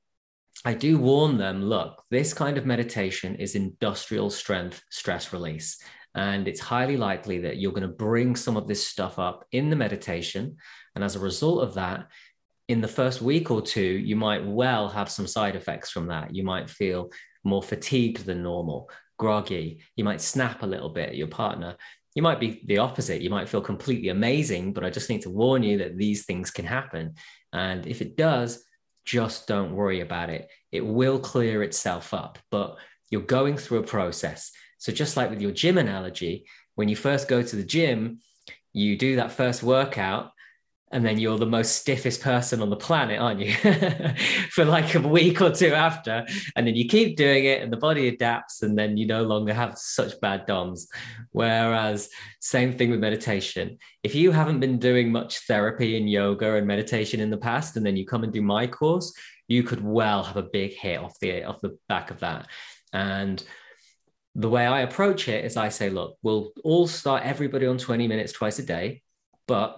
I 0.65 0.75
do 0.75 0.99
warn 0.99 1.39
them 1.39 1.63
look, 1.63 2.03
this 2.11 2.35
kind 2.35 2.59
of 2.59 2.67
meditation 2.67 3.37
is 3.37 3.55
industrial 3.55 4.31
strength 4.31 4.83
stress 4.91 5.33
release. 5.33 5.79
And 6.14 6.46
it's 6.46 6.61
highly 6.61 6.96
likely 6.96 7.38
that 7.40 7.57
you're 7.57 7.72
going 7.72 7.83
to 7.83 7.88
bring 7.88 8.37
some 8.37 8.57
of 8.57 8.68
this 8.68 8.87
stuff 8.87 9.18
up 9.18 9.44
in 9.53 9.70
the 9.70 9.77
meditation. 9.77 10.57
And 10.94 11.03
as 11.03 11.16
a 11.16 11.20
result 11.20 11.62
of 11.62 11.74
that, 11.74 12.09
in 12.68 12.81
the 12.81 12.88
first 12.88 13.20
week 13.20 13.50
or 13.50 13.61
two, 13.61 13.83
you 13.83 14.16
might 14.16 14.44
well 14.44 14.88
have 14.88 15.11
some 15.11 15.27
side 15.27 15.57
effects 15.57 15.90
from 15.90 16.07
that. 16.09 16.35
You 16.35 16.44
might 16.44 16.70
feel 16.70 17.11
more 17.42 17.62
fatigued 17.62 18.24
than 18.24 18.42
normal, 18.42 18.90
groggy. 19.18 19.83
You 19.96 20.05
might 20.05 20.20
snap 20.20 20.62
a 20.62 20.66
little 20.66 20.88
bit 20.88 21.11
at 21.11 21.16
your 21.16 21.29
partner. 21.29 21.77
You 22.14 22.22
might 22.22 22.40
be 22.40 22.62
the 22.66 22.79
opposite. 22.79 23.20
You 23.20 23.31
might 23.31 23.48
feel 23.48 23.61
completely 23.61 24.09
amazing, 24.09 24.72
but 24.72 24.85
I 24.85 24.90
just 24.90 25.11
need 25.11 25.22
to 25.22 25.31
warn 25.31 25.62
you 25.62 25.79
that 25.79 25.98
these 25.98 26.24
things 26.24 26.50
can 26.50 26.64
happen. 26.64 27.14
And 27.53 27.87
if 27.87 28.00
it 28.00 28.16
does, 28.16 28.64
just 29.05 29.46
don't 29.46 29.74
worry 29.74 30.00
about 30.00 30.31
it. 30.31 30.48
It 30.72 30.87
will 30.87 31.18
clear 31.18 31.62
itself 31.62 32.14
up, 32.14 32.38
but 32.50 32.77
you're 33.11 33.20
going 33.20 33.57
through 33.57 33.81
a 33.81 33.87
process. 33.87 34.53
So, 34.85 34.92
just 34.92 35.16
like 35.16 35.31
with 35.31 35.40
your 35.40 35.51
gym 35.51 35.79
analogy, 35.79 36.44
when 36.75 36.90
you 36.90 36.94
first 36.94 37.27
go 37.27 37.42
to 37.42 37.57
the 37.57 37.64
gym, 37.64 38.20
you 38.75 38.99
do 38.99 39.16
that 39.16 39.33
first 39.33 39.62
workout, 39.62 40.31
and 40.92 41.03
then 41.03 41.18
you're 41.18 41.38
the 41.38 41.47
most 41.47 41.77
stiffest 41.77 42.20
person 42.20 42.61
on 42.61 42.68
the 42.68 42.77
planet, 42.77 43.18
aren't 43.18 43.40
you? 43.40 43.55
For 44.51 44.66
like 44.66 44.94
a 44.94 45.01
week 45.01 45.40
or 45.40 45.51
two 45.51 45.73
after. 45.73 46.27
And 46.55 46.66
then 46.66 46.77
you 46.77 46.87
keep 46.87 47.16
doing 47.16 47.47
it, 47.47 47.62
and 47.62 47.73
the 47.73 47.79
body 47.79 48.09
adapts, 48.09 48.62
and 48.62 48.77
then 48.77 48.99
you 48.99 49.07
no 49.07 49.23
longer 49.23 49.55
have 49.55 49.79
such 49.79 50.20
bad 50.20 50.44
DOMs. 50.44 50.87
Whereas, 51.31 52.11
same 52.40 52.77
thing 52.77 52.90
with 52.90 53.01
meditation. 53.01 53.79
If 54.03 54.14
you 54.14 54.33
haven't 54.33 54.61
been 54.61 54.79
doing 54.79 55.11
much 55.11 55.47
therapy 55.47 55.97
and 55.97 56.11
yoga 56.11 56.57
and 56.57 56.66
meditation 56.66 57.20
in 57.20 57.31
the 57.31 57.38
past, 57.38 57.79
and 57.79 57.87
then 57.87 57.97
you 57.97 58.05
come 58.05 58.23
and 58.23 58.35
do 58.35 58.42
my 58.42 58.66
course, 58.66 59.14
you 59.49 59.62
could 59.62 59.83
well 59.83 60.23
have 60.25 60.37
a 60.37 60.42
big 60.42 60.75
hit 60.75 61.01
off 61.01 61.18
the 61.20 61.44
off 61.44 61.62
the 61.62 61.79
back 61.88 62.11
of 62.11 62.20
that. 62.20 62.49
And 62.92 63.42
the 64.35 64.49
way 64.49 64.66
I 64.66 64.81
approach 64.81 65.29
it 65.29 65.44
is 65.44 65.57
I 65.57 65.68
say, 65.68 65.90
look, 65.90 66.16
we'll 66.23 66.53
all 66.64 66.87
start 66.87 67.23
everybody 67.25 67.66
on 67.66 67.79
20 67.79 68.09
minutes 68.09 68.33
twice 68.33 68.59
a 68.59 68.64
day. 68.64 69.03
But 69.47 69.77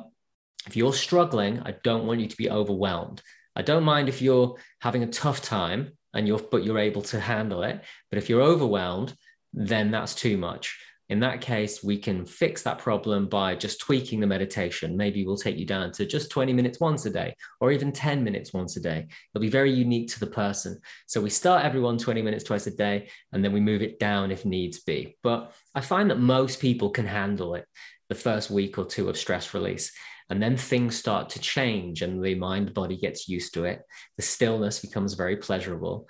if 0.67 0.77
you're 0.77 0.95
struggling, 0.95 1.61
I 1.61 1.75
don't 1.83 2.07
want 2.07 2.21
you 2.21 2.29
to 2.29 2.37
be 2.37 2.51
overwhelmed. 2.51 3.23
I 3.55 3.63
don't 3.63 3.85
mind 3.85 4.09
if 4.09 4.23
you're 4.23 4.57
having 4.81 5.03
a 5.03 5.09
tough 5.09 5.43
time 5.43 5.93
and 6.15 6.27
you're 6.27 6.39
but 6.39 6.65
you're 6.65 6.79
able 6.79 7.03
to 7.03 7.21
handle 7.21 7.63
it. 7.63 7.83
But 8.11 8.19
if 8.19 8.29
you're 8.29 8.43
overwhelmed, 8.43 9.15
then 9.53 9.91
that's 9.91 10.15
too 10.15 10.37
much. 10.37 10.79
In 11.09 11.21
that 11.21 11.41
case, 11.41 11.85
we 11.85 11.99
can 11.99 12.27
fix 12.27 12.63
that 12.63 12.79
problem 12.79 13.29
by 13.29 13.55
just 13.55 13.81
tweaking 13.81 14.19
the 14.19 14.27
meditation. 14.27 14.97
Maybe 14.97 15.25
we'll 15.25 15.37
take 15.37 15.57
you 15.57 15.65
down 15.65 15.93
to 15.93 16.07
just 16.07 16.31
20 16.31 16.53
minutes 16.53 16.81
once 16.81 17.07
a 17.07 17.11
day 17.11 17.37
or 17.61 17.71
even 17.71 17.93
10 17.93 18.25
minutes 18.25 18.53
once 18.53 18.77
a 18.77 18.81
day. 18.81 19.07
It'll 19.33 19.43
be 19.43 19.49
very 19.49 19.73
unique 19.73 20.09
to 20.13 20.21
the 20.21 20.27
person. 20.27 20.81
So 21.07 21.21
we 21.21 21.31
start 21.31 21.65
everyone 21.65 21.97
20 21.97 22.23
minutes 22.23 22.43
twice 22.43 22.67
a 22.67 22.75
day 22.75 23.09
and 23.33 23.45
then 23.45 23.53
we 23.53 23.61
move 23.61 23.83
it 23.83 24.01
down 24.01 24.33
if 24.33 24.45
needs 24.45 24.81
be. 24.81 25.17
But 25.23 25.53
I 25.75 25.81
find 25.81 26.11
that 26.11 26.19
most 26.19 26.61
people 26.61 26.91
can 26.91 27.07
handle 27.07 27.55
it 27.55 27.67
the 28.09 28.17
first 28.17 28.51
week 28.51 28.77
or 28.77 28.85
two 28.85 29.09
of 29.09 29.17
stress 29.17 29.55
release. 29.55 29.93
And 30.29 30.43
then 30.43 30.57
things 30.57 30.97
start 30.97 31.31
to 31.31 31.39
change 31.39 32.03
and 32.03 32.23
the 32.23 32.35
mind 32.35 32.75
body 32.75 32.97
gets 32.97 33.29
used 33.29 33.55
to 33.55 33.65
it. 33.65 33.83
The 34.17 34.23
stillness 34.23 34.81
becomes 34.81 35.15
very 35.15 35.37
pleasurable. 35.37 36.09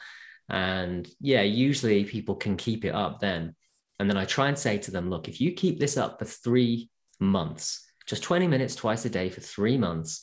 And 0.49 1.07
yeah, 1.21 1.43
usually 1.43 2.05
people 2.05 2.37
can 2.37 2.57
keep 2.57 2.87
it 2.87 2.95
up 2.95 3.21
then. 3.21 3.55
And 3.99 4.11
then 4.11 4.17
I 4.17 4.25
try 4.25 4.49
and 4.49 4.59
say 4.59 4.79
to 4.79 4.91
them, 4.91 5.11
look, 5.11 5.29
if 5.29 5.41
you 5.41 5.53
keep 5.53 5.81
this 5.81 5.97
up 5.97 6.19
for 6.19 6.25
three 6.25 6.91
months, 7.19 7.85
just 8.07 8.23
20 8.23 8.47
minutes 8.47 8.75
twice 8.75 9.05
a 9.05 9.11
day 9.11 9.31
for 9.31 9.41
three 9.41 9.79
months, 9.79 10.21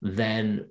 then 0.00 0.66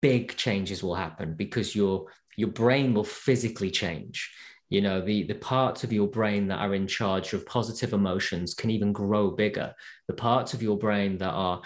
big 0.00 0.36
changes 0.36 0.82
will 0.82 0.94
happen 0.94 1.34
because 1.34 1.74
your 1.74 2.06
your 2.36 2.48
brain 2.48 2.94
will 2.94 3.04
physically 3.04 3.70
change. 3.70 4.32
You 4.68 4.80
know 4.80 5.00
the 5.00 5.24
the 5.24 5.34
parts 5.34 5.82
of 5.82 5.92
your 5.92 6.06
brain 6.06 6.46
that 6.48 6.60
are 6.60 6.74
in 6.74 6.86
charge 6.86 7.32
of 7.32 7.46
positive 7.46 7.92
emotions 7.92 8.54
can 8.54 8.70
even 8.70 8.92
grow 8.92 9.30
bigger. 9.30 9.74
The 10.06 10.14
parts 10.14 10.54
of 10.54 10.62
your 10.62 10.78
brain 10.78 11.18
that 11.18 11.32
are 11.32 11.62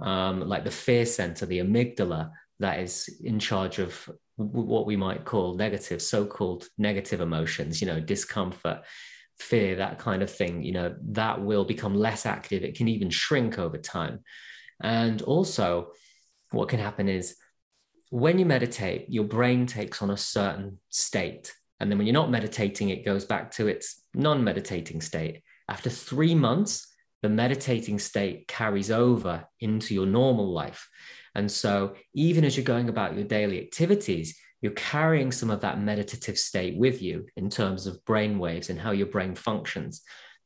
um, 0.00 0.48
like 0.48 0.64
the 0.64 0.70
fear 0.70 1.06
center 1.06 1.46
the 1.46 1.58
amygdala 1.58 2.30
that 2.60 2.80
is 2.80 3.20
in 3.24 3.38
charge 3.38 3.78
of 3.78 4.08
what 4.36 4.86
we 4.86 4.96
might 4.96 5.24
call 5.24 5.54
negative 5.54 6.00
so-called 6.00 6.66
negative 6.78 7.20
emotions 7.20 7.80
you 7.80 7.86
know 7.86 8.00
discomfort 8.00 8.80
fear 9.42 9.76
that 9.76 9.98
kind 9.98 10.22
of 10.22 10.30
thing 10.30 10.62
you 10.62 10.72
know 10.72 10.94
that 11.02 11.42
will 11.42 11.64
become 11.64 11.94
less 11.94 12.24
active 12.26 12.62
it 12.62 12.76
can 12.76 12.88
even 12.88 13.10
shrink 13.10 13.58
over 13.58 13.78
time 13.78 14.20
and 14.82 15.22
also 15.22 15.90
what 16.50 16.68
can 16.68 16.78
happen 16.78 17.08
is 17.08 17.36
when 18.10 18.38
you 18.38 18.46
meditate 18.46 19.06
your 19.08 19.24
brain 19.24 19.66
takes 19.66 20.02
on 20.02 20.10
a 20.10 20.16
certain 20.16 20.78
state 20.88 21.52
and 21.82 21.90
then 21.90 21.98
when 21.98 22.06
you're 22.06 22.14
not 22.14 22.30
meditating, 22.30 22.90
it 22.90 23.04
goes 23.04 23.24
back 23.24 23.50
to 23.52 23.66
its 23.66 24.04
non 24.14 24.44
meditating 24.44 25.00
state. 25.00 25.42
After 25.68 25.90
three 25.90 26.32
months, 26.32 26.86
the 27.22 27.28
meditating 27.28 27.98
state 27.98 28.46
carries 28.46 28.92
over 28.92 29.44
into 29.58 29.92
your 29.92 30.06
normal 30.06 30.52
life. 30.52 30.88
And 31.34 31.50
so, 31.50 31.96
even 32.14 32.44
as 32.44 32.56
you're 32.56 32.62
going 32.62 32.88
about 32.88 33.16
your 33.16 33.24
daily 33.24 33.60
activities, 33.60 34.38
you're 34.62 34.72
carrying 34.72 35.32
some 35.32 35.50
of 35.50 35.60
that 35.60 35.80
meditative 35.80 36.38
state 36.38 36.76
with 36.76 37.02
you 37.02 37.26
in 37.36 37.50
terms 37.50 37.86
of 37.86 38.02
brain 38.04 38.38
waves 38.38 38.70
and 38.70 38.78
how 38.80 38.92
your 38.92 39.08
brain 39.08 39.34
functions. 39.34 40.02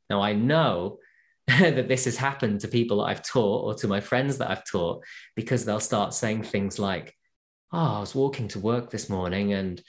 Now, 0.09 0.21
I 0.21 0.33
know 0.33 0.97
that 1.47 1.87
this 1.87 2.05
has 2.05 2.17
happened 2.17 2.61
to 2.61 2.67
people 2.67 2.97
that 2.97 3.11
I've 3.11 3.23
taught 3.23 3.63
or 3.63 3.73
to 3.75 3.87
my 3.87 4.01
friends 4.01 4.39
that 4.39 4.49
I've 4.49 4.65
taught 4.65 5.03
because 5.35 5.63
they'll 5.63 5.79
start 5.79 6.13
saying 6.13 6.43
things 6.43 6.79
like, 6.79 7.13
Oh, 7.71 7.97
I 7.97 7.99
was 7.99 8.15
walking 8.15 8.47
to 8.49 8.59
work 8.59 8.89
this 8.89 9.09
morning 9.09 9.53
and 9.53 9.81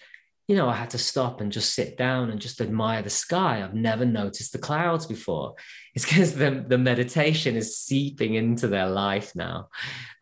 you 0.49 0.57
know, 0.57 0.69
I 0.69 0.75
had 0.75 0.91
to 0.91 0.99
stop 0.99 1.43
and 1.43 1.53
just 1.53 1.75
sit 1.75 1.99
down 1.99 2.31
and 2.31 2.41
just 2.41 2.63
admire 2.63 3.03
the 3.03 3.11
sky. 3.11 3.63
I've 3.63 3.75
never 3.75 4.07
noticed 4.07 4.53
the 4.53 4.59
clouds 4.59 5.07
before. 5.07 5.55
It's 5.95 6.05
because 6.05 6.35
the, 6.35 6.65
the 6.65 6.79
meditation 6.79 7.57
is 7.57 7.77
seeping 7.77 8.35
into 8.35 8.69
their 8.69 8.89
life 8.89 9.35
now 9.35 9.69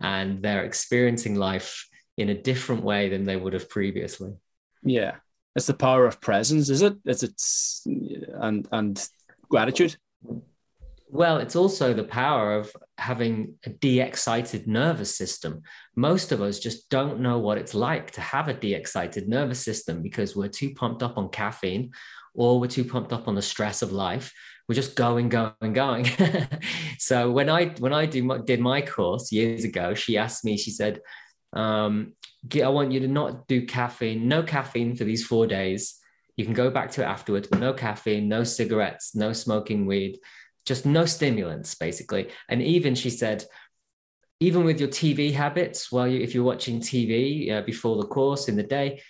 and 0.01 0.43
they're 0.43 0.65
experiencing 0.65 1.35
life 1.35 1.87
in 2.17 2.29
a 2.31 2.35
different 2.35 2.83
way 2.83 3.09
than 3.09 3.25
they 3.25 3.37
would 3.37 3.53
have 3.53 3.69
previously. 3.69 4.35
Yeah. 4.83 5.17
It's 5.55 5.67
the 5.67 5.75
power 5.75 6.07
of 6.07 6.21
presence, 6.21 6.69
is 6.69 6.83
it? 6.83 6.97
Is 7.07 7.23
it 7.23 8.33
and 8.35 8.69
and 8.73 9.09
gratitude? 9.49 9.97
Well, 11.09 11.39
it's 11.39 11.57
also 11.57 11.95
the 11.95 12.05
power 12.05 12.57
of 12.57 12.71
having 12.99 13.55
a 13.65 13.71
de 13.71 14.01
excited 14.01 14.67
nervous 14.67 15.17
system. 15.17 15.63
Most 15.95 16.33
of 16.33 16.43
us 16.43 16.59
just 16.59 16.91
don't 16.91 17.21
know 17.21 17.39
what 17.39 17.59
it's 17.59 17.75
like 17.75 18.11
to 18.13 18.21
have 18.21 18.49
a 18.49 18.55
de 18.55 18.75
excited 18.75 19.29
nervous 19.29 19.61
system 19.61 20.03
because 20.03 20.35
we're 20.35 20.49
too 20.49 20.75
pumped 20.75 21.03
up 21.03 21.17
on 21.17 21.31
caffeine 21.31 21.93
or 22.35 22.59
we're 22.59 22.67
too 22.67 22.85
pumped 22.85 23.13
up 23.13 23.29
on 23.29 23.35
the 23.35 23.43
stress 23.43 23.83
of 23.83 23.93
life. 23.93 24.33
We're 24.69 24.75
just 24.75 24.97
going, 24.97 25.29
going, 25.29 25.73
going. 25.73 26.07
so 26.99 27.31
when 27.31 27.49
I 27.49 27.67
when 27.79 27.93
I 27.93 28.07
do 28.07 28.25
my, 28.25 28.39
did 28.39 28.61
my 28.61 28.83
course 28.83 29.31
years 29.31 29.63
ago, 29.63 29.95
she 29.95 30.19
asked 30.19 30.45
me. 30.45 30.57
She 30.57 30.73
said, 30.73 31.01
um, 31.57 32.15
"I 32.63 32.69
want 32.69 32.93
you 32.93 33.01
to 33.01 33.09
not 33.09 33.49
do 33.49 33.67
caffeine, 33.67 34.29
no 34.29 34.43
caffeine 34.43 34.95
for 34.95 35.05
these 35.05 35.25
four 35.25 35.47
days. 35.47 35.99
You 36.37 36.45
can 36.45 36.55
go 36.55 36.71
back 36.71 36.91
to 36.93 37.03
it 37.03 37.07
afterwards, 37.07 37.49
but 37.49 37.61
no 37.61 37.73
caffeine, 37.73 38.29
no 38.29 38.45
cigarettes, 38.45 39.15
no 39.15 39.33
smoking 39.33 39.87
weed." 39.87 40.19
just 40.67 40.85
no 40.85 41.07
stimulants 41.07 41.75
basically 41.77 42.29
and 42.49 42.61
even 42.61 42.95
she 42.95 43.09
said 43.09 43.45
even 44.41 44.65
with 44.65 44.79
your 44.79 44.89
tv 44.89 45.33
habits 45.33 45.91
well 45.91 46.05
if 46.05 46.35
you're 46.35 46.45
watching 46.45 46.81
tv 46.81 47.51
uh, 47.51 47.63
before 47.63 47.97
the 47.97 48.09
course 48.09 48.49
in 48.49 48.57
the 48.57 48.63
day 48.63 49.01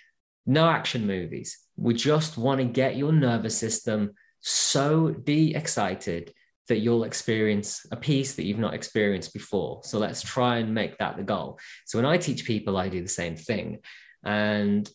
no 0.45 0.69
action 0.69 1.05
movies 1.05 1.57
we 1.75 1.93
just 1.93 2.37
want 2.37 2.61
to 2.61 2.65
get 2.65 2.95
your 2.95 3.11
nervous 3.11 3.57
system 3.57 4.13
so 4.39 5.09
de-excited 5.09 6.31
that 6.67 6.79
you'll 6.79 7.03
experience 7.03 7.85
a 7.91 7.95
peace 7.95 8.35
that 8.35 8.45
you've 8.45 8.59
not 8.59 8.73
experienced 8.73 9.33
before 9.33 9.81
so 9.83 9.97
let's 9.99 10.21
try 10.21 10.57
and 10.57 10.73
make 10.73 10.97
that 10.97 11.17
the 11.17 11.23
goal 11.23 11.59
so 11.85 11.97
when 11.97 12.05
i 12.05 12.17
teach 12.17 12.45
people 12.45 12.77
i 12.77 12.89
do 12.89 13.01
the 13.01 13.07
same 13.07 13.35
thing 13.35 13.79
and 14.23 14.89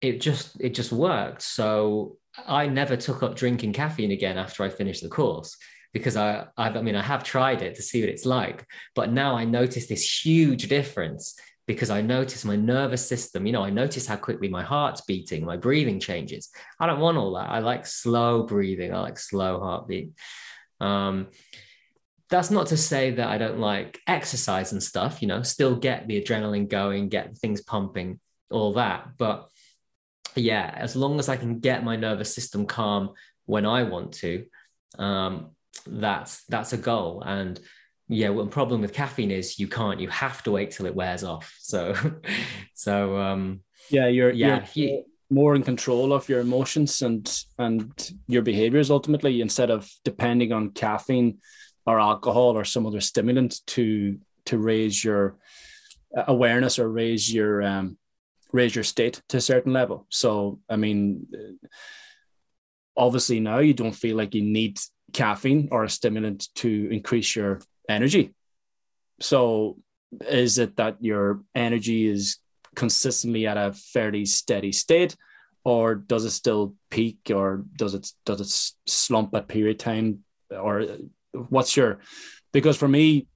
it 0.00 0.20
just 0.20 0.60
it 0.60 0.74
just 0.74 0.92
worked 0.92 1.42
so 1.42 2.16
i 2.46 2.66
never 2.66 2.96
took 2.96 3.22
up 3.22 3.36
drinking 3.36 3.72
caffeine 3.72 4.10
again 4.10 4.38
after 4.38 4.62
i 4.62 4.68
finished 4.68 5.02
the 5.02 5.08
course 5.08 5.56
because 5.94 6.16
I, 6.16 6.46
I've, 6.58 6.76
I 6.76 6.82
mean, 6.82 6.96
I 6.96 7.02
have 7.02 7.22
tried 7.22 7.62
it 7.62 7.76
to 7.76 7.82
see 7.82 8.00
what 8.00 8.10
it's 8.10 8.26
like, 8.26 8.66
but 8.96 9.12
now 9.12 9.36
I 9.36 9.44
notice 9.44 9.86
this 9.86 10.24
huge 10.24 10.68
difference 10.68 11.38
because 11.66 11.88
I 11.88 12.02
notice 12.02 12.44
my 12.44 12.56
nervous 12.56 13.08
system, 13.08 13.46
you 13.46 13.52
know, 13.52 13.64
I 13.64 13.70
notice 13.70 14.06
how 14.06 14.16
quickly 14.16 14.48
my 14.48 14.62
heart's 14.62 15.00
beating, 15.02 15.46
my 15.46 15.56
breathing 15.56 15.98
changes. 15.98 16.50
I 16.78 16.86
don't 16.86 17.00
want 17.00 17.16
all 17.16 17.32
that. 17.34 17.48
I 17.48 17.60
like 17.60 17.86
slow 17.86 18.42
breathing. 18.42 18.92
I 18.92 19.00
like 19.00 19.18
slow 19.18 19.60
heartbeat. 19.60 20.10
Um, 20.80 21.28
that's 22.30 22.50
not 22.50 22.68
to 22.68 22.76
say 22.76 23.12
that 23.12 23.28
I 23.28 23.38
don't 23.38 23.58
like 23.58 24.00
exercise 24.06 24.72
and 24.72 24.82
stuff, 24.82 25.20
you 25.20 25.28
know, 25.28 25.42
still 25.42 25.76
get 25.76 26.08
the 26.08 26.20
adrenaline 26.20 26.68
going, 26.68 27.08
get 27.08 27.36
things 27.36 27.62
pumping, 27.62 28.18
all 28.50 28.72
that. 28.74 29.16
But 29.18 29.50
yeah, 30.34 30.72
as 30.74 30.96
long 30.96 31.18
as 31.18 31.28
I 31.28 31.36
can 31.36 31.60
get 31.60 31.84
my 31.84 31.96
nervous 31.96 32.34
system 32.34 32.66
calm 32.66 33.10
when 33.46 33.66
I 33.66 33.84
want 33.84 34.14
to, 34.14 34.46
um, 34.98 35.54
that's 35.86 36.44
that's 36.44 36.72
a 36.72 36.76
goal 36.76 37.22
and 37.24 37.60
yeah 38.08 38.28
one 38.28 38.48
problem 38.48 38.80
with 38.80 38.92
caffeine 38.92 39.30
is 39.30 39.58
you 39.58 39.68
can't 39.68 40.00
you 40.00 40.08
have 40.08 40.42
to 40.42 40.50
wait 40.50 40.70
till 40.70 40.86
it 40.86 40.94
wears 40.94 41.24
off 41.24 41.56
so 41.60 41.94
so 42.74 43.18
um 43.18 43.60
yeah 43.90 44.06
you're 44.06 44.30
yeah 44.30 44.64
you're 44.74 44.88
you, 44.88 45.04
more 45.34 45.54
in 45.54 45.62
control 45.62 46.12
of 46.12 46.28
your 46.28 46.40
emotions 46.40 47.02
and 47.02 47.44
and 47.58 48.12
your 48.26 48.42
behaviors 48.42 48.90
ultimately 48.90 49.40
instead 49.40 49.70
of 49.70 49.90
depending 50.04 50.52
on 50.52 50.70
caffeine 50.70 51.38
or 51.86 51.98
alcohol 52.00 52.56
or 52.56 52.64
some 52.64 52.86
other 52.86 53.00
stimulant 53.00 53.60
to 53.66 54.18
to 54.46 54.58
raise 54.58 55.04
your 55.04 55.36
awareness 56.28 56.78
or 56.78 56.88
raise 56.88 57.32
your 57.32 57.62
um 57.62 57.98
raise 58.52 58.74
your 58.74 58.84
state 58.84 59.20
to 59.28 59.38
a 59.38 59.48
certain 59.52 59.72
level 59.72 60.06
so 60.08 60.60
i 60.70 60.76
mean 60.76 61.26
obviously 62.96 63.40
now 63.40 63.58
you 63.58 63.74
don't 63.74 63.92
feel 63.92 64.16
like 64.16 64.34
you 64.34 64.42
need 64.42 64.78
caffeine 65.12 65.68
or 65.70 65.84
a 65.84 65.90
stimulant 65.90 66.48
to 66.56 66.88
increase 66.90 67.34
your 67.34 67.60
energy. 67.88 68.34
So, 69.20 69.78
is 70.20 70.58
it 70.58 70.76
that 70.76 70.96
your 71.00 71.42
energy 71.54 72.06
is 72.06 72.38
consistently 72.74 73.46
at 73.46 73.56
a 73.56 73.72
fairly 73.72 74.24
steady 74.24 74.72
state, 74.72 75.16
or 75.64 75.94
does 75.94 76.24
it 76.24 76.30
still 76.30 76.74
peak, 76.90 77.30
or 77.34 77.64
does 77.76 77.94
it 77.94 78.10
does 78.24 78.40
it 78.40 78.90
slump 78.90 79.34
at 79.34 79.48
period 79.48 79.78
time, 79.78 80.24
or 80.50 80.86
what's 81.32 81.76
your? 81.76 82.00
Because 82.52 82.76
for 82.76 82.88
me, 82.88 83.26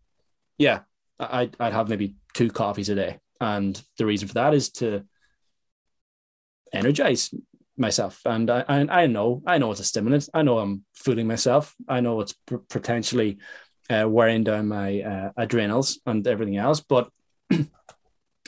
yeah, 0.59 0.81
I'd 1.19 1.57
I'd 1.59 1.73
have 1.73 1.89
maybe 1.89 2.17
two 2.35 2.51
coffees 2.51 2.89
a 2.89 2.95
day, 2.95 3.19
and 3.41 3.81
the 3.97 4.07
reason 4.07 4.29
for 4.29 4.35
that 4.35 4.55
is 4.55 4.71
to 4.73 5.05
energize 6.73 7.33
myself. 7.79 8.21
And 8.25 8.51
I, 8.51 8.65
I, 8.69 9.03
I 9.03 9.07
know 9.07 9.43
i 9.47 9.59
know 9.59 9.71
it's 9.71 9.81
a 9.81 9.85
stimulant. 9.85 10.29
I 10.35 10.43
know 10.43 10.59
i'm 10.59 10.85
fooling 10.95 11.27
myself. 11.27 11.75
I 11.89 12.01
know 12.01 12.21
it's 12.21 12.35
potentially 12.69 13.39
uh, 13.91 14.07
wearing 14.09 14.45
down 14.45 14.69
my 14.69 15.01
uh, 15.01 15.33
adrenals 15.37 16.01
and 16.07 16.27
everything 16.27 16.57
else. 16.57 16.81
But 16.81 17.11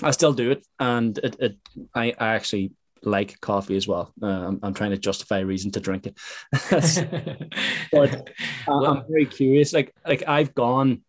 i 0.02 0.10
still 0.10 0.32
do 0.32 0.50
it 0.50 0.66
and 0.78 1.18
it, 1.18 1.36
it 1.40 1.56
I, 1.94 2.14
I 2.18 2.28
actually 2.34 2.72
like 3.02 3.40
coffee 3.40 3.78
as 3.78 3.88
well. 3.88 4.12
Uh, 4.22 4.26
I'm, 4.26 4.60
I'm 4.62 4.74
trying 4.74 4.90
to 4.90 4.98
justify 4.98 5.38
a 5.38 5.46
reason 5.46 5.70
to 5.70 5.80
drink 5.80 6.06
it. 6.06 6.18
But 7.90 8.28
well, 8.66 8.86
i'm 8.86 9.04
very 9.08 9.24
curious 9.24 9.72
like 9.72 9.94
like 10.06 10.22
i've 10.28 10.54
gone 10.54 11.00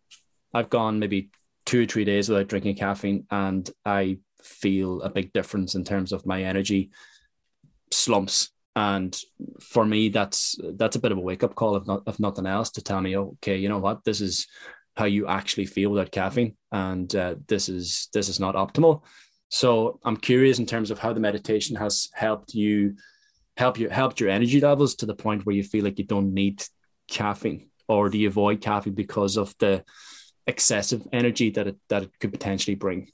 i've 0.54 0.70
gone 0.70 0.98
maybe 0.98 1.30
two 1.66 1.82
or 1.82 1.86
three 1.86 2.04
days 2.04 2.28
without 2.28 2.48
drinking 2.48 2.76
caffeine 2.76 3.26
and 3.30 3.70
i 3.84 4.16
feel 4.42 5.02
a 5.02 5.10
big 5.10 5.32
difference 5.32 5.74
in 5.74 5.84
terms 5.84 6.12
of 6.12 6.26
my 6.26 6.42
energy 6.42 6.90
slumps. 7.90 8.50
And 8.74 9.16
for 9.60 9.84
me, 9.84 10.08
that's 10.08 10.56
that's 10.76 10.96
a 10.96 11.00
bit 11.00 11.12
of 11.12 11.18
a 11.18 11.20
wake 11.22 11.42
up 11.42 11.54
call, 11.54 11.76
if 11.76 11.86
not 11.86 12.04
if 12.06 12.18
nothing 12.18 12.46
else, 12.46 12.70
to 12.70 12.82
tell 12.82 13.00
me, 13.00 13.16
okay, 13.16 13.58
you 13.58 13.68
know 13.68 13.78
what, 13.78 14.02
this 14.04 14.20
is 14.22 14.46
how 14.96 15.06
you 15.06 15.26
actually 15.26 15.66
feel 15.66 15.90
without 15.90 16.12
caffeine, 16.12 16.56
and 16.70 17.14
uh, 17.14 17.34
this 17.48 17.68
is 17.68 18.08
this 18.12 18.28
is 18.28 18.38
not 18.38 18.54
optimal. 18.54 19.02
So 19.48 20.00
I'm 20.04 20.16
curious 20.16 20.58
in 20.58 20.66
terms 20.66 20.90
of 20.90 20.98
how 20.98 21.12
the 21.12 21.20
meditation 21.20 21.76
has 21.76 22.08
helped 22.14 22.54
you 22.54 22.96
help 23.56 23.78
you 23.78 23.88
helped 23.88 24.20
your 24.20 24.30
energy 24.30 24.60
levels 24.60 24.94
to 24.96 25.06
the 25.06 25.14
point 25.14 25.44
where 25.44 25.54
you 25.54 25.62
feel 25.62 25.84
like 25.84 25.98
you 25.98 26.04
don't 26.04 26.34
need 26.34 26.62
caffeine, 27.08 27.70
or 27.88 28.08
do 28.08 28.18
you 28.18 28.28
avoid 28.28 28.60
caffeine 28.60 28.94
because 28.94 29.36
of 29.36 29.54
the 29.58 29.84
excessive 30.46 31.06
energy 31.12 31.50
that 31.50 31.66
it 31.66 31.76
that 31.88 32.04
it 32.04 32.10
could 32.20 32.32
potentially 32.32 32.74
bring? 32.74 33.08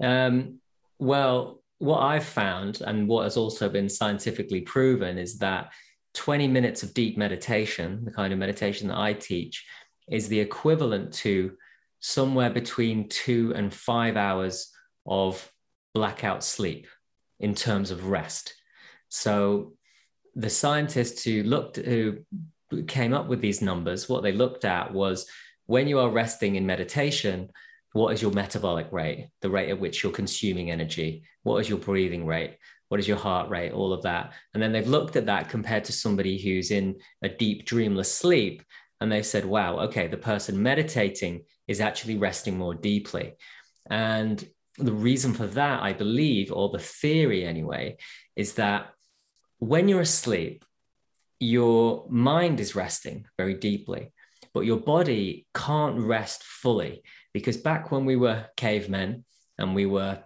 Um, 0.00 0.60
well, 0.98 1.62
what 1.78 2.00
I've 2.00 2.24
found 2.24 2.80
and 2.80 3.08
what 3.08 3.24
has 3.24 3.36
also 3.36 3.68
been 3.68 3.88
scientifically 3.88 4.62
proven 4.62 5.18
is 5.18 5.38
that 5.38 5.72
20 6.14 6.46
minutes 6.48 6.82
of 6.82 6.94
deep 6.94 7.18
meditation, 7.18 8.04
the 8.04 8.10
kind 8.10 8.32
of 8.32 8.38
meditation 8.38 8.88
that 8.88 8.96
I 8.96 9.12
teach, 9.12 9.66
is 10.08 10.28
the 10.28 10.40
equivalent 10.40 11.12
to 11.12 11.56
somewhere 12.00 12.50
between 12.50 13.08
two 13.08 13.52
and 13.54 13.72
five 13.72 14.16
hours 14.16 14.70
of 15.06 15.50
blackout 15.94 16.44
sleep 16.44 16.86
in 17.40 17.54
terms 17.54 17.90
of 17.90 18.08
rest. 18.08 18.54
So 19.08 19.74
the 20.34 20.50
scientists 20.50 21.22
who 21.24 21.42
looked 21.42 21.76
who 21.76 22.18
came 22.86 23.14
up 23.14 23.28
with 23.28 23.40
these 23.40 23.62
numbers, 23.62 24.08
what 24.08 24.22
they 24.22 24.32
looked 24.32 24.64
at 24.64 24.92
was 24.92 25.26
when 25.66 25.88
you 25.88 25.98
are 25.98 26.10
resting 26.10 26.56
in 26.56 26.66
meditation, 26.66 27.50
what 27.92 28.12
is 28.12 28.20
your 28.20 28.32
metabolic 28.32 28.88
rate, 28.90 29.28
the 29.40 29.50
rate 29.50 29.70
at 29.70 29.78
which 29.78 30.02
you're 30.02 30.12
consuming 30.12 30.70
energy? 30.70 31.22
What 31.44 31.58
is 31.58 31.68
your 31.68 31.78
breathing 31.78 32.26
rate? 32.26 32.58
What 32.88 33.00
is 33.00 33.08
your 33.08 33.16
heart 33.16 33.48
rate? 33.48 33.72
All 33.72 33.92
of 33.92 34.02
that. 34.02 34.32
And 34.52 34.62
then 34.62 34.72
they've 34.72 34.86
looked 34.86 35.16
at 35.16 35.26
that 35.26 35.48
compared 35.48 35.84
to 35.84 35.92
somebody 35.92 36.38
who's 36.38 36.70
in 36.70 36.96
a 37.22 37.28
deep, 37.28 37.64
dreamless 37.64 38.12
sleep. 38.12 38.62
And 39.04 39.12
they 39.12 39.22
said, 39.22 39.44
wow, 39.44 39.80
okay, 39.80 40.06
the 40.06 40.16
person 40.16 40.62
meditating 40.62 41.42
is 41.68 41.82
actually 41.82 42.16
resting 42.16 42.56
more 42.56 42.74
deeply. 42.74 43.34
And 43.90 44.42
the 44.78 44.94
reason 44.94 45.34
for 45.34 45.46
that, 45.48 45.82
I 45.82 45.92
believe, 45.92 46.50
or 46.50 46.70
the 46.70 46.78
theory 46.78 47.44
anyway, 47.44 47.98
is 48.34 48.54
that 48.54 48.94
when 49.58 49.90
you're 49.90 50.00
asleep, 50.00 50.64
your 51.38 52.06
mind 52.08 52.60
is 52.60 52.74
resting 52.74 53.26
very 53.36 53.52
deeply, 53.52 54.10
but 54.54 54.60
your 54.60 54.78
body 54.78 55.46
can't 55.54 56.00
rest 56.00 56.42
fully 56.42 57.02
because 57.34 57.58
back 57.58 57.90
when 57.90 58.06
we 58.06 58.16
were 58.16 58.46
cavemen 58.56 59.26
and 59.58 59.74
we 59.74 59.84
were 59.84 60.18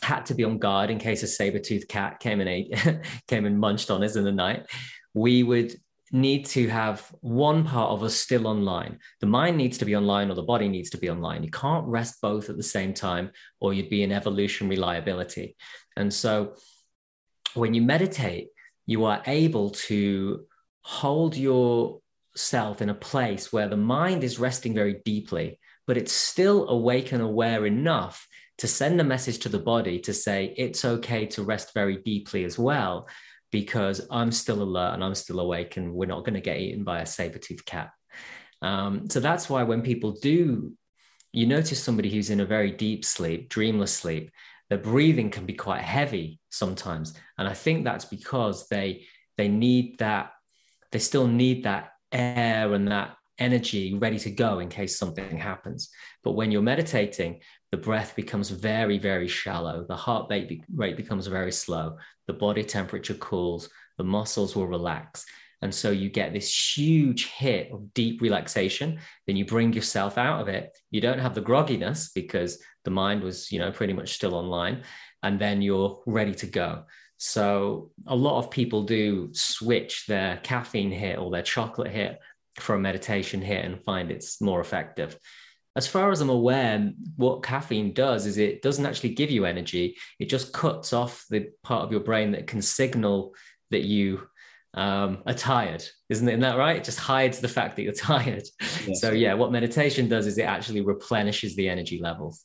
had 0.00 0.24
to 0.24 0.34
be 0.34 0.44
on 0.44 0.56
guard 0.56 0.88
in 0.88 0.98
case 0.98 1.22
a 1.22 1.26
saber-toothed 1.26 1.86
cat 1.86 2.18
came 2.18 2.40
and 2.40 2.48
ate 2.48 2.74
came 3.28 3.44
and 3.44 3.60
munched 3.60 3.90
on 3.90 4.02
us 4.02 4.16
in 4.16 4.24
the 4.24 4.32
night, 4.32 4.64
we 5.12 5.42
would 5.42 5.76
need 6.12 6.44
to 6.44 6.68
have 6.68 7.06
one 7.20 7.64
part 7.64 7.90
of 7.90 8.02
us 8.02 8.14
still 8.14 8.46
online. 8.46 8.98
The 9.20 9.26
mind 9.26 9.56
needs 9.56 9.78
to 9.78 9.84
be 9.84 9.94
online 9.94 10.30
or 10.30 10.34
the 10.34 10.42
body 10.42 10.68
needs 10.68 10.90
to 10.90 10.98
be 10.98 11.08
online. 11.08 11.44
You 11.44 11.50
can't 11.50 11.86
rest 11.86 12.20
both 12.20 12.50
at 12.50 12.56
the 12.56 12.62
same 12.62 12.94
time 12.94 13.30
or 13.60 13.72
you'd 13.72 13.90
be 13.90 14.02
in 14.02 14.10
evolutionary 14.10 14.76
liability. 14.76 15.56
And 15.96 16.12
so 16.12 16.54
when 17.54 17.74
you 17.74 17.82
meditate, 17.82 18.48
you 18.86 19.04
are 19.04 19.22
able 19.26 19.70
to 19.70 20.46
hold 20.82 21.36
yourself 21.36 22.82
in 22.82 22.88
a 22.88 22.94
place 22.94 23.52
where 23.52 23.68
the 23.68 23.76
mind 23.76 24.24
is 24.24 24.38
resting 24.38 24.74
very 24.74 25.00
deeply, 25.04 25.60
but 25.86 25.96
it's 25.96 26.12
still 26.12 26.68
awake 26.68 27.12
and 27.12 27.22
aware 27.22 27.66
enough 27.66 28.26
to 28.58 28.66
send 28.66 29.00
a 29.00 29.04
message 29.04 29.38
to 29.38 29.48
the 29.48 29.58
body 29.58 29.98
to 30.00 30.12
say 30.12 30.52
it's 30.56 30.84
okay 30.84 31.24
to 31.26 31.42
rest 31.42 31.72
very 31.72 31.98
deeply 31.98 32.44
as 32.44 32.58
well, 32.58 33.08
because 33.50 34.06
I'm 34.10 34.32
still 34.32 34.62
alert 34.62 34.94
and 34.94 35.04
I'm 35.04 35.14
still 35.14 35.40
awake 35.40 35.76
and 35.76 35.92
we're 35.92 36.06
not 36.06 36.24
going 36.24 36.34
to 36.34 36.40
get 36.40 36.58
eaten 36.58 36.84
by 36.84 37.00
a 37.00 37.06
saber-toothed 37.06 37.66
cat. 37.66 37.90
Um, 38.62 39.08
so 39.08 39.20
that's 39.20 39.48
why 39.48 39.62
when 39.62 39.82
people 39.82 40.12
do, 40.12 40.72
you 41.32 41.46
notice 41.46 41.82
somebody 41.82 42.10
who's 42.10 42.30
in 42.30 42.40
a 42.40 42.46
very 42.46 42.70
deep 42.70 43.04
sleep, 43.04 43.48
dreamless 43.48 43.92
sleep, 43.92 44.30
their 44.68 44.78
breathing 44.78 45.30
can 45.30 45.46
be 45.46 45.54
quite 45.54 45.82
heavy 45.82 46.40
sometimes. 46.50 47.14
And 47.38 47.48
I 47.48 47.54
think 47.54 47.84
that's 47.84 48.04
because 48.04 48.68
they 48.68 49.06
they 49.36 49.48
need 49.48 49.98
that, 49.98 50.32
they 50.92 50.98
still 50.98 51.26
need 51.26 51.64
that 51.64 51.92
air 52.12 52.74
and 52.74 52.88
that 52.88 53.16
energy 53.38 53.94
ready 53.94 54.18
to 54.18 54.30
go 54.30 54.58
in 54.58 54.68
case 54.68 54.98
something 54.98 55.38
happens. 55.38 55.88
But 56.22 56.32
when 56.32 56.52
you're 56.52 56.62
meditating, 56.62 57.40
the 57.70 57.76
breath 57.76 58.16
becomes 58.16 58.50
very, 58.50 58.98
very 58.98 59.28
shallow. 59.28 59.84
The 59.88 59.96
heart 59.96 60.30
rate, 60.30 60.96
becomes 60.96 61.26
very 61.28 61.52
slow. 61.52 61.96
The 62.26 62.32
body 62.32 62.64
temperature 62.64 63.14
cools. 63.14 63.68
The 63.98 64.04
muscles 64.04 64.56
will 64.56 64.66
relax. 64.66 65.24
And 65.62 65.74
so 65.74 65.90
you 65.90 66.08
get 66.08 66.32
this 66.32 66.76
huge 66.76 67.26
hit 67.26 67.70
of 67.70 67.92
deep 67.92 68.22
relaxation. 68.22 68.98
Then 69.26 69.36
you 69.36 69.44
bring 69.44 69.72
yourself 69.72 70.18
out 70.18 70.40
of 70.40 70.48
it. 70.48 70.76
You 70.90 71.00
don't 71.00 71.18
have 71.18 71.34
the 71.34 71.42
grogginess 71.42 72.08
because 72.14 72.58
the 72.84 72.90
mind 72.90 73.22
was, 73.22 73.52
you 73.52 73.58
know, 73.58 73.70
pretty 73.70 73.92
much 73.92 74.14
still 74.14 74.34
online. 74.34 74.82
And 75.22 75.38
then 75.38 75.60
you're 75.60 76.02
ready 76.06 76.34
to 76.36 76.46
go. 76.46 76.84
So 77.18 77.90
a 78.06 78.16
lot 78.16 78.38
of 78.38 78.50
people 78.50 78.84
do 78.84 79.28
switch 79.32 80.06
their 80.06 80.38
caffeine 80.38 80.90
hit 80.90 81.18
or 81.18 81.30
their 81.30 81.42
chocolate 81.42 81.92
hit 81.92 82.18
for 82.58 82.74
a 82.74 82.80
meditation 82.80 83.42
hit 83.42 83.64
and 83.64 83.84
find 83.84 84.10
it's 84.10 84.40
more 84.40 84.60
effective. 84.60 85.18
As 85.76 85.86
far 85.86 86.10
as 86.10 86.20
I'm 86.20 86.30
aware, 86.30 86.92
what 87.16 87.42
caffeine 87.42 87.92
does 87.92 88.26
is 88.26 88.38
it 88.38 88.62
doesn't 88.62 88.86
actually 88.86 89.10
give 89.10 89.30
you 89.30 89.44
energy. 89.44 89.96
It 90.18 90.28
just 90.28 90.52
cuts 90.52 90.92
off 90.92 91.24
the 91.30 91.50
part 91.62 91.84
of 91.84 91.92
your 91.92 92.00
brain 92.00 92.32
that 92.32 92.48
can 92.48 92.60
signal 92.60 93.34
that 93.70 93.82
you 93.82 94.26
um, 94.74 95.22
are 95.26 95.34
tired, 95.34 95.84
isn't 96.08 96.28
it? 96.28 96.32
Isn't 96.32 96.40
that 96.40 96.58
right? 96.58 96.76
It 96.76 96.84
just 96.84 96.98
hides 96.98 97.40
the 97.40 97.48
fact 97.48 97.76
that 97.76 97.82
you're 97.82 97.92
tired. 98.12 98.44
Yes. 98.86 99.00
So 99.00 99.12
yeah, 99.12 99.34
what 99.34 99.52
meditation 99.52 100.08
does 100.08 100.26
is 100.26 100.38
it 100.38 100.42
actually 100.42 100.80
replenishes 100.80 101.54
the 101.54 101.68
energy 101.68 102.00
levels. 102.02 102.44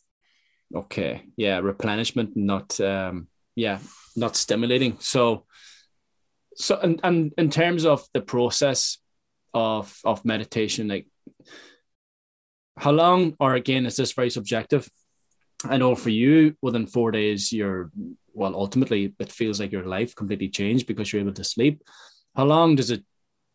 Okay. 0.76 1.24
Yeah, 1.36 1.60
replenishment, 1.60 2.36
not 2.36 2.80
um, 2.80 3.28
yeah, 3.56 3.80
not 4.16 4.36
stimulating. 4.36 4.98
So 5.00 5.46
so 6.56 6.80
and, 6.80 7.00
and 7.04 7.34
in 7.38 7.50
terms 7.50 7.86
of 7.86 8.06
the 8.14 8.22
process 8.22 8.98
of 9.54 9.98
of 10.04 10.26
meditation 10.26 10.88
like 10.88 11.08
how 12.78 12.92
long 12.92 13.36
or 13.40 13.56
again 13.56 13.86
is 13.86 13.96
this 13.96 14.14
very 14.14 14.30
subjective? 14.30 14.90
I 15.64 15.78
know 15.78 15.96
for 15.96 16.10
you 16.10 16.56
within 16.62 16.86
four 16.86 17.12
days 17.12 17.52
you're 17.52 17.92
well 18.34 18.54
ultimately 18.54 19.16
it 19.20 19.32
feels 19.32 19.60
like 19.60 19.72
your 19.72 19.86
life 19.86 20.16
completely 20.16 20.50
changed 20.50 20.88
because 20.88 21.12
you're 21.12 21.22
able 21.22 21.34
to 21.34 21.44
sleep. 21.44 21.84
How 22.36 22.46
long 22.46 22.76
does 22.76 22.92
it 22.92 23.04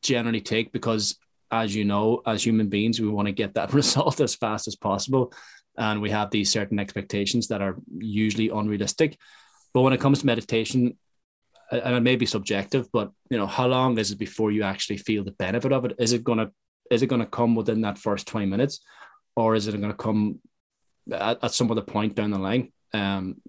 generally 0.02 0.40
take? 0.40 0.72
Because 0.72 1.16
as 1.52 1.74
you 1.74 1.84
know 1.84 2.22
as 2.26 2.44
human 2.44 2.68
beings 2.68 3.00
we 3.00 3.08
want 3.08 3.26
to 3.26 3.32
get 3.32 3.54
that 3.54 3.72
result 3.80 4.20
as 4.20 4.34
fast 4.34 4.66
as 4.66 4.76
possible 4.76 5.32
and 5.76 6.00
we 6.00 6.10
have 6.10 6.30
these 6.30 6.50
certain 6.50 6.78
expectations 6.78 7.48
that 7.48 7.62
are 7.62 7.76
usually 7.98 8.48
unrealistic. 8.48 9.16
But 9.72 9.82
when 9.82 9.92
it 9.92 10.00
comes 10.00 10.20
to 10.20 10.26
meditation 10.26 10.98
and 11.70 11.94
it 11.94 12.00
may 12.00 12.16
be 12.16 12.26
subjective, 12.26 12.88
but 12.92 13.12
you 13.30 13.38
know, 13.38 13.46
how 13.46 13.66
long 13.66 13.98
is 13.98 14.10
it 14.10 14.18
before 14.18 14.50
you 14.50 14.62
actually 14.62 14.96
feel 14.96 15.22
the 15.22 15.30
benefit 15.32 15.72
of 15.72 15.84
it? 15.84 15.94
Is 15.98 16.12
it 16.12 16.24
gonna 16.24 16.50
is 16.90 17.02
it 17.02 17.06
gonna 17.06 17.26
come 17.26 17.54
within 17.54 17.82
that 17.82 17.98
first 17.98 18.26
20 18.26 18.46
minutes, 18.46 18.80
or 19.40 19.54
is 19.54 19.66
it 19.66 19.80
gonna 19.80 19.94
come 19.94 20.40
at, 21.12 21.38
at 21.42 21.52
some 21.52 21.70
other 21.70 21.82
point 21.82 22.14
down 22.14 22.30
the 22.30 22.38
line? 22.38 22.72
Um, 22.92 23.40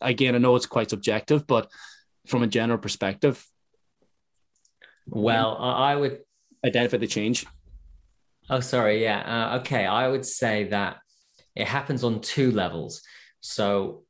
again, 0.00 0.34
I 0.34 0.38
know 0.38 0.56
it's 0.56 0.66
quite 0.66 0.90
subjective, 0.90 1.46
but 1.46 1.70
from 2.26 2.42
a 2.42 2.46
general 2.46 2.78
perspective, 2.78 3.44
well, 5.08 5.56
I 5.58 5.94
would 5.94 6.20
identify 6.64 6.96
the 6.96 7.06
change. 7.06 7.46
Oh, 8.50 8.60
sorry. 8.60 9.02
Yeah. 9.02 9.52
Uh, 9.52 9.58
okay. 9.60 9.86
I 9.86 10.08
would 10.08 10.26
say 10.26 10.64
that 10.64 10.98
it 11.54 11.66
happens 11.66 12.04
on 12.04 12.20
two 12.20 12.50
levels. 12.50 13.02
So 13.40 14.04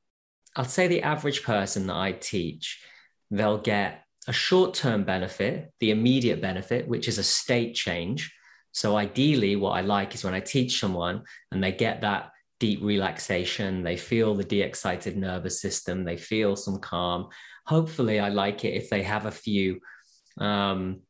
I'll 0.54 0.64
say 0.64 0.88
the 0.88 1.02
average 1.02 1.42
person 1.42 1.86
that 1.88 1.96
I 1.96 2.12
teach 2.12 2.82
they'll 3.30 3.58
get 3.58 4.04
a 4.28 4.32
short 4.32 4.74
term 4.74 5.04
benefit, 5.04 5.72
the 5.80 5.90
immediate 5.90 6.40
benefit, 6.40 6.86
which 6.88 7.08
is 7.08 7.18
a 7.18 7.24
state 7.24 7.74
change. 7.74 8.32
So, 8.76 8.94
ideally, 8.94 9.56
what 9.56 9.70
I 9.70 9.80
like 9.80 10.14
is 10.14 10.22
when 10.22 10.34
I 10.34 10.40
teach 10.40 10.78
someone 10.78 11.22
and 11.50 11.64
they 11.64 11.72
get 11.72 12.02
that 12.02 12.30
deep 12.60 12.82
relaxation, 12.82 13.82
they 13.82 13.96
feel 13.96 14.34
the 14.34 14.44
de 14.44 14.60
excited 14.60 15.16
nervous 15.16 15.62
system, 15.62 16.04
they 16.04 16.18
feel 16.18 16.56
some 16.56 16.78
calm. 16.80 17.28
Hopefully, 17.64 18.20
I 18.20 18.28
like 18.28 18.66
it 18.66 18.74
if 18.74 18.90
they 18.90 19.02
have 19.02 19.24
a 19.24 19.30
few 19.30 19.80
um, 20.36 21.00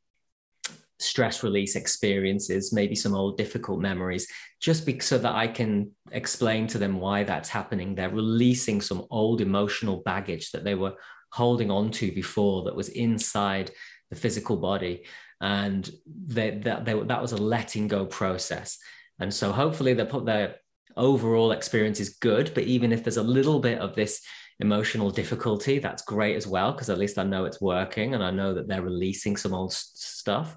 stress 1.00 1.42
release 1.42 1.74
experiences, 1.74 2.72
maybe 2.72 2.94
some 2.94 3.16
old 3.16 3.36
difficult 3.36 3.80
memories, 3.80 4.28
just 4.60 4.86
be, 4.86 5.00
so 5.00 5.18
that 5.18 5.34
I 5.34 5.48
can 5.48 5.90
explain 6.12 6.68
to 6.68 6.78
them 6.78 7.00
why 7.00 7.24
that's 7.24 7.48
happening. 7.48 7.96
They're 7.96 8.10
releasing 8.10 8.80
some 8.80 9.06
old 9.10 9.40
emotional 9.40 10.04
baggage 10.04 10.52
that 10.52 10.62
they 10.62 10.76
were 10.76 10.94
holding 11.32 11.72
on 11.72 11.90
to 11.90 12.12
before 12.12 12.62
that 12.62 12.76
was 12.76 12.90
inside 12.90 13.72
the 14.10 14.16
physical 14.16 14.56
body 14.56 15.04
and 15.40 15.90
they, 16.06 16.50
that, 16.50 16.84
they, 16.84 16.94
that 16.94 17.22
was 17.22 17.32
a 17.32 17.36
letting 17.36 17.88
go 17.88 18.06
process. 18.06 18.78
And 19.18 19.32
so 19.32 19.52
hopefully 19.52 19.94
they 19.94 20.04
put 20.04 20.24
their 20.24 20.56
overall 20.96 21.52
experience 21.52 22.00
is 22.00 22.16
good 22.20 22.52
but 22.54 22.64
even 22.64 22.90
if 22.90 23.04
there's 23.04 23.18
a 23.18 23.22
little 23.22 23.60
bit 23.60 23.78
of 23.78 23.94
this 23.94 24.22
emotional 24.60 25.10
difficulty 25.10 25.78
that's 25.78 26.02
great 26.02 26.36
as 26.36 26.46
well 26.46 26.72
because 26.72 26.88
at 26.88 26.96
least 26.96 27.18
i 27.18 27.22
know 27.22 27.44
it's 27.44 27.60
working 27.60 28.14
and 28.14 28.24
i 28.24 28.30
know 28.30 28.54
that 28.54 28.66
they're 28.66 28.82
releasing 28.82 29.36
some 29.36 29.54
old 29.54 29.72
stuff. 29.72 30.56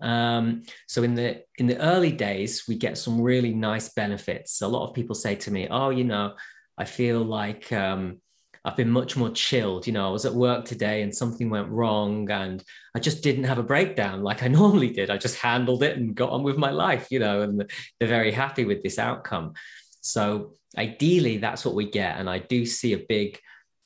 Um, 0.00 0.62
so 0.86 1.02
in 1.02 1.14
the 1.14 1.42
in 1.56 1.66
the 1.66 1.80
early 1.80 2.12
days 2.12 2.64
we 2.68 2.76
get 2.76 2.96
some 2.96 3.20
really 3.20 3.52
nice 3.52 3.88
benefits. 3.88 4.62
A 4.62 4.68
lot 4.68 4.86
of 4.86 4.94
people 4.94 5.16
say 5.16 5.34
to 5.36 5.50
me 5.50 5.66
oh 5.68 5.90
you 5.90 6.04
know 6.04 6.34
i 6.76 6.84
feel 6.84 7.20
like 7.24 7.72
um, 7.72 8.20
I've 8.64 8.76
been 8.76 8.90
much 8.90 9.16
more 9.16 9.30
chilled. 9.30 9.86
You 9.86 9.92
know, 9.92 10.08
I 10.08 10.10
was 10.10 10.24
at 10.24 10.34
work 10.34 10.64
today 10.64 11.02
and 11.02 11.14
something 11.14 11.50
went 11.50 11.68
wrong 11.68 12.30
and 12.30 12.62
I 12.94 12.98
just 12.98 13.22
didn't 13.22 13.44
have 13.44 13.58
a 13.58 13.62
breakdown 13.62 14.22
like 14.22 14.42
I 14.42 14.48
normally 14.60 14.90
did. 14.90 15.10
I 15.10 15.16
just 15.16 15.38
handled 15.38 15.82
it 15.82 15.96
and 15.96 16.14
got 16.14 16.30
on 16.30 16.42
with 16.42 16.56
my 16.56 16.70
life, 16.70 17.08
you 17.10 17.18
know, 17.18 17.42
and 17.42 17.70
they're 17.98 18.08
very 18.08 18.32
happy 18.32 18.64
with 18.64 18.82
this 18.82 18.98
outcome. 18.98 19.54
So 20.00 20.54
ideally, 20.76 21.38
that's 21.38 21.64
what 21.64 21.74
we 21.74 21.90
get. 21.90 22.18
And 22.18 22.28
I 22.28 22.38
do 22.38 22.66
see 22.66 22.92
a 22.92 23.04
big 23.08 23.38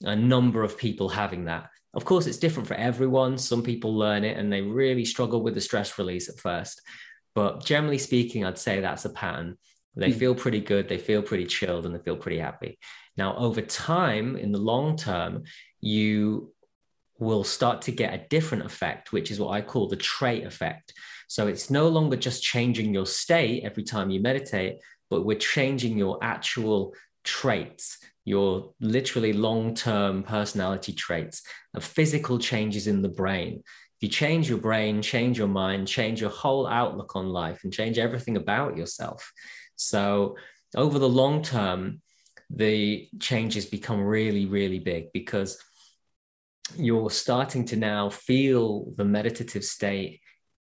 a 0.04 0.16
number 0.16 0.62
of 0.62 0.76
people 0.76 1.08
having 1.08 1.44
that. 1.44 1.68
Of 1.94 2.04
course, 2.04 2.26
it's 2.26 2.38
different 2.38 2.66
for 2.66 2.74
everyone. 2.74 3.38
Some 3.38 3.62
people 3.62 3.96
learn 3.96 4.24
it 4.24 4.36
and 4.36 4.52
they 4.52 4.62
really 4.62 5.04
struggle 5.04 5.42
with 5.42 5.54
the 5.54 5.60
stress 5.60 5.98
release 5.98 6.28
at 6.28 6.38
first. 6.38 6.80
But 7.34 7.64
generally 7.64 7.98
speaking, 7.98 8.44
I'd 8.44 8.58
say 8.58 8.80
that's 8.80 9.04
a 9.04 9.10
pattern. 9.10 9.58
They 9.94 10.10
mm. 10.10 10.18
feel 10.18 10.34
pretty 10.34 10.60
good, 10.60 10.88
they 10.88 10.98
feel 10.98 11.22
pretty 11.22 11.46
chilled, 11.46 11.86
and 11.86 11.94
they 11.94 12.02
feel 12.02 12.16
pretty 12.16 12.38
happy. 12.38 12.78
Now, 13.16 13.36
over 13.36 13.60
time, 13.60 14.36
in 14.36 14.52
the 14.52 14.58
long 14.58 14.96
term, 14.96 15.44
you 15.80 16.52
will 17.18 17.44
start 17.44 17.82
to 17.82 17.92
get 17.92 18.14
a 18.14 18.26
different 18.28 18.64
effect, 18.64 19.12
which 19.12 19.30
is 19.30 19.38
what 19.38 19.50
I 19.50 19.60
call 19.60 19.88
the 19.88 19.96
trait 19.96 20.44
effect. 20.44 20.92
So 21.28 21.46
it's 21.46 21.70
no 21.70 21.88
longer 21.88 22.16
just 22.16 22.42
changing 22.42 22.92
your 22.92 23.06
state 23.06 23.64
every 23.64 23.84
time 23.84 24.10
you 24.10 24.20
meditate, 24.20 24.78
but 25.08 25.24
we're 25.24 25.38
changing 25.38 25.96
your 25.96 26.18
actual 26.22 26.94
traits, 27.24 27.98
your 28.24 28.72
literally 28.80 29.32
long 29.32 29.74
term 29.74 30.22
personality 30.22 30.92
traits 30.92 31.42
of 31.74 31.84
physical 31.84 32.38
changes 32.38 32.86
in 32.86 33.02
the 33.02 33.08
brain. 33.08 33.62
If 33.64 34.02
you 34.02 34.08
change 34.08 34.48
your 34.48 34.58
brain, 34.58 35.00
change 35.00 35.38
your 35.38 35.48
mind, 35.48 35.86
change 35.86 36.20
your 36.20 36.30
whole 36.30 36.66
outlook 36.66 37.14
on 37.14 37.28
life, 37.28 37.62
and 37.62 37.72
change 37.72 37.98
everything 37.98 38.36
about 38.36 38.76
yourself. 38.76 39.32
So, 39.82 40.36
over 40.76 40.98
the 40.98 41.08
long 41.08 41.42
term, 41.42 42.00
the 42.48 43.08
changes 43.20 43.66
become 43.66 44.00
really, 44.00 44.46
really 44.46 44.78
big 44.78 45.12
because 45.12 45.58
you're 46.76 47.10
starting 47.10 47.64
to 47.66 47.76
now 47.76 48.10
feel 48.10 48.92
the 48.96 49.04
meditative 49.04 49.64
state, 49.64 50.20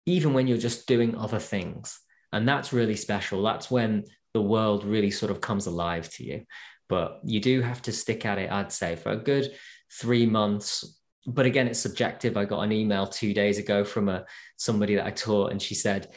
even 0.06 0.34
when 0.34 0.48
you're 0.48 0.58
just 0.58 0.88
doing 0.88 1.18
other 1.18 1.40
things. 1.40 2.00
And 2.32 2.48
that's 2.48 2.74
really 2.74 2.96
special. 2.96 3.42
That's 3.42 3.72
when 3.72 4.06
the 4.34 4.42
world 4.42 4.84
really 4.84 5.12
sort 5.12 5.32
of 5.32 5.42
comes 5.42 5.66
alive 5.66 6.10
to 6.12 6.24
you. 6.24 6.46
But 6.90 7.20
you 7.24 7.40
do 7.40 7.62
have 7.62 7.82
to 7.84 7.92
stick 7.92 8.26
at 8.26 8.38
it, 8.38 8.52
I'd 8.52 8.72
say, 8.72 8.96
for 8.96 9.12
a 9.12 9.18
good 9.18 9.52
three 9.92 10.26
months. 10.26 11.00
But 11.26 11.46
again, 11.46 11.68
it's 11.68 11.80
subjective. 11.80 12.38
I 12.38 12.46
got 12.46 12.62
an 12.62 12.72
email 12.72 13.08
two 13.08 13.34
days 13.34 13.58
ago 13.58 13.84
from 13.84 14.08
a 14.08 14.26
somebody 14.56 14.96
that 14.96 15.06
I 15.06 15.12
taught, 15.12 15.52
and 15.52 15.62
she 15.62 15.76
said, 15.76 16.10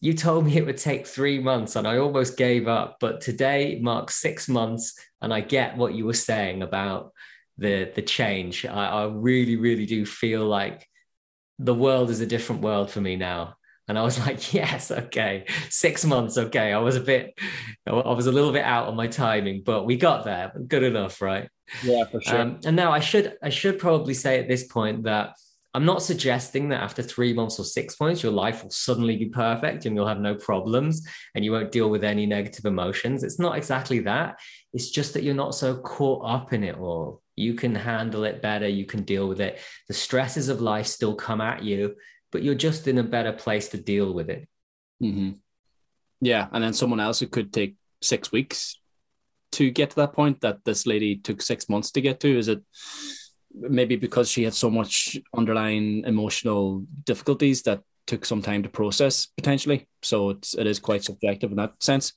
you 0.00 0.14
told 0.14 0.46
me 0.46 0.56
it 0.56 0.64
would 0.64 0.78
take 0.78 1.06
three 1.06 1.38
months 1.38 1.76
and 1.76 1.86
I 1.86 1.98
almost 1.98 2.36
gave 2.36 2.68
up. 2.68 2.96
But 3.00 3.20
today 3.20 3.78
marks 3.80 4.16
six 4.16 4.48
months, 4.48 4.98
and 5.20 5.32
I 5.32 5.40
get 5.40 5.76
what 5.76 5.94
you 5.94 6.06
were 6.06 6.14
saying 6.14 6.62
about 6.62 7.12
the 7.58 7.92
the 7.94 8.02
change. 8.02 8.64
I, 8.64 8.86
I 8.86 9.04
really, 9.06 9.56
really 9.56 9.86
do 9.86 10.06
feel 10.06 10.46
like 10.46 10.86
the 11.58 11.74
world 11.74 12.08
is 12.10 12.20
a 12.20 12.26
different 12.26 12.62
world 12.62 12.90
for 12.90 13.00
me 13.00 13.16
now. 13.16 13.56
And 13.86 13.98
I 13.98 14.02
was 14.02 14.18
like, 14.26 14.54
yes, 14.54 14.90
okay, 14.90 15.44
six 15.68 16.04
months, 16.04 16.38
okay. 16.38 16.72
I 16.72 16.78
was 16.78 16.96
a 16.96 17.00
bit, 17.00 17.38
I 17.86 18.12
was 18.12 18.26
a 18.26 18.32
little 18.32 18.52
bit 18.52 18.64
out 18.64 18.88
on 18.88 18.96
my 18.96 19.08
timing, 19.08 19.62
but 19.64 19.84
we 19.84 19.96
got 19.96 20.24
there. 20.24 20.52
Good 20.66 20.84
enough, 20.84 21.20
right? 21.20 21.48
Yeah, 21.82 22.04
for 22.04 22.20
sure. 22.20 22.40
Um, 22.40 22.60
and 22.64 22.76
now 22.76 22.92
I 22.92 23.00
should, 23.00 23.36
I 23.42 23.50
should 23.50 23.78
probably 23.78 24.14
say 24.14 24.38
at 24.38 24.48
this 24.48 24.66
point 24.66 25.04
that 25.04 25.34
I'm 25.72 25.84
not 25.84 26.02
suggesting 26.02 26.68
that 26.70 26.82
after 26.82 27.00
three 27.00 27.32
months 27.32 27.60
or 27.60 27.64
six 27.64 27.98
months, 28.00 28.24
your 28.24 28.32
life 28.32 28.62
will 28.62 28.70
suddenly 28.70 29.16
be 29.16 29.26
perfect 29.26 29.86
and 29.86 29.94
you'll 29.94 30.08
have 30.08 30.20
no 30.20 30.34
problems 30.34 31.06
and 31.34 31.44
you 31.44 31.52
won't 31.52 31.70
deal 31.70 31.88
with 31.88 32.02
any 32.02 32.26
negative 32.26 32.64
emotions. 32.64 33.22
It's 33.22 33.38
not 33.38 33.56
exactly 33.56 34.00
that. 34.00 34.40
It's 34.72 34.90
just 34.90 35.14
that 35.14 35.22
you're 35.22 35.34
not 35.34 35.54
so 35.54 35.76
caught 35.76 36.24
up 36.28 36.52
in 36.52 36.64
it 36.64 36.76
all. 36.76 37.22
You 37.36 37.54
can 37.54 37.74
handle 37.74 38.24
it 38.24 38.42
better. 38.42 38.66
You 38.66 38.84
can 38.84 39.04
deal 39.04 39.28
with 39.28 39.40
it. 39.40 39.60
The 39.86 39.94
stresses 39.94 40.48
of 40.48 40.60
life 40.60 40.88
still 40.88 41.14
come 41.14 41.40
at 41.40 41.62
you, 41.62 41.94
but 42.32 42.42
you're 42.42 42.56
just 42.56 42.88
in 42.88 42.98
a 42.98 43.04
better 43.04 43.32
place 43.32 43.68
to 43.68 43.76
deal 43.76 44.12
with 44.12 44.28
it. 44.28 44.48
Mm-hmm. 45.00 45.32
Yeah. 46.20 46.48
And 46.52 46.64
then 46.64 46.72
someone 46.72 47.00
else 47.00 47.20
who 47.20 47.28
could 47.28 47.52
take 47.52 47.76
six 48.02 48.32
weeks 48.32 48.76
to 49.52 49.70
get 49.70 49.90
to 49.90 49.96
that 49.96 50.14
point 50.14 50.40
that 50.40 50.64
this 50.64 50.84
lady 50.84 51.16
took 51.16 51.42
six 51.42 51.68
months 51.68 51.92
to 51.92 52.00
get 52.00 52.18
to. 52.20 52.38
Is 52.38 52.48
it 52.48 52.60
maybe 53.54 53.96
because 53.96 54.30
she 54.30 54.44
had 54.44 54.54
so 54.54 54.70
much 54.70 55.18
underlying 55.36 56.04
emotional 56.04 56.84
difficulties 57.04 57.62
that 57.62 57.82
took 58.06 58.24
some 58.24 58.42
time 58.42 58.62
to 58.62 58.68
process 58.68 59.26
potentially? 59.36 59.88
So 60.02 60.30
it's, 60.30 60.54
it 60.54 60.66
is 60.66 60.78
quite 60.78 61.04
subjective 61.04 61.50
in 61.50 61.56
that 61.56 61.82
sense. 61.82 62.14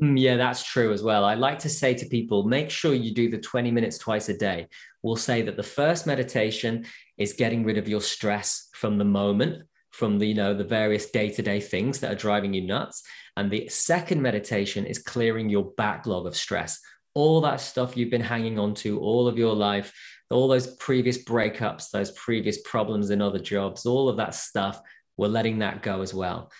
Mm, 0.00 0.20
yeah, 0.20 0.36
that's 0.36 0.62
true 0.62 0.92
as 0.92 1.02
well. 1.02 1.24
I 1.24 1.34
like 1.34 1.58
to 1.60 1.68
say 1.68 1.94
to 1.94 2.06
people, 2.06 2.44
make 2.44 2.70
sure 2.70 2.92
you 2.92 3.14
do 3.14 3.30
the 3.30 3.38
20 3.38 3.70
minutes 3.70 3.98
twice 3.98 4.28
a 4.28 4.36
day. 4.36 4.68
We'll 5.02 5.16
say 5.16 5.42
that 5.42 5.56
the 5.56 5.62
first 5.62 6.06
meditation 6.06 6.84
is 7.16 7.32
getting 7.32 7.64
rid 7.64 7.78
of 7.78 7.88
your 7.88 8.02
stress 8.02 8.68
from 8.74 8.98
the 8.98 9.04
moment, 9.04 9.62
from 9.90 10.18
the, 10.18 10.26
you 10.26 10.34
know, 10.34 10.52
the 10.52 10.64
various 10.64 11.10
day-to-day 11.10 11.60
things 11.60 12.00
that 12.00 12.12
are 12.12 12.16
driving 12.16 12.52
you 12.52 12.66
nuts. 12.66 13.02
And 13.38 13.50
the 13.50 13.68
second 13.68 14.20
meditation 14.20 14.84
is 14.84 14.98
clearing 14.98 15.48
your 15.48 15.72
backlog 15.76 16.26
of 16.26 16.36
stress. 16.36 16.78
All 17.16 17.40
that 17.40 17.60
stuff 17.60 17.96
you've 17.96 18.10
been 18.10 18.20
hanging 18.20 18.58
on 18.58 18.74
to 18.76 19.00
all 19.00 19.26
of 19.26 19.38
your 19.38 19.54
life, 19.54 19.92
all 20.30 20.48
those 20.48 20.76
previous 20.76 21.24
breakups, 21.24 21.90
those 21.90 22.10
previous 22.12 22.60
problems 22.62 23.10
in 23.10 23.22
other 23.22 23.38
jobs, 23.38 23.86
all 23.86 24.08
of 24.08 24.18
that 24.18 24.34
stuff, 24.34 24.80
we're 25.16 25.28
letting 25.28 25.60
that 25.60 25.82
go 25.82 26.02
as 26.02 26.12
well 26.12 26.50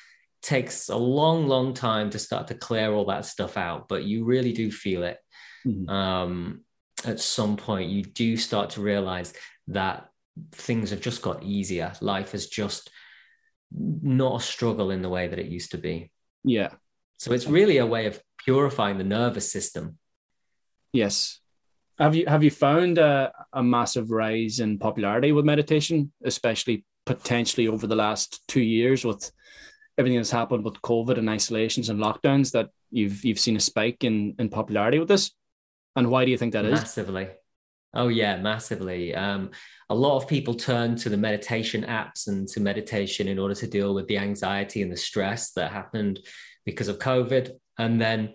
takes 0.46 0.88
a 0.88 0.96
long, 0.96 1.48
long 1.48 1.74
time 1.74 2.08
to 2.08 2.20
start 2.20 2.46
to 2.46 2.54
clear 2.54 2.92
all 2.92 3.06
that 3.06 3.26
stuff 3.26 3.56
out, 3.56 3.88
but 3.88 4.04
you 4.04 4.24
really 4.24 4.52
do 4.52 4.70
feel 4.70 5.02
it. 5.02 5.18
Mm-hmm. 5.66 5.90
Um, 5.90 6.60
at 7.04 7.18
some 7.18 7.56
point, 7.56 7.90
you 7.90 8.04
do 8.04 8.36
start 8.36 8.70
to 8.70 8.80
realize 8.80 9.34
that 9.68 10.08
things 10.52 10.90
have 10.90 11.00
just 11.00 11.20
got 11.20 11.42
easier. 11.42 11.92
Life 12.00 12.32
is 12.32 12.46
just 12.48 12.90
not 13.72 14.40
a 14.40 14.44
struggle 14.44 14.92
in 14.92 15.02
the 15.02 15.08
way 15.08 15.26
that 15.26 15.40
it 15.40 15.46
used 15.46 15.72
to 15.72 15.78
be. 15.78 16.12
Yeah. 16.44 16.70
So 17.18 17.32
it's 17.32 17.48
really 17.48 17.78
a 17.78 17.86
way 17.86 18.06
of 18.06 18.20
purifying 18.44 18.98
the 18.98 19.04
nervous 19.04 19.50
system. 19.50 19.98
Yes. 20.96 21.40
Have 21.98 22.14
you 22.14 22.26
have 22.26 22.42
you 22.42 22.50
found 22.50 22.98
a, 22.98 23.32
a 23.52 23.62
massive 23.62 24.10
rise 24.10 24.60
in 24.60 24.78
popularity 24.78 25.32
with 25.32 25.44
meditation, 25.44 26.12
especially 26.24 26.84
potentially 27.06 27.68
over 27.68 27.86
the 27.86 27.96
last 27.96 28.46
two 28.48 28.60
years 28.60 29.04
with 29.04 29.30
everything 29.96 30.18
that's 30.18 30.30
happened 30.30 30.64
with 30.64 30.74
COVID 30.82 31.16
and 31.16 31.30
isolations 31.30 31.88
and 31.88 31.98
lockdowns 31.98 32.52
that 32.52 32.68
you've 32.90 33.24
you've 33.24 33.38
seen 33.38 33.56
a 33.56 33.60
spike 33.60 34.04
in 34.04 34.34
in 34.38 34.48
popularity 34.48 34.98
with 34.98 35.08
this? 35.08 35.32
And 35.94 36.10
why 36.10 36.24
do 36.24 36.30
you 36.30 36.36
think 36.36 36.52
that 36.52 36.64
massively. 36.64 36.74
is? 36.74 37.28
Massively. 37.28 37.28
Oh 37.94 38.08
yeah, 38.08 38.36
massively. 38.36 39.14
Um, 39.14 39.50
a 39.88 39.94
lot 39.94 40.16
of 40.16 40.28
people 40.28 40.52
turn 40.52 40.96
to 40.96 41.08
the 41.08 41.16
meditation 41.16 41.84
apps 41.84 42.28
and 42.28 42.46
to 42.48 42.60
meditation 42.60 43.28
in 43.28 43.38
order 43.38 43.54
to 43.54 43.66
deal 43.66 43.94
with 43.94 44.06
the 44.06 44.18
anxiety 44.18 44.82
and 44.82 44.92
the 44.92 44.96
stress 44.96 45.52
that 45.52 45.72
happened 45.72 46.20
because 46.66 46.88
of 46.88 46.98
COVID. 46.98 47.52
And 47.78 47.98
then 47.98 48.34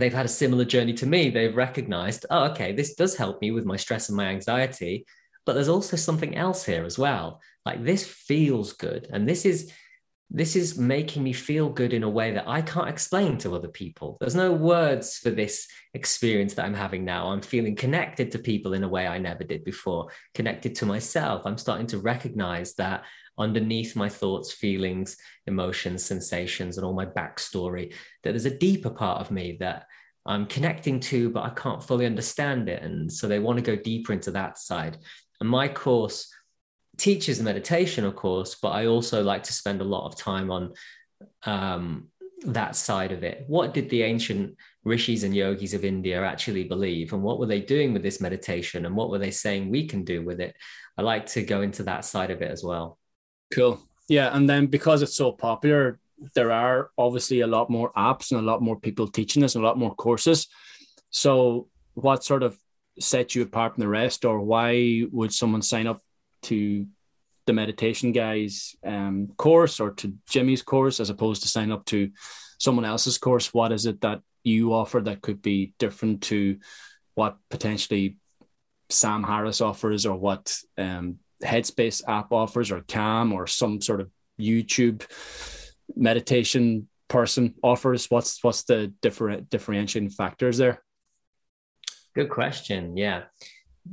they've 0.00 0.12
had 0.12 0.26
a 0.26 0.28
similar 0.28 0.64
journey 0.64 0.92
to 0.94 1.06
me. 1.06 1.30
They've 1.30 1.54
recognized, 1.54 2.26
oh, 2.30 2.44
okay, 2.50 2.72
this 2.72 2.94
does 2.94 3.16
help 3.16 3.40
me 3.40 3.50
with 3.50 3.64
my 3.64 3.76
stress 3.76 4.08
and 4.08 4.16
my 4.16 4.26
anxiety. 4.26 5.06
But 5.46 5.54
there's 5.54 5.68
also 5.68 5.96
something 5.96 6.36
else 6.36 6.64
here 6.64 6.84
as 6.84 6.98
well. 6.98 7.40
Like 7.66 7.84
this 7.84 8.06
feels 8.06 8.72
good. 8.72 9.08
And 9.12 9.28
this 9.28 9.44
is 9.44 9.72
this 10.30 10.56
is 10.56 10.78
making 10.78 11.22
me 11.22 11.32
feel 11.32 11.68
good 11.68 11.92
in 11.92 12.02
a 12.02 12.08
way 12.08 12.32
that 12.32 12.48
I 12.48 12.62
can't 12.62 12.88
explain 12.88 13.38
to 13.38 13.54
other 13.54 13.68
people. 13.68 14.16
There's 14.20 14.34
no 14.34 14.52
words 14.52 15.18
for 15.18 15.30
this 15.30 15.68
experience 15.92 16.54
that 16.54 16.64
I'm 16.64 16.74
having 16.74 17.04
now. 17.04 17.28
I'm 17.28 17.42
feeling 17.42 17.76
connected 17.76 18.32
to 18.32 18.38
people 18.38 18.72
in 18.72 18.82
a 18.82 18.88
way 18.88 19.06
I 19.06 19.18
never 19.18 19.44
did 19.44 19.64
before, 19.64 20.08
connected 20.34 20.74
to 20.76 20.86
myself. 20.86 21.42
I'm 21.44 21.58
starting 21.58 21.86
to 21.88 21.98
recognize 21.98 22.74
that 22.74 23.04
underneath 23.38 23.96
my 23.96 24.08
thoughts, 24.08 24.52
feelings, 24.52 25.16
emotions, 25.46 26.04
sensations, 26.04 26.76
and 26.76 26.86
all 26.86 26.94
my 26.94 27.06
backstory, 27.06 27.92
that 28.22 28.30
there's 28.30 28.44
a 28.44 28.58
deeper 28.58 28.90
part 28.90 29.20
of 29.20 29.30
me 29.30 29.56
that 29.60 29.86
I'm 30.26 30.46
connecting 30.46 31.00
to, 31.00 31.30
but 31.30 31.44
I 31.44 31.50
can't 31.50 31.82
fully 31.82 32.06
understand 32.06 32.68
it. 32.68 32.82
And 32.82 33.12
so 33.12 33.28
they 33.28 33.38
want 33.38 33.58
to 33.58 33.76
go 33.76 33.76
deeper 33.76 34.12
into 34.12 34.30
that 34.32 34.58
side. 34.58 34.98
And 35.40 35.48
my 35.48 35.68
course 35.68 36.32
teaches 36.96 37.42
meditation, 37.42 38.04
of 38.04 38.16
course, 38.16 38.54
but 38.54 38.70
I 38.70 38.86
also 38.86 39.22
like 39.22 39.42
to 39.44 39.52
spend 39.52 39.80
a 39.80 39.84
lot 39.84 40.06
of 40.06 40.16
time 40.16 40.50
on 40.50 40.72
um, 41.42 42.08
that 42.46 42.76
side 42.76 43.12
of 43.12 43.22
it. 43.24 43.44
What 43.48 43.74
did 43.74 43.90
the 43.90 44.02
ancient 44.02 44.56
rishis 44.84 45.24
and 45.24 45.34
yogis 45.34 45.74
of 45.74 45.84
India 45.84 46.24
actually 46.24 46.64
believe? 46.64 47.12
And 47.12 47.22
what 47.22 47.38
were 47.38 47.46
they 47.46 47.60
doing 47.60 47.92
with 47.92 48.02
this 48.02 48.20
meditation? 48.20 48.86
And 48.86 48.96
what 48.96 49.10
were 49.10 49.18
they 49.18 49.30
saying 49.30 49.70
we 49.70 49.86
can 49.86 50.04
do 50.04 50.22
with 50.22 50.40
it? 50.40 50.56
I 50.96 51.02
like 51.02 51.26
to 51.26 51.42
go 51.42 51.62
into 51.62 51.82
that 51.84 52.04
side 52.04 52.30
of 52.30 52.42
it 52.42 52.50
as 52.50 52.62
well. 52.62 52.98
Cool. 53.54 53.80
Yeah. 54.08 54.34
And 54.36 54.48
then 54.48 54.66
because 54.66 55.02
it's 55.02 55.16
so 55.16 55.32
popular, 55.32 56.00
there 56.34 56.52
are 56.52 56.90
obviously 56.98 57.40
a 57.40 57.46
lot 57.46 57.70
more 57.70 57.92
apps 57.92 58.30
and 58.30 58.40
a 58.40 58.44
lot 58.44 58.62
more 58.62 58.78
people 58.78 59.06
teaching 59.08 59.42
this 59.42 59.54
and 59.54 59.64
a 59.64 59.66
lot 59.66 59.78
more 59.78 59.94
courses. 59.94 60.48
So, 61.10 61.68
what 61.94 62.24
sort 62.24 62.42
of 62.42 62.58
set 62.98 63.34
you 63.34 63.42
apart 63.42 63.74
from 63.74 63.82
the 63.82 63.88
rest, 63.88 64.24
or 64.24 64.40
why 64.40 65.04
would 65.12 65.32
someone 65.32 65.62
sign 65.62 65.86
up 65.86 66.00
to 66.42 66.86
the 67.46 67.52
meditation 67.52 68.12
guy's 68.12 68.74
um, 68.84 69.28
course 69.36 69.80
or 69.80 69.90
to 69.92 70.14
Jimmy's 70.28 70.62
course 70.62 70.98
as 70.98 71.10
opposed 71.10 71.42
to 71.42 71.48
sign 71.48 71.70
up 71.70 71.84
to 71.86 72.10
someone 72.58 72.84
else's 72.84 73.18
course? 73.18 73.54
What 73.54 73.72
is 73.72 73.86
it 73.86 74.00
that 74.00 74.22
you 74.42 74.74
offer 74.74 75.00
that 75.00 75.22
could 75.22 75.40
be 75.40 75.74
different 75.78 76.22
to 76.22 76.58
what 77.14 77.36
potentially 77.48 78.16
Sam 78.90 79.22
Harris 79.22 79.60
offers 79.60 80.06
or 80.06 80.16
what 80.16 80.56
um, 80.76 81.18
Headspace 81.44 82.02
app 82.08 82.32
offers 82.32 82.70
or 82.70 82.82
Calm 82.88 83.32
or 83.32 83.46
some 83.46 83.80
sort 83.80 84.00
of 84.00 84.10
YouTube 84.40 85.04
meditation 85.94 86.88
person 87.08 87.54
offers? 87.62 88.10
What's 88.10 88.42
what's 88.42 88.64
the 88.64 88.92
different 89.02 89.50
differentiating 89.50 90.10
factors 90.10 90.58
there? 90.58 90.82
Good 92.14 92.30
question. 92.30 92.96
Yeah. 92.96 93.24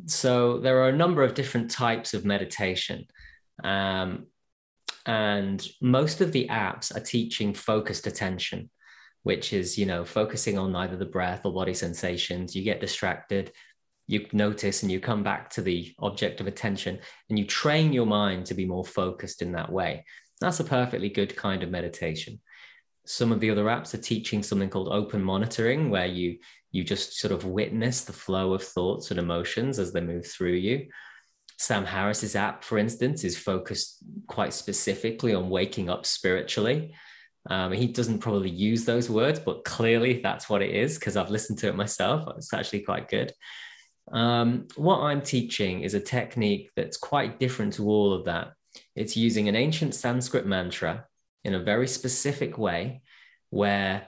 So 0.05 0.59
there 0.59 0.81
are 0.81 0.89
a 0.89 0.95
number 0.95 1.23
of 1.23 1.33
different 1.33 1.69
types 1.71 2.13
of 2.13 2.23
meditation. 2.25 3.05
Um, 3.63 4.27
and 5.05 5.65
most 5.81 6.21
of 6.21 6.31
the 6.31 6.47
apps 6.47 6.95
are 6.95 7.03
teaching 7.03 7.53
focused 7.53 8.07
attention. 8.07 8.69
which 9.23 9.53
is, 9.53 9.77
you 9.77 9.85
know, 9.85 10.03
focusing 10.03 10.57
on 10.57 10.75
either 10.75 10.97
the 10.97 11.05
breath 11.05 11.45
or 11.45 11.53
body 11.53 11.73
sensations. 11.73 12.55
You 12.55 12.63
get 12.63 12.81
distracted, 12.81 13.51
you 14.11 14.27
notice, 14.33 14.83
and 14.83 14.91
you 14.91 14.99
come 14.99 15.23
back 15.23 15.49
to 15.51 15.61
the 15.61 15.93
object 15.99 16.41
of 16.41 16.47
attention 16.47 16.99
and 17.29 17.39
you 17.39 17.45
train 17.45 17.93
your 17.93 18.05
mind 18.05 18.45
to 18.47 18.53
be 18.53 18.65
more 18.65 18.85
focused 18.85 19.41
in 19.41 19.53
that 19.53 19.71
way. 19.71 20.05
That's 20.39 20.59
a 20.59 20.65
perfectly 20.65 21.09
good 21.09 21.35
kind 21.35 21.63
of 21.63 21.69
meditation. 21.69 22.39
Some 23.05 23.31
of 23.31 23.39
the 23.39 23.49
other 23.49 23.65
apps 23.65 23.93
are 23.93 24.01
teaching 24.01 24.43
something 24.43 24.69
called 24.69 24.89
open 24.89 25.23
monitoring, 25.23 25.89
where 25.89 26.05
you 26.05 26.39
you 26.71 26.83
just 26.83 27.17
sort 27.17 27.33
of 27.33 27.45
witness 27.45 28.05
the 28.05 28.13
flow 28.13 28.53
of 28.53 28.63
thoughts 28.63 29.11
and 29.11 29.19
emotions 29.19 29.77
as 29.77 29.91
they 29.91 30.01
move 30.01 30.25
through 30.25 30.53
you. 30.53 30.87
Sam 31.57 31.85
Harris's 31.85 32.35
app, 32.35 32.63
for 32.63 32.77
instance, 32.77 33.23
is 33.23 33.37
focused 33.37 33.97
quite 34.27 34.53
specifically 34.53 35.33
on 35.33 35.49
waking 35.49 35.89
up 35.89 36.05
spiritually. 36.05 36.95
Um, 37.49 37.71
he 37.71 37.87
doesn't 37.87 38.19
probably 38.19 38.49
use 38.49 38.85
those 38.85 39.09
words, 39.09 39.39
but 39.39 39.63
clearly 39.63 40.21
that's 40.21 40.49
what 40.49 40.61
it 40.61 40.73
is 40.73 40.97
because 40.97 41.17
I've 41.17 41.29
listened 41.29 41.59
to 41.59 41.67
it 41.67 41.75
myself. 41.75 42.27
It's 42.37 42.53
actually 42.53 42.81
quite 42.81 43.09
good. 43.09 43.31
Um, 44.11 44.67
what 44.75 44.99
I'm 44.99 45.21
teaching 45.21 45.81
is 45.81 45.93
a 45.93 45.99
technique 45.99 46.71
that's 46.75 46.97
quite 46.97 47.39
different 47.39 47.73
to 47.73 47.87
all 47.87 48.13
of 48.13 48.25
that. 48.25 48.53
It's 48.95 49.17
using 49.17 49.47
an 49.47 49.55
ancient 49.55 49.95
Sanskrit 49.95 50.45
mantra 50.45 51.05
in 51.43 51.53
a 51.53 51.63
very 51.63 51.87
specific 51.87 52.57
way 52.57 53.01
where 53.49 54.07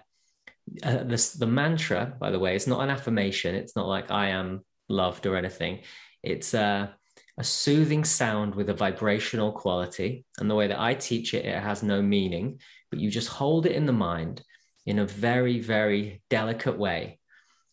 uh, 0.82 1.04
the, 1.04 1.48
mantra, 1.48 2.14
by 2.20 2.32
the 2.32 2.40
way, 2.40 2.56
it's 2.56 2.68
not 2.68 2.82
an 2.82 2.90
affirmation. 2.90 3.56
It's 3.56 3.76
not 3.76 3.88
like 3.88 4.12
I 4.12 4.30
am 4.30 4.62
loved 4.90 5.26
or 5.26 5.36
anything. 5.36 5.82
It's 6.22 6.54
a, 6.54 6.96
a 7.38 7.44
soothing 7.44 8.04
sound 8.06 8.56
with 8.56 8.70
a 8.70 8.74
vibrational 8.74 9.52
quality. 9.52 10.26
And 10.40 10.50
the 10.50 10.56
way 10.56 10.68
that 10.68 10.80
I 10.80 10.94
teach 10.94 11.34
it, 11.34 11.46
it 11.46 11.62
has 11.62 11.84
no 11.84 12.02
meaning, 12.02 12.60
but 12.90 13.00
you 13.00 13.10
just 13.10 13.28
hold 13.28 13.66
it 13.66 13.74
in 13.74 13.86
the 13.86 13.94
mind 13.94 14.42
in 14.86 15.00
a 15.00 15.06
very, 15.06 15.60
very 15.60 16.22
delicate 16.30 16.78
way 16.78 17.20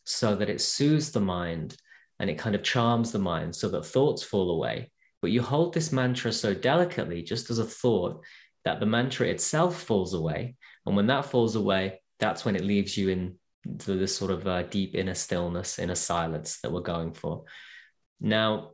so 0.04 0.34
that 0.36 0.50
it 0.50 0.60
soothes 0.60 1.12
the 1.12 1.20
mind 1.20 1.76
and 2.20 2.30
it 2.30 2.38
kind 2.38 2.54
of 2.54 2.62
charms 2.62 3.10
the 3.10 3.18
mind 3.18 3.56
so 3.56 3.68
that 3.70 3.86
thoughts 3.86 4.22
fall 4.22 4.50
away. 4.50 4.92
But 5.22 5.32
you 5.32 5.42
hold 5.42 5.74
this 5.74 5.90
mantra 5.90 6.32
so 6.32 6.54
delicately, 6.54 7.22
just 7.22 7.50
as 7.50 7.58
a 7.58 7.64
thought, 7.64 8.22
that 8.64 8.78
the 8.78 8.86
mantra 8.86 9.26
itself 9.26 9.82
falls 9.82 10.14
away. 10.14 10.56
And 10.86 10.94
when 10.94 11.06
that 11.08 11.24
falls 11.24 11.56
away, 11.56 12.00
that's 12.18 12.44
when 12.44 12.56
it 12.56 12.64
leaves 12.64 12.96
you 12.96 13.08
in 13.08 13.38
this 13.64 14.14
sort 14.14 14.30
of 14.30 14.46
uh, 14.46 14.62
deep 14.64 14.94
inner 14.94 15.14
stillness, 15.14 15.78
inner 15.78 15.94
silence 15.94 16.60
that 16.60 16.70
we're 16.70 16.80
going 16.80 17.14
for. 17.14 17.44
Now, 18.20 18.72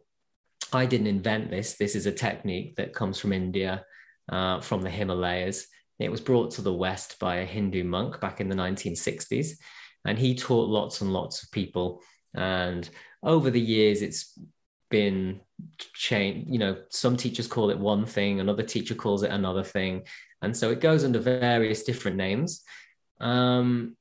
I 0.72 0.86
didn't 0.86 1.06
invent 1.06 1.50
this. 1.50 1.76
This 1.76 1.94
is 1.94 2.06
a 2.06 2.12
technique 2.12 2.76
that 2.76 2.94
comes 2.94 3.18
from 3.18 3.32
India, 3.32 3.84
uh, 4.28 4.60
from 4.60 4.82
the 4.82 4.90
Himalayas. 4.90 5.68
It 6.00 6.10
was 6.10 6.20
brought 6.20 6.50
to 6.52 6.62
the 6.62 6.74
West 6.74 7.18
by 7.20 7.36
a 7.36 7.44
Hindu 7.44 7.84
monk 7.84 8.20
back 8.20 8.40
in 8.40 8.48
the 8.48 8.56
1960s, 8.56 9.52
and 10.04 10.18
he 10.18 10.34
taught 10.34 10.68
lots 10.68 11.00
and 11.00 11.12
lots 11.12 11.44
of 11.44 11.50
people. 11.52 12.02
And 12.34 12.88
over 13.22 13.50
the 13.50 13.60
years, 13.60 14.02
it's 14.02 14.38
been 14.90 15.40
changed. 15.94 16.48
You 16.50 16.58
know, 16.58 16.76
some 16.90 17.16
teachers 17.16 17.46
call 17.46 17.70
it 17.70 17.78
one 17.78 18.06
thing, 18.06 18.40
another 18.40 18.62
teacher 18.62 18.94
calls 18.94 19.22
it 19.22 19.30
another 19.30 19.64
thing, 19.64 20.02
and 20.42 20.56
so 20.56 20.70
it 20.70 20.80
goes 20.80 21.04
under 21.04 21.18
various 21.18 21.82
different 21.82 22.16
names. 22.16 22.62
Um, 23.20 23.96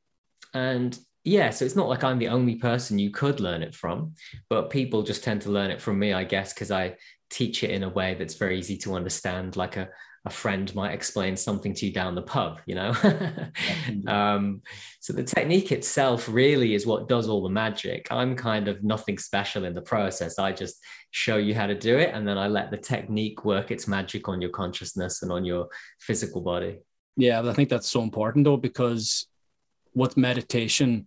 and 0.54 0.98
yeah, 1.24 1.50
so 1.50 1.66
it's 1.66 1.76
not 1.76 1.90
like 1.90 2.04
I'm 2.04 2.20
the 2.20 2.28
only 2.28 2.56
person 2.56 3.00
you 3.00 3.10
could 3.10 3.40
learn 3.40 3.64
it 3.64 3.74
from, 3.74 4.14
but 4.50 4.70
people 4.70 5.02
just 5.02 5.24
tend 5.24 5.42
to 5.42 5.50
learn 5.50 5.72
it 5.72 5.82
from 5.82 5.98
me, 5.98 6.14
I 6.14 6.24
guess, 6.24 6.54
because 6.54 6.72
I 6.72 6.98
teach 7.32 7.64
it 7.64 7.72
in 7.72 7.84
a 7.84 7.90
way 7.90 8.14
that's 8.14 8.36
very 8.36 8.60
easy 8.60 8.78
to 8.78 8.94
understand, 8.94 9.56
like 9.56 9.76
a, 9.78 9.90
a 10.26 10.30
friend 10.30 10.74
might 10.74 10.94
explain 10.94 11.38
something 11.38 11.74
to 11.74 11.86
you 11.86 11.94
down 11.94 12.16
the 12.16 12.22
pub, 12.22 12.60
you 12.66 12.74
know? 12.74 12.94
um, 14.08 14.62
so 15.00 15.14
the 15.14 15.24
technique 15.24 15.72
itself 15.72 16.28
really 16.28 16.74
is 16.74 16.88
what 16.88 17.08
does 17.08 17.30
all 17.30 17.44
the 17.44 17.50
magic. 17.50 18.08
I'm 18.10 18.36
kind 18.36 18.68
of 18.68 18.84
nothing 18.84 19.20
special 19.20 19.66
in 19.66 19.76
the 19.76 19.82
process. 19.82 20.40
I 20.40 20.52
just 20.52 20.84
show 21.12 21.38
you 21.38 21.54
how 21.54 21.68
to 21.68 21.76
do 21.76 21.98
it, 21.98 22.12
and 22.14 22.28
then 22.28 22.38
I 22.38 22.48
let 22.48 22.72
the 22.72 22.78
technique 22.78 23.46
work 23.46 23.70
its 23.70 23.88
magic 23.88 24.28
on 24.28 24.42
your 24.42 24.50
consciousness 24.50 25.22
and 25.22 25.32
on 25.32 25.46
your 25.46 25.68
physical 26.00 26.42
body. 26.42 26.80
Yeah, 27.18 27.48
I 27.48 27.54
think 27.54 27.70
that's 27.70 27.90
so 27.90 28.02
important 28.02 28.46
though, 28.46 28.58
because 28.58 29.28
with 29.94 30.18
meditation, 30.18 31.06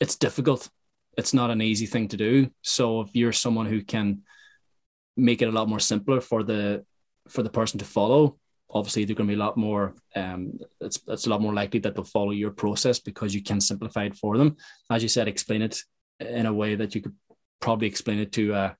it's 0.00 0.16
difficult. 0.16 0.70
It's 1.18 1.34
not 1.34 1.50
an 1.50 1.60
easy 1.60 1.86
thing 1.86 2.08
to 2.08 2.16
do. 2.16 2.50
So 2.62 3.00
if 3.00 3.08
you're 3.14 3.32
someone 3.32 3.66
who 3.66 3.82
can 3.82 4.22
make 5.16 5.42
it 5.42 5.48
a 5.48 5.52
lot 5.52 5.68
more 5.68 5.80
simpler 5.80 6.20
for 6.20 6.42
the 6.42 6.84
for 7.30 7.42
the 7.42 7.50
person 7.50 7.78
to 7.78 7.84
follow, 7.84 8.38
obviously 8.70 9.04
they're 9.04 9.16
going 9.16 9.28
to 9.28 9.34
be 9.34 9.40
a 9.40 9.44
lot 9.44 9.56
more. 9.56 9.94
Um, 10.14 10.58
it's 10.80 11.00
it's 11.08 11.26
a 11.26 11.30
lot 11.30 11.40
more 11.40 11.54
likely 11.54 11.80
that 11.80 11.94
they'll 11.94 12.04
follow 12.04 12.30
your 12.30 12.50
process 12.50 12.98
because 12.98 13.34
you 13.34 13.42
can 13.42 13.60
simplify 13.60 14.04
it 14.04 14.16
for 14.16 14.36
them. 14.36 14.56
As 14.90 15.02
you 15.02 15.08
said, 15.08 15.28
explain 15.28 15.62
it 15.62 15.82
in 16.20 16.46
a 16.46 16.52
way 16.52 16.74
that 16.74 16.94
you 16.94 17.00
could 17.00 17.14
probably 17.60 17.88
explain 17.88 18.18
it 18.18 18.32
to 18.32 18.52
a 18.54 18.76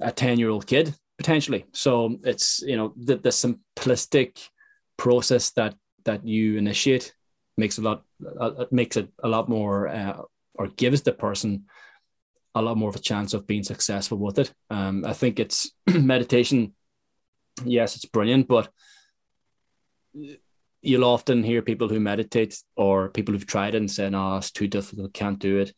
a 0.00 0.12
ten 0.12 0.38
year 0.38 0.50
old 0.50 0.66
kid 0.66 0.94
potentially. 1.18 1.66
So 1.72 2.18
it's 2.24 2.62
you 2.62 2.76
know 2.76 2.92
the 2.96 3.16
the 3.16 3.30
simplistic 3.30 4.48
process 4.96 5.50
that 5.52 5.74
that 6.04 6.26
you 6.26 6.56
initiate 6.56 7.12
makes 7.56 7.78
a 7.78 7.82
lot 7.82 8.04
uh, 8.40 8.66
makes 8.70 8.96
it 8.96 9.08
a 9.22 9.28
lot 9.28 9.48
more 9.48 9.88
uh, 9.88 10.22
or 10.54 10.68
gives 10.68 11.02
the 11.02 11.12
person 11.12 11.66
a 12.54 12.62
lot 12.62 12.76
more 12.76 12.88
of 12.88 12.96
a 12.96 13.00
chance 13.00 13.34
of 13.34 13.46
being 13.46 13.62
successful 13.62 14.16
with 14.16 14.38
it. 14.38 14.52
Um, 14.70 15.04
I 15.04 15.12
think 15.12 15.38
it's 15.38 15.70
meditation. 15.86 16.74
Yes, 17.64 17.96
it's 17.96 18.04
brilliant, 18.04 18.48
but 18.48 18.68
you'll 20.82 21.04
often 21.04 21.42
hear 21.42 21.62
people 21.62 21.88
who 21.88 22.00
meditate 22.00 22.62
or 22.76 23.08
people 23.08 23.32
who've 23.32 23.46
tried 23.46 23.74
it 23.74 23.78
and 23.78 23.90
say, 23.90 24.08
"No, 24.10 24.36
it's 24.36 24.50
too 24.50 24.68
difficult, 24.68 25.12
can't 25.12 25.38
do 25.38 25.58
it." 25.60 25.74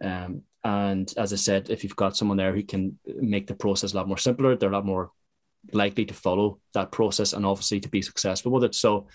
Um, 0.00 0.42
and 0.64 1.12
as 1.16 1.32
I 1.32 1.36
said, 1.36 1.70
if 1.70 1.82
you've 1.82 1.96
got 1.96 2.16
someone 2.16 2.36
there 2.36 2.54
who 2.54 2.62
can 2.62 2.98
make 3.06 3.46
the 3.46 3.54
process 3.54 3.92
a 3.92 3.96
lot 3.96 4.08
more 4.08 4.18
simpler, 4.18 4.56
they're 4.56 4.70
a 4.70 4.72
lot 4.72 4.86
more 4.86 5.10
likely 5.72 6.04
to 6.04 6.14
follow 6.14 6.58
that 6.74 6.90
process 6.90 7.32
and 7.32 7.46
obviously 7.46 7.80
to 7.80 7.88
be 7.88 8.02
successful 8.02 8.52
with 8.52 8.64
it. 8.64 8.74
So 8.74 9.06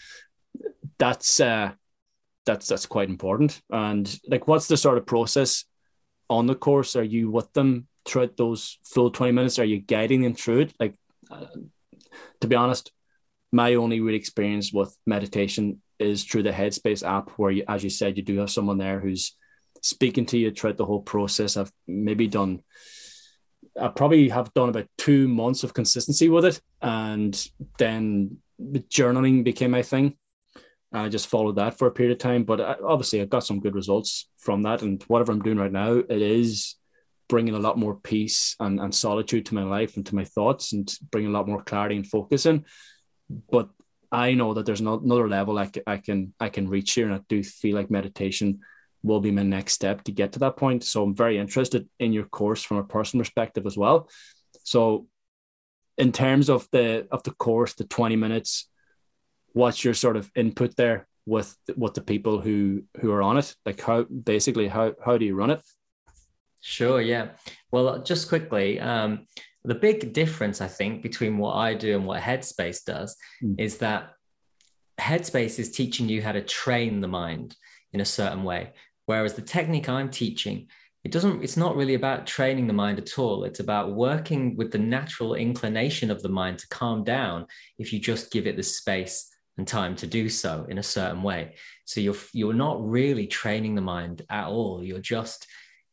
that's 0.98 1.40
uh, 1.40 1.72
that's 2.46 2.68
that's 2.68 2.86
quite 2.86 3.10
important. 3.10 3.62
And 3.70 4.20
like, 4.28 4.48
what's 4.48 4.68
the 4.68 4.78
sort 4.78 4.98
of 4.98 5.06
process 5.06 5.66
on 6.30 6.48
the 6.48 6.56
course? 6.56 6.96
Are 6.96 7.04
you 7.04 7.30
with 7.30 7.52
them 7.54 7.88
throughout 8.06 8.38
those 8.38 8.80
full 8.84 9.12
twenty 9.12 9.34
minutes? 9.34 9.60
Are 9.60 9.66
you 9.66 9.80
guiding 9.80 10.22
them 10.22 10.34
through 10.34 10.62
it? 10.62 10.74
Like, 10.80 10.96
uh, 11.30 11.46
to 12.42 12.48
be 12.48 12.56
honest, 12.56 12.92
my 13.52 13.76
only 13.76 14.02
real 14.02 14.16
experience 14.16 14.74
with 14.74 14.96
meditation 15.06 15.82
is 16.00 16.24
through 16.24 16.44
the 16.44 16.52
Headspace 16.52 17.08
app, 17.08 17.32
where 17.32 17.52
you, 17.52 17.64
as 17.68 17.84
you 17.84 17.90
said, 17.90 18.18
you 18.18 18.24
do 18.24 18.38
have 18.40 18.52
someone 18.52 18.78
there 18.78 19.00
who's 19.00 19.36
speaking 19.82 20.26
to 20.28 20.38
you 20.38 20.52
throughout 20.52 20.78
the 20.78 20.86
whole 20.86 21.02
process. 21.02 21.58
I've 21.58 21.72
maybe 21.88 22.28
done 22.28 22.62
I 23.80 23.90
probably 23.90 24.30
have 24.30 24.54
done 24.54 24.70
about 24.70 24.88
two 24.98 25.28
months 25.28 25.64
of 25.64 25.74
consistency 25.74 26.30
with 26.30 26.46
it, 26.46 26.62
and 26.82 27.48
then 27.78 28.38
journaling 28.60 29.44
became 29.44 29.72
my 29.72 29.84
thing. 29.84 30.16
I 30.92 31.10
just 31.10 31.28
followed 31.28 31.58
that 31.58 31.78
for 31.78 31.88
a 31.88 31.92
period 31.92 32.14
of 32.14 32.20
time, 32.20 32.44
but 32.44 32.62
I, 32.62 32.76
obviously 32.84 33.22
I 33.22 33.26
got 33.26 33.46
some 33.46 33.60
good 33.60 33.76
results 33.76 34.30
from 34.38 34.64
that. 34.64 34.82
And 34.82 35.04
whatever 35.04 35.32
I'm 35.32 35.42
doing 35.42 35.58
right 35.58 35.72
now, 35.72 35.94
it 35.98 36.22
is 36.22 36.76
bringing 37.30 37.56
a 37.56 37.60
lot 37.60 37.78
more 37.78 37.96
peace 37.96 38.56
and, 38.60 38.80
and 38.80 38.94
solitude 38.94 39.46
to 39.48 39.56
my 39.56 39.64
life 39.64 39.98
and 39.98 40.06
to 40.06 40.16
my 40.16 40.24
thoughts, 40.24 40.74
and 40.74 40.92
bringing 41.12 41.32
a 41.32 41.34
lot 41.34 41.48
more 41.48 41.64
clarity 41.64 41.96
and 41.96 42.08
focus 42.08 42.46
in. 42.46 42.66
But 43.50 43.70
I 44.12 44.34
know 44.34 44.54
that 44.54 44.66
there's 44.66 44.82
another 44.82 45.28
level 45.28 45.58
I 45.58 45.68
can, 45.68 45.84
I 45.86 45.98
can 45.98 46.34
I 46.40 46.50
can 46.50 46.70
reach 46.70 46.94
here, 46.94 47.06
and 47.06 47.16
I 47.16 47.22
do 47.28 47.44
feel 47.44 47.76
like 47.76 47.92
meditation 47.92 48.60
will 49.04 49.20
be 49.20 49.32
my 49.32 49.44
next 49.44 49.74
step 49.74 50.04
to 50.04 50.12
get 50.12 50.34
to 50.34 50.40
that 50.40 50.58
point. 50.58 50.84
So 50.84 51.04
I'm 51.04 51.16
very 51.16 51.38
interested 51.38 51.88
in 52.00 52.14
your 52.14 52.26
course 52.26 52.64
from 52.64 52.78
a 52.78 52.84
personal 52.84 53.24
perspective 53.24 53.66
as 53.66 53.78
well. 53.78 54.10
So 54.64 55.08
in 55.98 56.12
terms 56.12 56.50
of 56.50 56.68
the 56.72 57.08
of 57.12 57.24
the 57.24 57.32
course, 57.32 57.74
the 57.74 57.84
20 57.84 58.16
minutes, 58.16 58.70
what's 59.54 59.84
your 59.84 59.94
sort 59.94 60.18
of 60.18 60.32
input 60.36 60.76
there 60.76 61.08
with 61.26 61.56
with 61.76 61.94
the 61.94 62.02
people 62.02 62.40
who 62.40 62.84
who 63.00 63.12
are 63.12 63.22
on 63.22 63.38
it? 63.38 63.56
Like 63.66 63.82
how 63.82 64.04
basically 64.04 64.68
how 64.68 64.94
how 65.04 65.18
do 65.18 65.26
you 65.26 65.36
run 65.36 65.52
it? 65.52 65.62
Sure, 66.62 67.02
yeah. 67.02 67.30
Well, 67.72 68.02
just 68.04 68.30
quickly, 68.30 68.80
um, 68.80 69.28
the 69.64 69.76
big 69.76 70.14
difference 70.14 70.62
I 70.62 70.68
think 70.68 71.04
between 71.04 71.38
what 71.38 71.56
I 71.56 71.74
do 71.74 71.96
and 71.96 72.06
what 72.06 72.22
Headspace 72.22 72.84
does 72.86 73.16
mm. 73.44 73.60
is 73.60 73.78
that 73.80 74.12
Headspace 75.00 75.60
is 75.60 75.72
teaching 75.72 76.10
you 76.10 76.22
how 76.22 76.32
to 76.32 76.42
train 76.42 77.02
the 77.02 77.08
mind 77.08 77.56
in 77.94 78.02
a 78.02 78.06
certain 78.06 78.44
way. 78.44 78.74
Whereas 79.06 79.34
the 79.34 79.42
technique 79.42 79.90
I'm 79.90 80.10
teaching, 80.10 80.68
it 81.04 81.12
doesn't, 81.12 81.44
it's 81.44 81.58
not 81.58 81.76
really 81.76 81.94
about 81.94 82.28
training 82.28 82.68
the 82.68 82.74
mind 82.74 82.98
at 82.98 83.18
all. 83.20 83.44
It's 83.44 83.60
about 83.60 83.94
working 83.94 84.58
with 84.58 84.72
the 84.72 84.80
natural 84.80 85.36
inclination 85.36 86.12
of 86.12 86.22
the 86.22 86.30
mind 86.30 86.60
to 86.60 86.68
calm 86.70 87.04
down 87.04 87.46
if 87.78 87.94
you 87.94 88.00
just 88.00 88.32
give 88.32 88.48
it 88.48 88.58
the 88.58 88.64
space 88.64 89.30
and 89.58 89.68
time 89.68 89.96
to 89.98 90.08
do 90.08 90.30
so 90.30 90.66
in 90.70 90.78
a 90.78 90.84
certain 90.84 91.24
way. 91.24 91.56
So 91.86 92.00
you're 92.02 92.16
you're 92.34 92.54
not 92.54 92.86
really 92.86 93.28
training 93.28 93.76
the 93.76 93.82
mind 93.82 94.24
at 94.30 94.48
all. 94.48 94.84
You're 94.84 95.00
just 95.00 95.48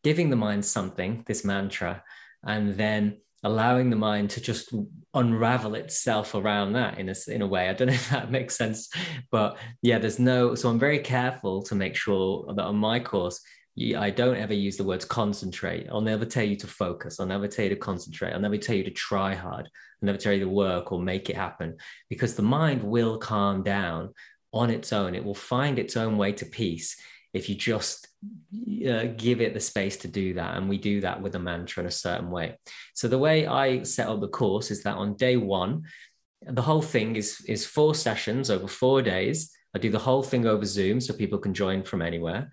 giving 0.04 0.30
the 0.30 0.36
mind 0.36 0.64
something, 0.64 1.24
this 1.26 1.44
mantra, 1.44 2.04
and 2.44 2.74
then 2.74 3.16
allowing 3.42 3.90
the 3.90 3.96
mind 3.96 4.30
to 4.30 4.40
just 4.40 4.72
unravel 5.14 5.74
itself 5.74 6.34
around 6.34 6.74
that 6.74 6.98
in 6.98 7.08
a, 7.08 7.14
in 7.28 7.42
a 7.42 7.46
way. 7.46 7.68
I 7.68 7.72
don't 7.72 7.88
know 7.88 7.94
if 7.94 8.10
that 8.10 8.30
makes 8.30 8.56
sense, 8.56 8.88
but 9.30 9.58
yeah, 9.82 9.98
there's 9.98 10.18
no, 10.18 10.54
so 10.54 10.68
I'm 10.68 10.78
very 10.78 11.00
careful 11.00 11.62
to 11.64 11.74
make 11.74 11.96
sure 11.96 12.52
that 12.54 12.62
on 12.62 12.76
my 12.76 13.00
course, 13.00 13.40
I 13.96 14.10
don't 14.10 14.36
ever 14.36 14.54
use 14.54 14.76
the 14.76 14.84
words 14.84 15.04
concentrate. 15.04 15.88
I'll 15.90 16.00
never 16.00 16.24
tell 16.24 16.44
you 16.44 16.54
to 16.56 16.66
focus. 16.68 17.18
I'll 17.18 17.26
never 17.26 17.48
tell 17.48 17.64
you 17.64 17.70
to 17.70 17.76
concentrate. 17.76 18.32
I'll 18.32 18.40
never 18.40 18.56
tell 18.56 18.76
you 18.76 18.84
to 18.84 18.90
try 18.90 19.34
hard. 19.34 19.66
I'll 19.66 20.06
never 20.06 20.18
tell 20.18 20.32
you 20.32 20.44
to 20.44 20.48
work 20.48 20.92
or 20.92 21.00
make 21.00 21.28
it 21.28 21.34
happen 21.34 21.78
because 22.08 22.36
the 22.36 22.42
mind 22.42 22.84
will 22.84 23.18
calm 23.18 23.64
down 23.64 24.14
on 24.52 24.70
its 24.70 24.92
own. 24.92 25.16
It 25.16 25.24
will 25.24 25.34
find 25.34 25.78
its 25.78 25.96
own 25.96 26.16
way 26.16 26.32
to 26.34 26.46
peace 26.46 26.96
if 27.32 27.48
you 27.48 27.56
just 27.56 28.06
uh, 28.88 29.04
give 29.16 29.40
it 29.40 29.54
the 29.54 29.60
space 29.60 29.96
to 29.98 30.08
do 30.08 30.34
that. 30.34 30.56
And 30.56 30.68
we 30.68 30.78
do 30.78 31.00
that 31.00 31.20
with 31.20 31.34
a 31.34 31.38
mantra 31.38 31.82
in 31.82 31.86
a 31.86 31.92
certain 31.92 32.30
way. 32.30 32.58
So 32.94 33.08
the 33.08 33.18
way 33.18 33.46
I 33.46 33.82
set 33.82 34.08
up 34.08 34.20
the 34.20 34.28
course 34.28 34.70
is 34.70 34.82
that 34.82 34.96
on 34.96 35.14
day 35.14 35.36
one, 35.36 35.84
the 36.46 36.62
whole 36.62 36.82
thing 36.82 37.16
is, 37.16 37.40
is 37.48 37.66
four 37.66 37.94
sessions 37.94 38.50
over 38.50 38.68
four 38.68 39.02
days. 39.02 39.50
I 39.74 39.78
do 39.78 39.90
the 39.90 39.98
whole 39.98 40.22
thing 40.22 40.46
over 40.46 40.64
Zoom 40.64 41.00
so 41.00 41.14
people 41.14 41.38
can 41.38 41.54
join 41.54 41.82
from 41.82 42.02
anywhere. 42.02 42.50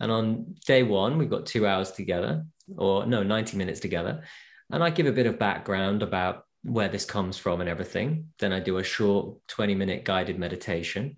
And 0.00 0.10
on 0.10 0.56
day 0.66 0.82
one, 0.82 1.18
we've 1.18 1.30
got 1.30 1.46
two 1.46 1.66
hours 1.66 1.92
together, 1.92 2.44
or 2.76 3.06
no, 3.06 3.22
90 3.22 3.56
minutes 3.56 3.80
together. 3.80 4.24
And 4.72 4.82
I 4.82 4.90
give 4.90 5.06
a 5.06 5.12
bit 5.12 5.26
of 5.26 5.38
background 5.38 6.02
about 6.02 6.44
where 6.64 6.88
this 6.88 7.04
comes 7.04 7.36
from 7.36 7.60
and 7.60 7.68
everything. 7.68 8.30
Then 8.38 8.52
I 8.52 8.60
do 8.60 8.78
a 8.78 8.84
short 8.84 9.38
20 9.48 9.74
minute 9.74 10.04
guided 10.04 10.38
meditation 10.38 11.16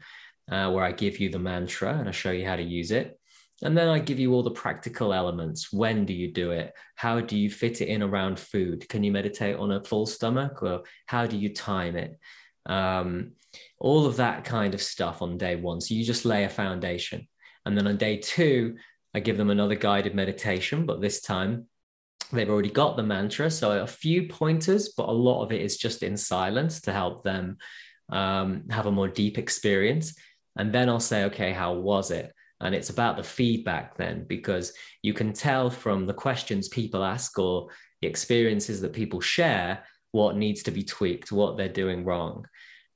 uh, 0.50 0.70
where 0.70 0.84
I 0.84 0.92
give 0.92 1.18
you 1.18 1.30
the 1.30 1.38
mantra 1.38 1.94
and 1.94 2.08
I 2.08 2.12
show 2.12 2.32
you 2.32 2.46
how 2.46 2.56
to 2.56 2.62
use 2.62 2.90
it. 2.90 3.18
And 3.62 3.76
then 3.76 3.88
I 3.88 3.98
give 3.98 4.18
you 4.18 4.34
all 4.34 4.42
the 4.42 4.50
practical 4.50 5.14
elements. 5.14 5.72
When 5.72 6.04
do 6.04 6.12
you 6.12 6.30
do 6.30 6.50
it? 6.50 6.74
How 6.94 7.20
do 7.20 7.38
you 7.38 7.50
fit 7.50 7.80
it 7.80 7.88
in 7.88 8.02
around 8.02 8.38
food? 8.38 8.86
Can 8.88 9.02
you 9.02 9.12
meditate 9.12 9.56
on 9.56 9.72
a 9.72 9.82
full 9.82 10.04
stomach 10.06 10.62
or 10.62 10.82
how 11.06 11.26
do 11.26 11.36
you 11.38 11.54
time 11.54 11.96
it? 11.96 12.18
Um, 12.66 13.32
all 13.78 14.04
of 14.04 14.16
that 14.16 14.44
kind 14.44 14.74
of 14.74 14.82
stuff 14.82 15.22
on 15.22 15.38
day 15.38 15.56
one. 15.56 15.80
So 15.80 15.94
you 15.94 16.04
just 16.04 16.26
lay 16.26 16.44
a 16.44 16.50
foundation. 16.50 17.26
And 17.64 17.76
then 17.76 17.86
on 17.86 17.96
day 17.96 18.18
two, 18.18 18.76
I 19.14 19.20
give 19.20 19.38
them 19.38 19.48
another 19.48 19.74
guided 19.74 20.14
meditation, 20.14 20.84
but 20.84 21.00
this 21.00 21.22
time 21.22 21.66
they've 22.32 22.50
already 22.50 22.70
got 22.70 22.96
the 22.96 23.02
mantra. 23.02 23.50
So 23.50 23.82
a 23.82 23.86
few 23.86 24.28
pointers, 24.28 24.90
but 24.90 25.08
a 25.08 25.12
lot 25.12 25.42
of 25.42 25.52
it 25.52 25.62
is 25.62 25.78
just 25.78 26.02
in 26.02 26.18
silence 26.18 26.82
to 26.82 26.92
help 26.92 27.22
them 27.22 27.56
um, 28.10 28.64
have 28.68 28.84
a 28.84 28.92
more 28.92 29.08
deep 29.08 29.38
experience. 29.38 30.14
And 30.56 30.72
then 30.72 30.90
I'll 30.90 31.00
say, 31.00 31.24
okay, 31.24 31.52
how 31.52 31.74
was 31.74 32.10
it? 32.10 32.32
And 32.60 32.74
it's 32.74 32.90
about 32.90 33.16
the 33.16 33.22
feedback 33.22 33.96
then, 33.96 34.24
because 34.26 34.72
you 35.02 35.12
can 35.12 35.32
tell 35.32 35.68
from 35.70 36.06
the 36.06 36.14
questions 36.14 36.68
people 36.68 37.04
ask 37.04 37.38
or 37.38 37.68
the 38.00 38.08
experiences 38.08 38.80
that 38.80 38.92
people 38.92 39.20
share 39.20 39.84
what 40.12 40.36
needs 40.36 40.62
to 40.62 40.70
be 40.70 40.82
tweaked, 40.82 41.32
what 41.32 41.56
they're 41.56 41.68
doing 41.68 42.04
wrong. 42.04 42.46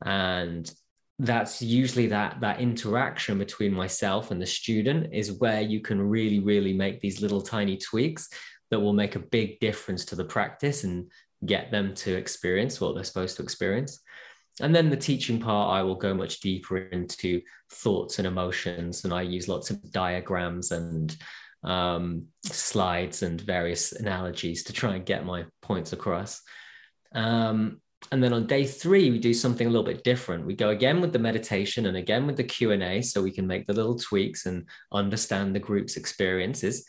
And 0.05 0.73
that's 1.19 1.61
usually 1.61 2.07
that 2.07 2.41
that 2.41 2.61
interaction 2.61 3.39
between 3.39 3.75
myself 3.75 4.31
and 4.31 4.41
the 4.41 4.47
student 4.47 5.13
is 5.13 5.33
where 5.33 5.61
you 5.61 5.81
can 5.81 6.01
really 6.01 6.41
really 6.41 6.73
make 6.73 6.99
these 7.01 7.21
little 7.21 7.43
tiny 7.43 7.77
tweaks 7.77 8.31
that 8.71 8.81
will 8.81 8.95
make 8.95 9.17
a 9.17 9.27
big 9.31 9.61
difference 9.61 10.07
to 10.07 10.17
the 10.17 10.25
practice 10.25 10.85
and 10.85 11.11
get 11.45 11.71
them 11.71 11.95
to 11.95 12.17
experience 12.17 12.81
what 12.81 12.95
they're 12.95 13.05
supposed 13.05 13.37
to 13.37 13.43
experience 13.43 14.01
and 14.61 14.75
then 14.75 14.91
the 14.91 14.97
teaching 14.97 15.41
part, 15.41 15.75
I 15.75 15.83
will 15.83 15.95
go 15.95 16.15
much 16.15 16.41
deeper 16.41 16.79
into 16.79 17.41
thoughts 17.73 18.19
and 18.19 18.27
emotions, 18.27 19.05
and 19.05 19.13
I 19.13 19.23
use 19.23 19.49
lots 19.49 19.71
of 19.71 19.91
diagrams 19.93 20.73
and 20.73 21.17
um, 21.63 22.27
slides 22.45 23.23
and 23.23 23.41
various 23.41 23.93
analogies 23.93 24.65
to 24.65 24.73
try 24.73 24.95
and 24.95 25.05
get 25.05 25.27
my 25.27 25.45
points 25.63 25.93
across. 25.93 26.43
Um, 27.15 27.81
and 28.13 28.23
then 28.23 28.33
on 28.33 28.47
day 28.47 28.65
three, 28.65 29.11
we 29.11 29.19
do 29.19 29.35
something 29.35 29.67
a 29.67 29.71
little 29.71 29.85
bit 29.85 30.05
different. 30.05 30.47
We 30.47 30.55
go 30.55 30.71
again 30.71 31.01
with 31.01 31.13
the 31.13 31.19
meditation 31.19 31.87
and 31.87 31.97
again 31.97 32.27
with 32.27 32.37
the 32.37 32.45
Q 32.45 32.73
and 32.73 32.83
A, 32.83 33.03
so 33.03 33.23
we 33.23 33.31
can 33.31 33.47
make 33.47 33.67
the 33.67 33.75
little 33.75 33.99
tweaks 33.99 34.47
and 34.47 34.67
understand 34.91 35.55
the 35.55 35.61
group's 35.61 35.97
experiences. 35.97 36.87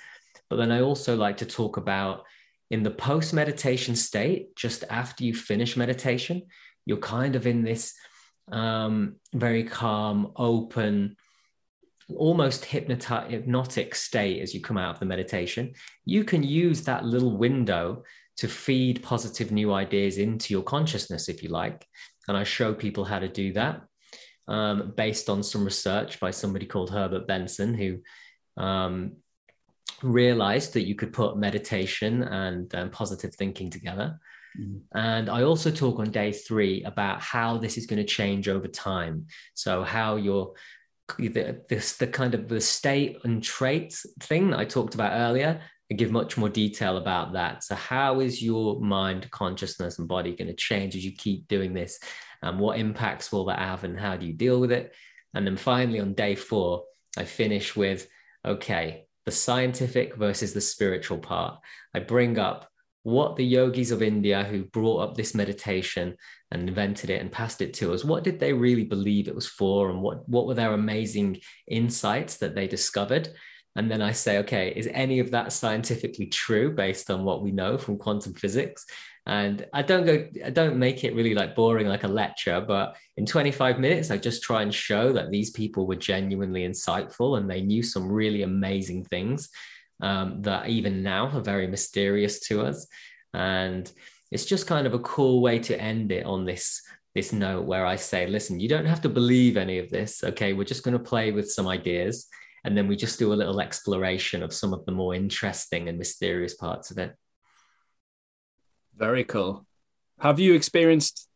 But 0.49 0.55
then 0.55 0.71
I 0.71 0.81
also 0.81 1.15
like 1.15 1.37
to 1.37 1.45
talk 1.45 1.77
about 1.77 2.23
in 2.69 2.83
the 2.83 2.91
post 2.91 3.33
meditation 3.33 3.95
state, 3.95 4.55
just 4.55 4.85
after 4.89 5.25
you 5.25 5.33
finish 5.33 5.75
meditation, 5.75 6.43
you're 6.85 6.97
kind 6.97 7.35
of 7.35 7.47
in 7.47 7.63
this 7.63 7.93
um, 8.51 9.15
very 9.33 9.63
calm, 9.63 10.33
open, 10.35 11.15
almost 12.15 12.65
hypnotic 12.65 13.95
state 13.95 14.41
as 14.41 14.53
you 14.53 14.61
come 14.61 14.77
out 14.77 14.95
of 14.95 14.99
the 14.99 15.05
meditation. 15.05 15.73
You 16.05 16.23
can 16.23 16.43
use 16.43 16.81
that 16.83 17.05
little 17.05 17.37
window 17.37 18.03
to 18.37 18.47
feed 18.47 19.03
positive 19.03 19.51
new 19.51 19.73
ideas 19.73 20.17
into 20.17 20.53
your 20.53 20.63
consciousness, 20.63 21.29
if 21.29 21.43
you 21.43 21.49
like. 21.49 21.85
And 22.27 22.35
I 22.35 22.43
show 22.43 22.73
people 22.73 23.05
how 23.05 23.19
to 23.19 23.27
do 23.27 23.53
that 23.53 23.81
um, 24.47 24.93
based 24.95 25.29
on 25.29 25.43
some 25.43 25.63
research 25.63 26.19
by 26.19 26.31
somebody 26.31 26.65
called 26.65 26.89
Herbert 26.89 27.27
Benson, 27.27 27.73
who 27.73 27.99
um, 28.61 29.13
realized 30.01 30.73
that 30.73 30.87
you 30.87 30.95
could 30.95 31.13
put 31.13 31.37
meditation 31.37 32.23
and 32.23 32.73
um, 32.75 32.89
positive 32.89 33.33
thinking 33.35 33.69
together. 33.69 34.19
Mm-hmm. 34.59 34.97
And 34.97 35.29
I 35.29 35.43
also 35.43 35.71
talk 35.71 35.99
on 35.99 36.11
day 36.11 36.31
three 36.31 36.83
about 36.83 37.21
how 37.21 37.57
this 37.57 37.77
is 37.77 37.85
going 37.85 38.01
to 38.01 38.07
change 38.07 38.47
over 38.47 38.67
time. 38.67 39.27
So 39.53 39.83
how 39.83 40.15
your 40.15 40.53
the, 41.17 41.61
this 41.67 41.97
the 41.97 42.07
kind 42.07 42.33
of 42.33 42.47
the 42.47 42.61
state 42.61 43.17
and 43.23 43.43
traits 43.43 44.05
thing 44.21 44.51
that 44.51 44.59
I 44.59 44.65
talked 44.65 44.95
about 44.95 45.13
earlier. 45.13 45.61
I 45.91 45.93
give 45.93 46.11
much 46.11 46.37
more 46.37 46.47
detail 46.47 46.95
about 46.95 47.33
that. 47.33 47.65
So 47.65 47.75
how 47.75 48.21
is 48.21 48.41
your 48.41 48.79
mind, 48.79 49.29
consciousness, 49.29 49.99
and 49.99 50.07
body 50.07 50.33
going 50.37 50.47
to 50.47 50.53
change 50.53 50.95
as 50.95 51.03
you 51.03 51.11
keep 51.11 51.49
doing 51.49 51.73
this? 51.73 51.99
And 52.41 52.59
what 52.59 52.79
impacts 52.79 53.29
will 53.29 53.45
that 53.45 53.59
have, 53.59 53.83
and 53.83 53.99
how 53.99 54.15
do 54.15 54.25
you 54.25 54.31
deal 54.31 54.61
with 54.61 54.71
it? 54.71 54.93
And 55.33 55.45
then 55.45 55.57
finally, 55.57 55.99
on 55.99 56.13
day 56.13 56.35
four, 56.35 56.85
I 57.17 57.25
finish 57.25 57.75
with 57.75 58.07
okay, 58.45 59.05
the 59.25 59.31
scientific 59.31 60.15
versus 60.15 60.53
the 60.53 60.61
spiritual 60.61 61.17
part. 61.17 61.59
I 61.93 61.99
bring 61.99 62.39
up 62.39 62.70
what 63.03 63.35
the 63.35 63.45
yogis 63.45 63.91
of 63.91 64.03
India 64.03 64.43
who 64.43 64.65
brought 64.65 64.99
up 64.99 65.15
this 65.15 65.33
meditation 65.33 66.15
and 66.51 66.67
invented 66.67 67.09
it 67.09 67.21
and 67.21 67.31
passed 67.31 67.61
it 67.61 67.73
to 67.75 67.93
us, 67.93 68.03
what 68.03 68.23
did 68.23 68.39
they 68.39 68.53
really 68.53 68.83
believe 68.83 69.27
it 69.27 69.35
was 69.35 69.47
for? 69.47 69.89
And 69.89 70.01
what, 70.01 70.27
what 70.29 70.45
were 70.45 70.53
their 70.53 70.73
amazing 70.73 71.39
insights 71.67 72.37
that 72.37 72.53
they 72.53 72.67
discovered? 72.67 73.29
And 73.75 73.89
then 73.89 74.01
I 74.01 74.11
say, 74.11 74.39
okay, 74.39 74.73
is 74.75 74.87
any 74.91 75.19
of 75.19 75.31
that 75.31 75.53
scientifically 75.53 76.27
true 76.27 76.75
based 76.75 77.09
on 77.09 77.23
what 77.23 77.41
we 77.41 77.51
know 77.51 77.77
from 77.77 77.97
quantum 77.97 78.33
physics? 78.33 78.85
And 79.25 79.65
I 79.73 79.81
don't 79.81 80.05
go, 80.05 80.27
I 80.43 80.49
don't 80.49 80.77
make 80.77 81.03
it 81.03 81.15
really 81.15 81.33
like 81.33 81.55
boring 81.55 81.87
like 81.87 82.03
a 82.03 82.07
lecture, 82.07 82.59
but 82.59 82.97
in 83.17 83.25
25 83.25 83.79
minutes, 83.79 84.11
I 84.11 84.17
just 84.17 84.43
try 84.43 84.61
and 84.61 84.73
show 84.73 85.13
that 85.13 85.31
these 85.31 85.51
people 85.51 85.87
were 85.87 85.95
genuinely 85.95 86.67
insightful 86.67 87.37
and 87.37 87.49
they 87.49 87.61
knew 87.61 87.81
some 87.81 88.11
really 88.11 88.41
amazing 88.41 89.05
things 89.05 89.49
um, 90.01 90.41
that 90.41 90.67
even 90.67 91.03
now 91.03 91.27
are 91.27 91.41
very 91.41 91.67
mysterious 91.67 92.39
to 92.47 92.61
us. 92.61 92.87
And 93.33 93.91
it's 94.31 94.45
just 94.45 94.67
kind 94.67 94.87
of 94.87 94.93
a 94.93 94.99
cool 94.99 95.41
way 95.41 95.59
to 95.59 95.79
end 95.79 96.11
it 96.11 96.25
on 96.25 96.45
this 96.45 96.81
this 97.13 97.33
note 97.33 97.65
where 97.65 97.85
I 97.85 97.97
say, 97.97 98.25
listen, 98.25 98.61
you 98.61 98.69
don't 98.69 98.85
have 98.85 99.01
to 99.01 99.09
believe 99.09 99.57
any 99.57 99.79
of 99.79 99.89
this. 99.89 100.23
Okay, 100.23 100.53
we're 100.53 100.63
just 100.63 100.83
going 100.83 100.97
to 100.97 101.03
play 101.03 101.33
with 101.33 101.51
some 101.51 101.67
ideas, 101.67 102.27
and 102.63 102.77
then 102.77 102.87
we 102.87 102.95
just 102.95 103.19
do 103.19 103.33
a 103.33 103.35
little 103.35 103.59
exploration 103.59 104.41
of 104.41 104.53
some 104.53 104.73
of 104.73 104.85
the 104.85 104.93
more 104.93 105.13
interesting 105.13 105.89
and 105.89 105.97
mysterious 105.97 106.55
parts 106.55 106.89
of 106.89 106.97
it. 106.97 107.13
Very 108.95 109.25
cool. 109.25 109.65
Have 110.19 110.39
you 110.39 110.53
experienced 110.53 111.27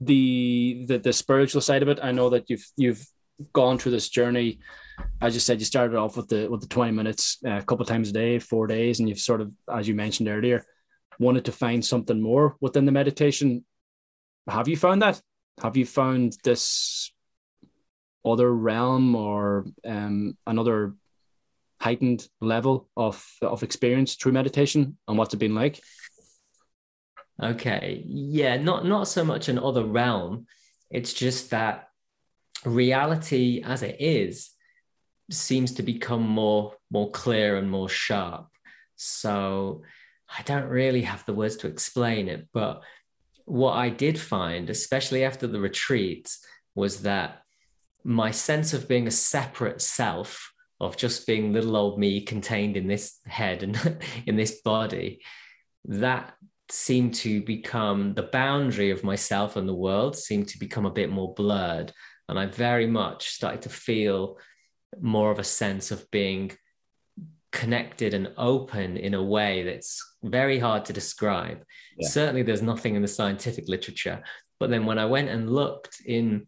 the 0.00 0.86
the, 0.88 0.98
the 0.98 1.12
spiritual 1.12 1.60
side 1.60 1.82
of 1.82 1.88
it? 1.88 1.98
I 2.02 2.12
know 2.12 2.30
that 2.30 2.48
you've 2.48 2.66
you've 2.76 3.04
gone 3.52 3.78
through 3.78 3.92
this 3.92 4.08
journey 4.08 4.60
as 5.20 5.34
you 5.34 5.40
said, 5.40 5.58
you 5.58 5.66
started 5.66 5.96
off 5.96 6.16
with 6.16 6.28
the 6.28 6.48
with 6.48 6.60
the 6.60 6.66
20 6.66 6.92
minutes 6.92 7.38
uh, 7.44 7.58
a 7.58 7.62
couple 7.62 7.84
times 7.84 8.10
a 8.10 8.12
day, 8.12 8.38
four 8.38 8.66
days, 8.66 9.00
and 9.00 9.08
you've 9.08 9.18
sort 9.18 9.40
of, 9.40 9.52
as 9.72 9.86
you 9.86 9.94
mentioned 9.94 10.28
earlier, 10.28 10.64
wanted 11.18 11.44
to 11.44 11.52
find 11.52 11.84
something 11.84 12.20
more 12.20 12.56
within 12.60 12.86
the 12.86 12.92
meditation. 12.92 13.64
Have 14.48 14.68
you 14.68 14.76
found 14.76 15.02
that? 15.02 15.20
Have 15.62 15.76
you 15.76 15.84
found 15.84 16.36
this 16.42 17.12
other 18.24 18.52
realm 18.52 19.14
or 19.14 19.66
um, 19.84 20.36
another 20.46 20.94
heightened 21.80 22.26
level 22.40 22.88
of 22.96 23.24
of 23.42 23.62
experience 23.62 24.14
through 24.14 24.32
meditation, 24.32 24.96
and 25.06 25.18
what's 25.18 25.34
it 25.34 25.38
been 25.38 25.54
like? 25.54 25.80
Okay, 27.42 28.02
yeah, 28.06 28.56
not 28.56 28.86
not 28.86 29.08
so 29.08 29.24
much 29.24 29.48
an 29.48 29.58
other 29.58 29.84
realm. 29.84 30.46
It's 30.90 31.12
just 31.12 31.50
that 31.50 31.88
reality 32.64 33.62
as 33.64 33.82
it 33.82 33.96
is 34.00 34.50
seems 35.32 35.72
to 35.72 35.82
become 35.82 36.26
more 36.26 36.74
more 36.90 37.10
clear 37.10 37.56
and 37.56 37.70
more 37.70 37.88
sharp 37.88 38.48
so 38.96 39.82
i 40.38 40.42
don't 40.42 40.68
really 40.68 41.02
have 41.02 41.24
the 41.26 41.34
words 41.34 41.56
to 41.56 41.66
explain 41.66 42.28
it 42.28 42.48
but 42.52 42.82
what 43.44 43.72
i 43.72 43.88
did 43.88 44.18
find 44.18 44.70
especially 44.70 45.24
after 45.24 45.46
the 45.46 45.60
retreat, 45.60 46.30
was 46.74 47.02
that 47.02 47.42
my 48.04 48.30
sense 48.30 48.72
of 48.72 48.88
being 48.88 49.06
a 49.06 49.10
separate 49.10 49.82
self 49.82 50.52
of 50.80 50.96
just 50.96 51.26
being 51.26 51.52
little 51.52 51.76
old 51.76 51.98
me 51.98 52.22
contained 52.22 52.76
in 52.76 52.86
this 52.86 53.18
head 53.26 53.62
and 53.62 53.98
in 54.26 54.36
this 54.36 54.62
body 54.62 55.20
that 55.84 56.32
seemed 56.70 57.14
to 57.14 57.42
become 57.42 58.14
the 58.14 58.22
boundary 58.22 58.90
of 58.90 59.04
myself 59.04 59.56
and 59.56 59.68
the 59.68 59.74
world 59.74 60.16
seemed 60.16 60.48
to 60.48 60.58
become 60.58 60.86
a 60.86 60.90
bit 60.90 61.10
more 61.10 61.34
blurred. 61.34 61.92
And 62.28 62.38
I 62.38 62.46
very 62.46 62.86
much 62.86 63.28
started 63.28 63.62
to 63.62 63.68
feel 63.68 64.38
more 65.00 65.30
of 65.30 65.38
a 65.38 65.44
sense 65.44 65.90
of 65.90 66.10
being 66.10 66.52
connected 67.52 68.14
and 68.14 68.32
open 68.36 68.96
in 68.96 69.14
a 69.14 69.22
way 69.22 69.62
that's 69.62 70.16
very 70.22 70.58
hard 70.58 70.84
to 70.86 70.92
describe. 70.92 71.64
Yeah. 71.96 72.08
Certainly, 72.08 72.42
there's 72.44 72.62
nothing 72.62 72.94
in 72.94 73.02
the 73.02 73.08
scientific 73.08 73.68
literature. 73.68 74.22
But 74.58 74.70
then 74.70 74.86
when 74.86 74.98
I 74.98 75.06
went 75.06 75.30
and 75.30 75.50
looked 75.50 76.02
in 76.04 76.46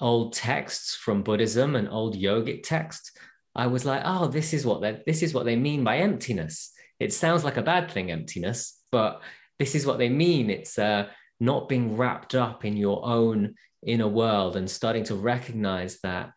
old 0.00 0.32
texts 0.32 0.94
from 0.94 1.22
Buddhism 1.22 1.76
and 1.76 1.88
old 1.88 2.16
yogic 2.16 2.62
texts, 2.62 3.12
I 3.54 3.66
was 3.66 3.84
like, 3.84 4.02
oh, 4.04 4.28
this 4.28 4.52
is 4.52 4.64
what 4.66 4.80
they 4.80 5.02
this 5.06 5.22
is 5.22 5.34
what 5.34 5.44
they 5.44 5.56
mean 5.56 5.84
by 5.84 5.98
emptiness. 5.98 6.72
It 7.00 7.12
sounds 7.12 7.44
like 7.44 7.56
a 7.56 7.62
bad 7.62 7.90
thing, 7.90 8.10
emptiness, 8.10 8.78
but 8.90 9.22
this 9.58 9.74
is 9.74 9.86
what 9.86 9.98
they 9.98 10.08
mean. 10.08 10.50
It's 10.50 10.78
uh, 10.78 11.08
not 11.40 11.68
being 11.68 11.96
wrapped 11.96 12.34
up 12.34 12.64
in 12.64 12.76
your 12.76 13.04
own 13.04 13.54
inner 13.86 14.08
world 14.08 14.56
and 14.56 14.70
starting 14.70 15.04
to 15.04 15.14
recognize 15.14 16.00
that 16.02 16.30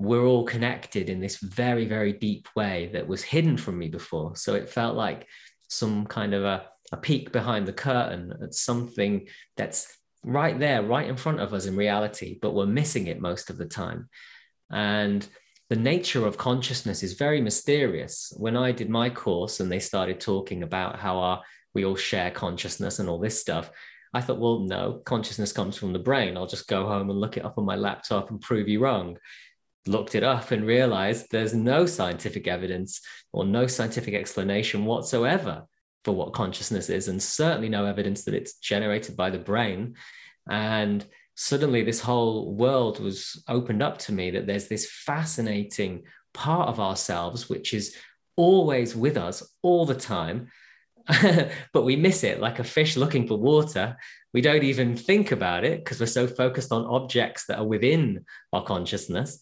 we're 0.00 0.24
all 0.24 0.44
connected 0.44 1.10
in 1.10 1.20
this 1.20 1.36
very, 1.36 1.84
very 1.84 2.14
deep 2.14 2.48
way 2.56 2.88
that 2.94 3.06
was 3.06 3.22
hidden 3.22 3.58
from 3.58 3.78
me 3.78 3.86
before. 3.86 4.34
So 4.34 4.54
it 4.54 4.70
felt 4.70 4.96
like 4.96 5.26
some 5.68 6.06
kind 6.06 6.32
of 6.32 6.42
a, 6.42 6.64
a 6.90 6.96
peek 6.96 7.32
behind 7.32 7.68
the 7.68 7.74
curtain 7.74 8.32
at 8.42 8.54
something 8.54 9.28
that's 9.58 9.94
right 10.24 10.58
there, 10.58 10.82
right 10.82 11.06
in 11.06 11.18
front 11.18 11.40
of 11.40 11.52
us 11.52 11.66
in 11.66 11.76
reality, 11.76 12.38
but 12.40 12.54
we're 12.54 12.64
missing 12.64 13.08
it 13.08 13.20
most 13.20 13.50
of 13.50 13.58
the 13.58 13.66
time. 13.66 14.08
And 14.70 15.26
the 15.68 15.76
nature 15.76 16.26
of 16.26 16.38
consciousness 16.38 17.02
is 17.02 17.12
very 17.12 17.42
mysterious. 17.42 18.32
When 18.38 18.56
I 18.56 18.72
did 18.72 18.88
my 18.88 19.10
course 19.10 19.60
and 19.60 19.70
they 19.70 19.80
started 19.80 20.18
talking 20.18 20.62
about 20.62 20.98
how 20.98 21.18
our, 21.18 21.42
we 21.74 21.84
all 21.84 21.94
share 21.94 22.30
consciousness 22.30 23.00
and 23.00 23.08
all 23.08 23.18
this 23.18 23.38
stuff, 23.38 23.70
I 24.14 24.22
thought, 24.22 24.40
well, 24.40 24.60
no, 24.60 25.02
consciousness 25.04 25.52
comes 25.52 25.76
from 25.76 25.92
the 25.92 25.98
brain. 25.98 26.38
I'll 26.38 26.46
just 26.46 26.68
go 26.68 26.86
home 26.86 27.10
and 27.10 27.20
look 27.20 27.36
it 27.36 27.44
up 27.44 27.58
on 27.58 27.66
my 27.66 27.76
laptop 27.76 28.30
and 28.30 28.40
prove 28.40 28.66
you 28.66 28.80
wrong 28.80 29.18
looked 29.86 30.14
it 30.14 30.22
up 30.22 30.50
and 30.50 30.66
realized 30.66 31.26
there's 31.30 31.54
no 31.54 31.86
scientific 31.86 32.46
evidence 32.46 33.00
or 33.32 33.44
no 33.44 33.66
scientific 33.66 34.14
explanation 34.14 34.84
whatsoever 34.84 35.64
for 36.04 36.12
what 36.12 36.32
consciousness 36.32 36.88
is, 36.88 37.08
and 37.08 37.22
certainly 37.22 37.68
no 37.68 37.84
evidence 37.84 38.24
that 38.24 38.34
it's 38.34 38.54
generated 38.58 39.16
by 39.16 39.30
the 39.30 39.38
brain. 39.38 39.94
And 40.48 41.04
suddenly, 41.34 41.82
this 41.82 42.00
whole 42.00 42.54
world 42.54 43.00
was 43.00 43.42
opened 43.48 43.82
up 43.82 43.98
to 43.98 44.12
me 44.12 44.30
that 44.32 44.46
there's 44.46 44.68
this 44.68 44.90
fascinating 44.90 46.04
part 46.32 46.68
of 46.68 46.80
ourselves 46.80 47.48
which 47.48 47.74
is 47.74 47.96
always 48.36 48.96
with 48.96 49.16
us 49.16 49.42
all 49.62 49.84
the 49.84 49.94
time. 49.94 50.48
but 51.72 51.84
we 51.84 51.96
miss 51.96 52.24
it 52.24 52.40
like 52.40 52.58
a 52.58 52.64
fish 52.64 52.96
looking 52.96 53.26
for 53.26 53.36
water. 53.36 53.96
We 54.32 54.40
don't 54.40 54.62
even 54.62 54.96
think 54.96 55.32
about 55.32 55.64
it 55.64 55.84
because 55.84 55.98
we're 55.98 56.06
so 56.06 56.26
focused 56.26 56.72
on 56.72 56.84
objects 56.84 57.46
that 57.46 57.58
are 57.58 57.66
within 57.66 58.24
our 58.52 58.62
consciousness 58.62 59.38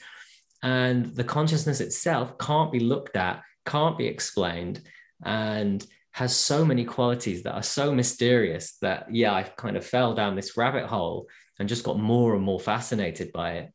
and 0.62 1.06
the 1.06 1.24
consciousness 1.24 1.80
itself 1.80 2.38
can't 2.38 2.72
be 2.72 2.80
looked 2.80 3.16
at, 3.16 3.42
can't 3.66 3.98
be 3.98 4.06
explained, 4.06 4.80
and 5.24 5.84
has 6.12 6.34
so 6.34 6.64
many 6.64 6.84
qualities 6.84 7.42
that 7.44 7.54
are 7.54 7.62
so 7.62 7.92
mysterious 7.92 8.76
that, 8.82 9.06
yeah, 9.14 9.32
I 9.32 9.44
kind 9.44 9.76
of 9.76 9.86
fell 9.86 10.14
down 10.14 10.34
this 10.34 10.56
rabbit 10.56 10.86
hole 10.86 11.28
and 11.58 11.68
just 11.68 11.84
got 11.84 11.98
more 11.98 12.34
and 12.34 12.42
more 12.42 12.58
fascinated 12.58 13.32
by 13.32 13.52
it. 13.52 13.72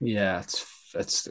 Yeah, 0.00 0.40
it's 0.40 0.66
it's 0.94 1.28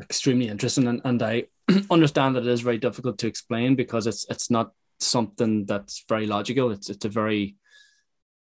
extremely 0.00 0.48
interesting, 0.48 0.86
and, 0.86 1.00
and 1.04 1.22
I 1.22 1.44
understand 1.90 2.36
that 2.36 2.46
it 2.46 2.52
is 2.52 2.60
very 2.60 2.78
difficult 2.78 3.18
to 3.18 3.26
explain 3.26 3.74
because 3.74 4.06
it's 4.06 4.24
it's 4.30 4.50
not 4.50 4.72
something 5.00 5.66
that's 5.66 6.04
very 6.08 6.26
logical. 6.26 6.70
It's 6.70 6.88
it's 6.88 7.04
a 7.04 7.08
very 7.08 7.56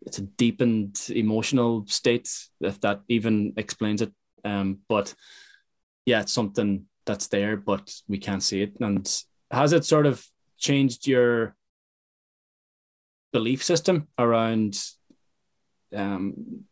it's 0.02 0.20
a 0.20 0.24
deepened 0.24 1.00
emotional 1.10 1.86
state, 1.88 2.30
if 2.62 2.80
that 2.82 3.02
even 3.10 3.54
explains 3.58 4.02
it. 4.02 4.12
Um, 4.44 4.80
but 4.88 5.14
yeah, 6.06 6.22
it's 6.22 6.34
something 6.34 6.86
that's 7.06 7.28
there, 7.28 7.58
but 7.58 7.94
we 8.08 8.18
can't 8.18 8.44
see 8.44 8.62
it. 8.62 8.80
And 8.80 9.06
has 9.52 9.74
it 9.74 9.86
sort 9.86 10.06
of 10.06 10.26
changed 10.58 11.08
your 11.08 11.56
belief 13.34 13.64
system 13.64 14.08
around 14.18 14.80
um, 15.96 16.64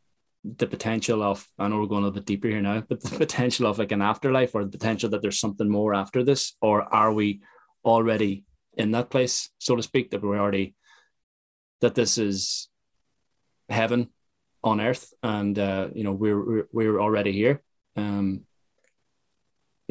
the 0.43 0.67
potential 0.67 1.23
of, 1.23 1.47
I 1.57 1.67
know 1.67 1.79
we're 1.79 1.87
going 1.87 2.03
a 2.03 2.07
little 2.07 2.19
bit 2.19 2.25
deeper 2.25 2.47
here 2.47 2.61
now, 2.61 2.83
but 2.87 3.01
the 3.03 3.17
potential 3.17 3.65
of 3.65 3.79
like 3.79 3.91
an 3.91 4.01
afterlife 4.01 4.53
or 4.53 4.63
the 4.63 4.77
potential 4.77 5.09
that 5.09 5.21
there's 5.21 5.39
something 5.39 5.69
more 5.69 5.93
after 5.93 6.23
this? 6.23 6.55
Or 6.61 6.81
are 6.93 7.11
we 7.13 7.41
already 7.83 8.45
in 8.77 8.91
that 8.91 9.09
place, 9.09 9.49
so 9.59 9.75
to 9.75 9.83
speak, 9.83 10.11
that 10.11 10.21
we're 10.21 10.39
already, 10.39 10.75
that 11.81 11.95
this 11.95 12.17
is 12.17 12.69
heaven 13.69 14.09
on 14.63 14.79
earth 14.79 15.13
and, 15.21 15.57
uh, 15.57 15.89
you 15.93 16.03
know, 16.03 16.13
we're, 16.13 16.67
we're 16.71 16.99
already 16.99 17.31
here? 17.31 17.61
Um, 17.95 18.45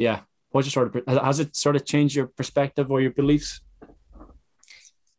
yeah, 0.03 0.19
what's 0.51 0.67
your 0.67 0.89
sort 0.89 0.95
of 1.07 1.25
has 1.25 1.39
it 1.39 1.55
sort 1.55 1.75
of 1.75 1.85
changed 1.85 2.15
your 2.15 2.27
perspective 2.27 2.91
or 2.91 3.01
your 3.01 3.11
beliefs? 3.11 3.61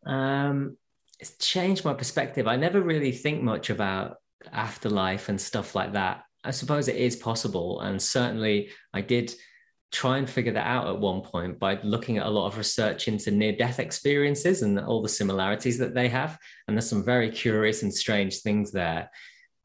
Um, 0.06 0.76
it's 1.18 1.36
changed 1.38 1.84
my 1.84 1.94
perspective. 1.94 2.46
I 2.46 2.56
never 2.56 2.80
really 2.80 3.12
think 3.12 3.42
much 3.42 3.70
about 3.70 4.16
afterlife 4.52 5.28
and 5.30 5.40
stuff 5.40 5.74
like 5.74 5.94
that. 5.94 6.24
I 6.44 6.50
suppose 6.50 6.88
it 6.88 6.96
is 6.96 7.16
possible, 7.16 7.80
and 7.80 8.00
certainly 8.00 8.70
I 8.92 9.00
did 9.00 9.34
try 9.90 10.18
and 10.18 10.28
figure 10.28 10.52
that 10.52 10.66
out 10.66 10.88
at 10.88 10.98
one 10.98 11.22
point 11.22 11.58
by 11.58 11.80
looking 11.82 12.18
at 12.18 12.26
a 12.26 12.30
lot 12.30 12.48
of 12.48 12.58
research 12.58 13.06
into 13.06 13.30
near 13.30 13.56
death 13.56 13.78
experiences 13.78 14.62
and 14.62 14.78
all 14.78 15.00
the 15.00 15.08
similarities 15.08 15.78
that 15.78 15.94
they 15.94 16.08
have. 16.08 16.36
And 16.66 16.76
there's 16.76 16.88
some 16.88 17.04
very 17.04 17.30
curious 17.30 17.84
and 17.84 17.94
strange 17.94 18.40
things 18.40 18.72
there. 18.72 19.08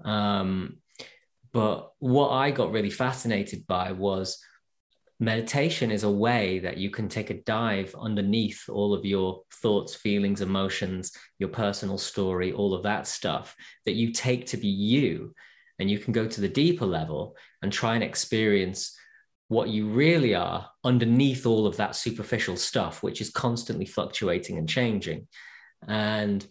Um, 0.05 0.77
but 1.51 1.93
what 1.97 2.29
I 2.29 2.51
got 2.51 2.71
really 2.71 2.91
fascinated 2.91 3.65
by 3.65 3.91
was 3.91 4.37
meditation 5.19 5.91
is 5.91 6.03
a 6.03 6.11
way 6.11 6.59
that 6.59 6.77
you 6.77 6.89
can 6.89 7.09
take 7.09 7.29
a 7.29 7.41
dive 7.41 7.93
underneath 7.99 8.69
all 8.69 8.93
of 8.93 9.05
your 9.05 9.41
thoughts, 9.61 9.93
feelings, 9.93 10.41
emotions, 10.41 11.11
your 11.39 11.49
personal 11.49 11.97
story, 11.97 12.53
all 12.53 12.73
of 12.73 12.83
that 12.83 13.05
stuff 13.05 13.55
that 13.85 13.95
you 13.95 14.11
take 14.13 14.45
to 14.47 14.57
be 14.57 14.67
you. 14.67 15.33
And 15.77 15.89
you 15.89 15.99
can 15.99 16.13
go 16.13 16.25
to 16.25 16.41
the 16.41 16.47
deeper 16.47 16.85
level 16.85 17.35
and 17.61 17.71
try 17.71 17.95
and 17.95 18.03
experience 18.03 18.97
what 19.49 19.69
you 19.69 19.89
really 19.89 20.35
are 20.35 20.69
underneath 20.83 21.45
all 21.45 21.65
of 21.65 21.77
that 21.77 21.95
superficial 21.95 22.55
stuff, 22.55 23.03
which 23.03 23.19
is 23.19 23.29
constantly 23.29 23.85
fluctuating 23.85 24.57
and 24.57 24.69
changing. 24.69 25.27
And 25.87 26.45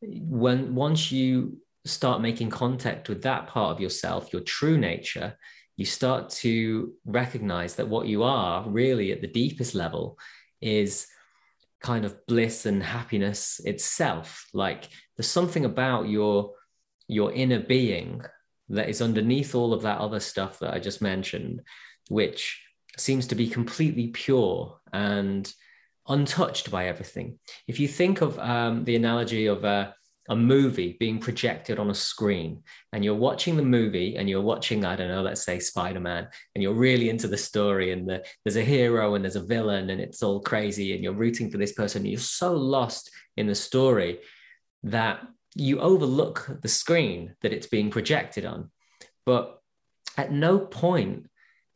when 0.00 0.74
once 0.74 1.10
you 1.12 1.58
start 1.86 2.20
making 2.20 2.50
contact 2.50 3.08
with 3.08 3.22
that 3.22 3.46
part 3.46 3.72
of 3.72 3.80
yourself, 3.80 4.32
your 4.32 4.42
true 4.42 4.76
nature, 4.76 5.36
you 5.76 5.84
start 5.84 6.30
to 6.30 6.92
recognize 7.04 7.76
that 7.76 7.88
what 7.88 8.06
you 8.06 8.22
are 8.22 8.68
really 8.68 9.12
at 9.12 9.20
the 9.20 9.26
deepest 9.26 9.74
level 9.74 10.18
is 10.60 11.06
kind 11.80 12.04
of 12.04 12.26
bliss 12.26 12.66
and 12.66 12.82
happiness 12.82 13.60
itself. 13.64 14.46
Like 14.52 14.88
there's 15.16 15.28
something 15.28 15.64
about 15.64 16.08
your 16.08 16.52
your 17.08 17.32
inner 17.32 17.60
being 17.60 18.22
that 18.70 18.88
is 18.88 19.02
underneath 19.02 19.54
all 19.54 19.74
of 19.74 19.82
that 19.82 19.98
other 19.98 20.20
stuff 20.20 20.58
that 20.58 20.72
i 20.72 20.78
just 20.78 21.02
mentioned 21.02 21.60
which 22.08 22.64
seems 22.96 23.26
to 23.26 23.34
be 23.34 23.48
completely 23.48 24.08
pure 24.08 24.78
and 24.92 25.52
untouched 26.08 26.70
by 26.70 26.86
everything. 26.86 27.38
If 27.66 27.80
you 27.80 27.88
think 27.88 28.20
of 28.20 28.38
um, 28.38 28.84
the 28.84 28.96
analogy 28.96 29.46
of 29.46 29.64
a 29.64 29.94
a 30.30 30.36
movie 30.36 30.96
being 30.98 31.18
projected 31.18 31.78
on 31.78 31.90
a 31.90 31.94
screen 31.94 32.62
and 32.92 33.04
you're 33.04 33.14
watching 33.14 33.56
the 33.56 33.62
movie 33.62 34.16
and 34.16 34.28
you're 34.28 34.40
watching 34.40 34.84
i 34.84 34.96
don't 34.96 35.08
know 35.08 35.20
let's 35.20 35.44
say 35.44 35.58
spider-man 35.58 36.26
and 36.54 36.62
you're 36.62 36.72
really 36.72 37.10
into 37.10 37.28
the 37.28 37.36
story 37.36 37.92
and 37.92 38.08
the, 38.08 38.24
there's 38.42 38.56
a 38.56 38.64
hero 38.64 39.14
and 39.14 39.24
there's 39.24 39.36
a 39.36 39.44
villain 39.44 39.90
and 39.90 40.00
it's 40.00 40.22
all 40.22 40.40
crazy 40.40 40.94
and 40.94 41.04
you're 41.04 41.12
rooting 41.12 41.50
for 41.50 41.58
this 41.58 41.72
person 41.72 42.06
you're 42.06 42.18
so 42.18 42.54
lost 42.54 43.10
in 43.36 43.46
the 43.46 43.54
story 43.54 44.20
that 44.82 45.26
you 45.54 45.80
overlook 45.80 46.58
the 46.62 46.68
screen 46.68 47.34
that 47.42 47.52
it's 47.52 47.66
being 47.66 47.90
projected 47.90 48.44
on. 48.44 48.70
But 49.24 49.60
at 50.16 50.32
no 50.32 50.58
point 50.58 51.28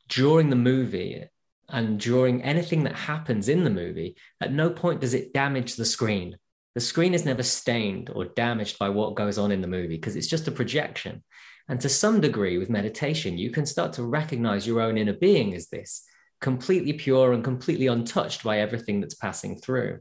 during 0.09 0.51
the 0.51 0.57
movie 0.57 1.24
and 1.68 2.01
during 2.01 2.42
anything 2.42 2.84
that 2.84 2.94
happens 2.94 3.49
in 3.49 3.64
the 3.64 3.70
movie 3.70 4.16
at 4.40 4.53
no 4.53 4.70
point 4.70 5.01
does 5.01 5.14
it 5.14 5.34
damage 5.34 5.76
the 5.76 5.84
screen 5.84 6.38
the 6.78 6.84
screen 6.84 7.12
is 7.12 7.24
never 7.24 7.42
stained 7.42 8.08
or 8.14 8.24
damaged 8.24 8.78
by 8.78 8.88
what 8.88 9.16
goes 9.16 9.36
on 9.36 9.50
in 9.50 9.60
the 9.60 9.66
movie 9.66 9.96
because 9.96 10.14
it's 10.14 10.28
just 10.28 10.46
a 10.46 10.52
projection. 10.52 11.24
And 11.68 11.80
to 11.80 11.88
some 11.88 12.20
degree, 12.20 12.56
with 12.56 12.70
meditation, 12.70 13.36
you 13.36 13.50
can 13.50 13.66
start 13.66 13.94
to 13.94 14.04
recognize 14.04 14.64
your 14.64 14.80
own 14.80 14.96
inner 14.96 15.14
being 15.14 15.54
as 15.54 15.70
this 15.70 16.04
completely 16.40 16.92
pure 16.92 17.32
and 17.32 17.42
completely 17.42 17.88
untouched 17.88 18.44
by 18.44 18.60
everything 18.60 19.00
that's 19.00 19.16
passing 19.16 19.56
through. 19.56 19.98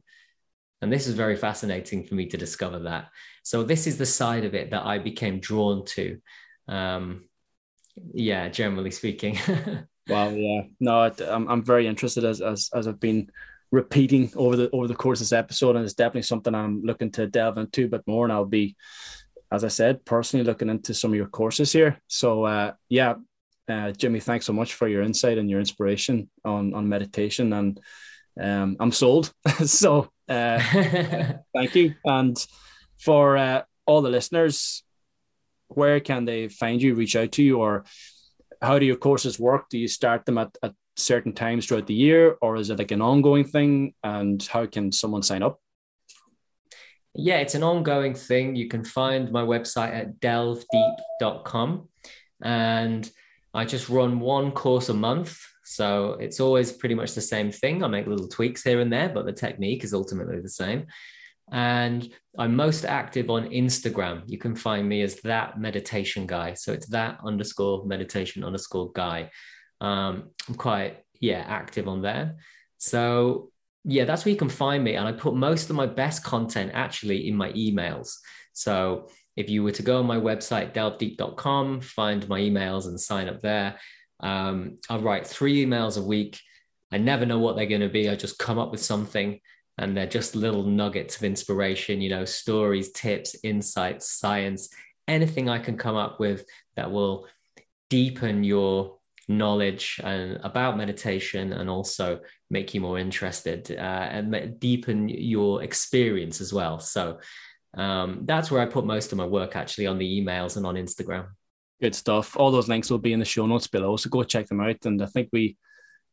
And 0.80 0.94
this 0.94 1.08
is 1.08 1.16
very 1.16 1.36
fascinating 1.36 2.04
for 2.04 2.14
me 2.14 2.28
to 2.28 2.38
discover 2.38 2.78
that. 2.82 3.08
So, 3.42 3.64
this 3.64 3.88
is 3.88 3.98
the 3.98 4.06
side 4.06 4.46
of 4.46 4.54
it 4.54 4.70
that 4.70 4.86
I 4.86 5.00
became 5.00 5.40
drawn 5.40 5.84
to. 5.96 6.20
Um, 6.68 7.28
yeah, 8.14 8.50
generally 8.50 8.92
speaking. 8.92 9.40
wow. 10.08 10.30
Yeah. 10.30 10.62
No, 10.80 11.12
I'm, 11.28 11.48
I'm 11.48 11.66
very 11.66 11.88
interested 11.88 12.24
as, 12.24 12.40
as, 12.40 12.70
as 12.72 12.88
I've 12.88 13.00
been 13.00 13.32
repeating 13.72 14.32
over 14.36 14.56
the 14.56 14.70
over 14.72 14.88
the 14.88 14.96
course 14.96 15.20
of 15.20 15.26
this 15.26 15.34
episode, 15.34 15.76
and 15.76 15.84
it's 15.84 15.94
definitely 15.94 16.24
something 16.24 16.54
I'm 16.54 16.82
looking 16.84 17.12
to 17.12 17.28
delve 17.28 17.58
into 17.58 17.86
a 17.86 17.90
bit 17.90 18.04
more. 18.08 18.26
And 18.26 18.34
I'll 18.34 18.46
be, 18.46 18.76
as 19.52 19.64
I 19.64 19.68
said, 19.68 20.06
personally 20.06 20.46
looking 20.46 20.70
into 20.70 20.94
some 20.94 21.12
of 21.12 21.18
your 21.18 21.28
courses 21.28 21.72
here. 21.72 22.02
So 22.08 22.44
uh, 22.46 22.74
yeah, 22.90 23.16
uh, 23.68 23.92
Jimmy, 23.92 24.20
thanks 24.20 24.46
so 24.46 24.54
much 24.54 24.74
for 24.74 24.88
your 24.88 25.02
insight 25.02 25.38
and 25.38 25.50
your 25.50 25.60
inspiration 25.60 26.30
on 26.46 26.74
on 26.74 26.90
meditation, 26.90 27.54
and 27.54 27.80
um, 28.40 28.78
I'm 28.80 28.92
sold. 28.92 29.34
so 29.66 30.10
uh, 30.30 30.60
thank 31.54 31.76
you, 31.76 31.96
and 32.06 32.38
for 33.00 33.38
uh, 33.38 33.64
all 33.86 34.02
the 34.02 34.10
listeners, 34.10 34.84
where 35.68 36.00
can 36.00 36.26
they 36.26 36.48
find 36.48 36.82
you? 36.82 36.96
Reach 36.96 37.16
out 37.16 37.34
to 37.34 37.44
you, 37.44 37.60
or 37.60 37.86
how 38.62 38.80
do 38.80 38.86
your 38.86 38.96
courses 38.96 39.40
work? 39.40 39.70
Do 39.70 39.78
you 39.78 39.88
start 39.88 40.26
them 40.26 40.38
at, 40.38 40.58
at 40.64 40.74
certain 40.98 41.32
times 41.32 41.66
throughout 41.66 41.88
the 41.88 41.94
year, 41.94 42.38
or 42.42 42.58
is 42.58 42.70
it 42.70 42.80
like 42.80 42.92
an 42.92 43.02
ongoing 43.02 43.46
thing? 43.46 43.94
And 44.04 44.42
how 44.44 44.66
can 44.66 44.92
someone 44.92 45.24
sign 45.24 45.44
up? 45.44 45.62
Yeah, 47.14 47.38
it's 47.38 47.56
an 47.56 47.64
ongoing 47.64 48.14
thing. 48.14 48.56
You 48.56 48.68
can 48.68 48.84
find 48.84 49.32
my 49.32 49.42
website 49.42 49.94
at 49.94 50.20
delvedeep.com. 50.20 51.90
And 52.44 53.12
I 53.54 53.66
just 53.66 53.90
run 53.90 54.20
one 54.20 54.52
course 54.52 54.90
a 54.90 54.94
month. 54.94 55.40
So 55.64 56.14
it's 56.20 56.40
always 56.40 56.72
pretty 56.72 56.96
much 56.96 57.14
the 57.14 57.22
same 57.22 57.52
thing. 57.52 57.84
I 57.84 57.88
make 57.88 58.08
little 58.08 58.28
tweaks 58.28 58.64
here 58.64 58.82
and 58.82 58.94
there, 58.94 59.10
but 59.10 59.26
the 59.26 59.34
technique 59.34 59.84
is 59.84 59.94
ultimately 59.94 60.40
the 60.40 60.50
same. 60.50 60.86
And 61.52 62.10
I'm 62.38 62.56
most 62.56 62.86
active 62.86 63.30
on 63.30 63.50
Instagram. 63.50 64.24
You 64.28 64.38
can 64.38 64.56
find 64.56 64.88
me 64.88 65.02
as 65.02 65.16
that 65.22 65.60
meditation 65.60 66.28
guy. 66.28 66.54
So 66.54 66.72
it's 66.72 66.88
that 66.88 67.20
underscore 67.24 67.86
meditation 67.86 68.44
underscore 68.44 68.92
guy. 68.94 69.32
Um, 69.82 70.32
I'm 70.48 70.56
quite, 70.56 71.04
yeah, 71.20 71.44
active 71.48 71.88
on 71.88 72.02
there. 72.02 72.38
So 72.78 73.52
yeah, 73.84 74.06
that's 74.06 74.26
where 74.26 74.32
you 74.32 74.38
can 74.38 74.50
find 74.50 74.84
me. 74.84 74.96
And 74.96 75.08
I 75.08 75.14
put 75.14 75.36
most 75.36 75.70
of 75.70 75.76
my 75.76 75.86
best 75.86 76.24
content 76.24 76.72
actually 76.74 77.28
in 77.28 77.36
my 77.36 77.52
emails. 77.54 78.16
So 78.54 79.10
if 79.36 79.50
you 79.50 79.64
were 79.64 79.72
to 79.72 79.84
go 79.84 80.00
on 80.00 80.06
my 80.06 80.18
website, 80.18 80.74
delvedeep.com, 80.74 81.82
find 81.82 82.28
my 82.28 82.40
emails 82.40 82.88
and 82.88 83.00
sign 83.00 83.30
up 83.30 83.42
there, 83.42 83.80
um, 84.20 84.80
I 84.90 84.98
write 84.98 85.28
three 85.28 85.66
emails 85.66 85.98
a 85.98 86.02
week. 86.02 86.40
I 86.92 86.98
never 86.98 87.26
know 87.26 87.40
what 87.40 87.56
they're 87.56 87.66
going 87.66 87.82
to 87.82 87.90
be. 87.90 88.10
I 88.10 88.16
just 88.16 88.40
come 88.40 88.58
up 88.58 88.72
with 88.72 88.84
something 88.84 89.40
and 89.78 89.96
they're 89.96 90.08
just 90.08 90.36
little 90.36 90.64
nuggets 90.64 91.18
of 91.18 91.24
inspiration, 91.24 92.02
you 92.02 92.10
know, 92.10 92.26
stories, 92.26 92.92
tips, 92.92 93.36
insights, 93.44 94.12
science, 94.12 94.70
anything 95.08 95.50
I 95.50 95.60
can 95.60 95.78
come 95.78 95.96
up 95.96 96.20
with 96.20 96.46
that 96.76 96.92
will 96.92 97.28
deepen 97.90 98.44
your 98.44 98.97
knowledge 99.28 100.00
and 100.04 100.40
about 100.44 100.78
meditation 100.78 101.54
and 101.54 101.70
also 101.70 102.20
make 102.50 102.74
you 102.74 102.82
more 102.82 102.98
interested 102.98 103.70
uh, 103.72 104.08
and 104.12 104.60
deepen 104.60 105.10
your 105.10 105.64
experience 105.64 106.40
as 106.40 106.54
well. 106.54 106.80
So 106.80 107.20
um, 107.76 108.22
that's 108.26 108.50
where 108.50 108.62
I 108.62 108.66
put 108.66 108.86
most 108.86 109.12
of 109.12 109.18
my 109.18 109.26
work 109.26 109.56
actually 109.56 109.88
on 109.88 109.98
the 109.98 110.22
emails 110.22 110.58
and 110.58 110.66
on 110.66 110.76
Instagram. 110.76 111.28
Good 111.82 111.94
stuff. 111.94 112.38
All 112.38 112.52
those 112.52 112.70
links 112.70 112.90
will 112.90 112.98
be 112.98 113.14
in 113.14 113.20
the 113.20 113.26
show 113.26 113.46
notes 113.46 113.68
below. 113.68 113.98
So 113.98 114.10
go 114.10 114.24
check 114.24 114.48
them 114.48 114.62
out. 114.62 114.86
And 114.86 115.02
I 115.02 115.06
think 115.06 115.30
we 115.32 115.58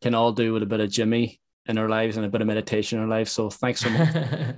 can 0.03 0.15
all 0.15 0.33
do 0.33 0.53
with 0.53 0.63
a 0.63 0.67
bit 0.67 0.81
of 0.81 0.91
Jimmy 0.91 1.41
in 1.67 1.79
our 1.79 1.89
lives 1.89 2.17
and 2.17 2.27
a 2.27 2.29
bit 2.29 2.41
of 2.41 2.47
meditation 2.47 2.99
in 2.99 3.05
our 3.05 3.11
lives. 3.11 3.33
So 3.33 3.49
thanks 3.49 3.81
so 3.81 3.91
much. 3.91 4.57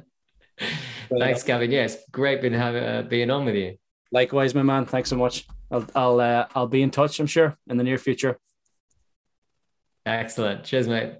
thanks, 1.18 1.42
Gavin. 1.42 1.70
Yes, 1.70 1.98
great 2.10 2.40
being 2.40 2.54
having 2.54 2.82
uh, 2.82 3.02
being 3.02 3.30
on 3.30 3.44
with 3.44 3.54
you. 3.54 3.76
Likewise, 4.10 4.54
my 4.54 4.62
man. 4.62 4.86
Thanks 4.86 5.10
so 5.10 5.16
much. 5.16 5.46
I'll 5.70 5.86
I'll 5.94 6.20
uh, 6.20 6.46
I'll 6.54 6.66
be 6.66 6.82
in 6.82 6.90
touch. 6.90 7.20
I'm 7.20 7.26
sure 7.26 7.56
in 7.68 7.76
the 7.76 7.84
near 7.84 7.98
future. 7.98 8.38
Excellent. 10.06 10.64
Cheers, 10.64 10.88
mate. 10.88 11.18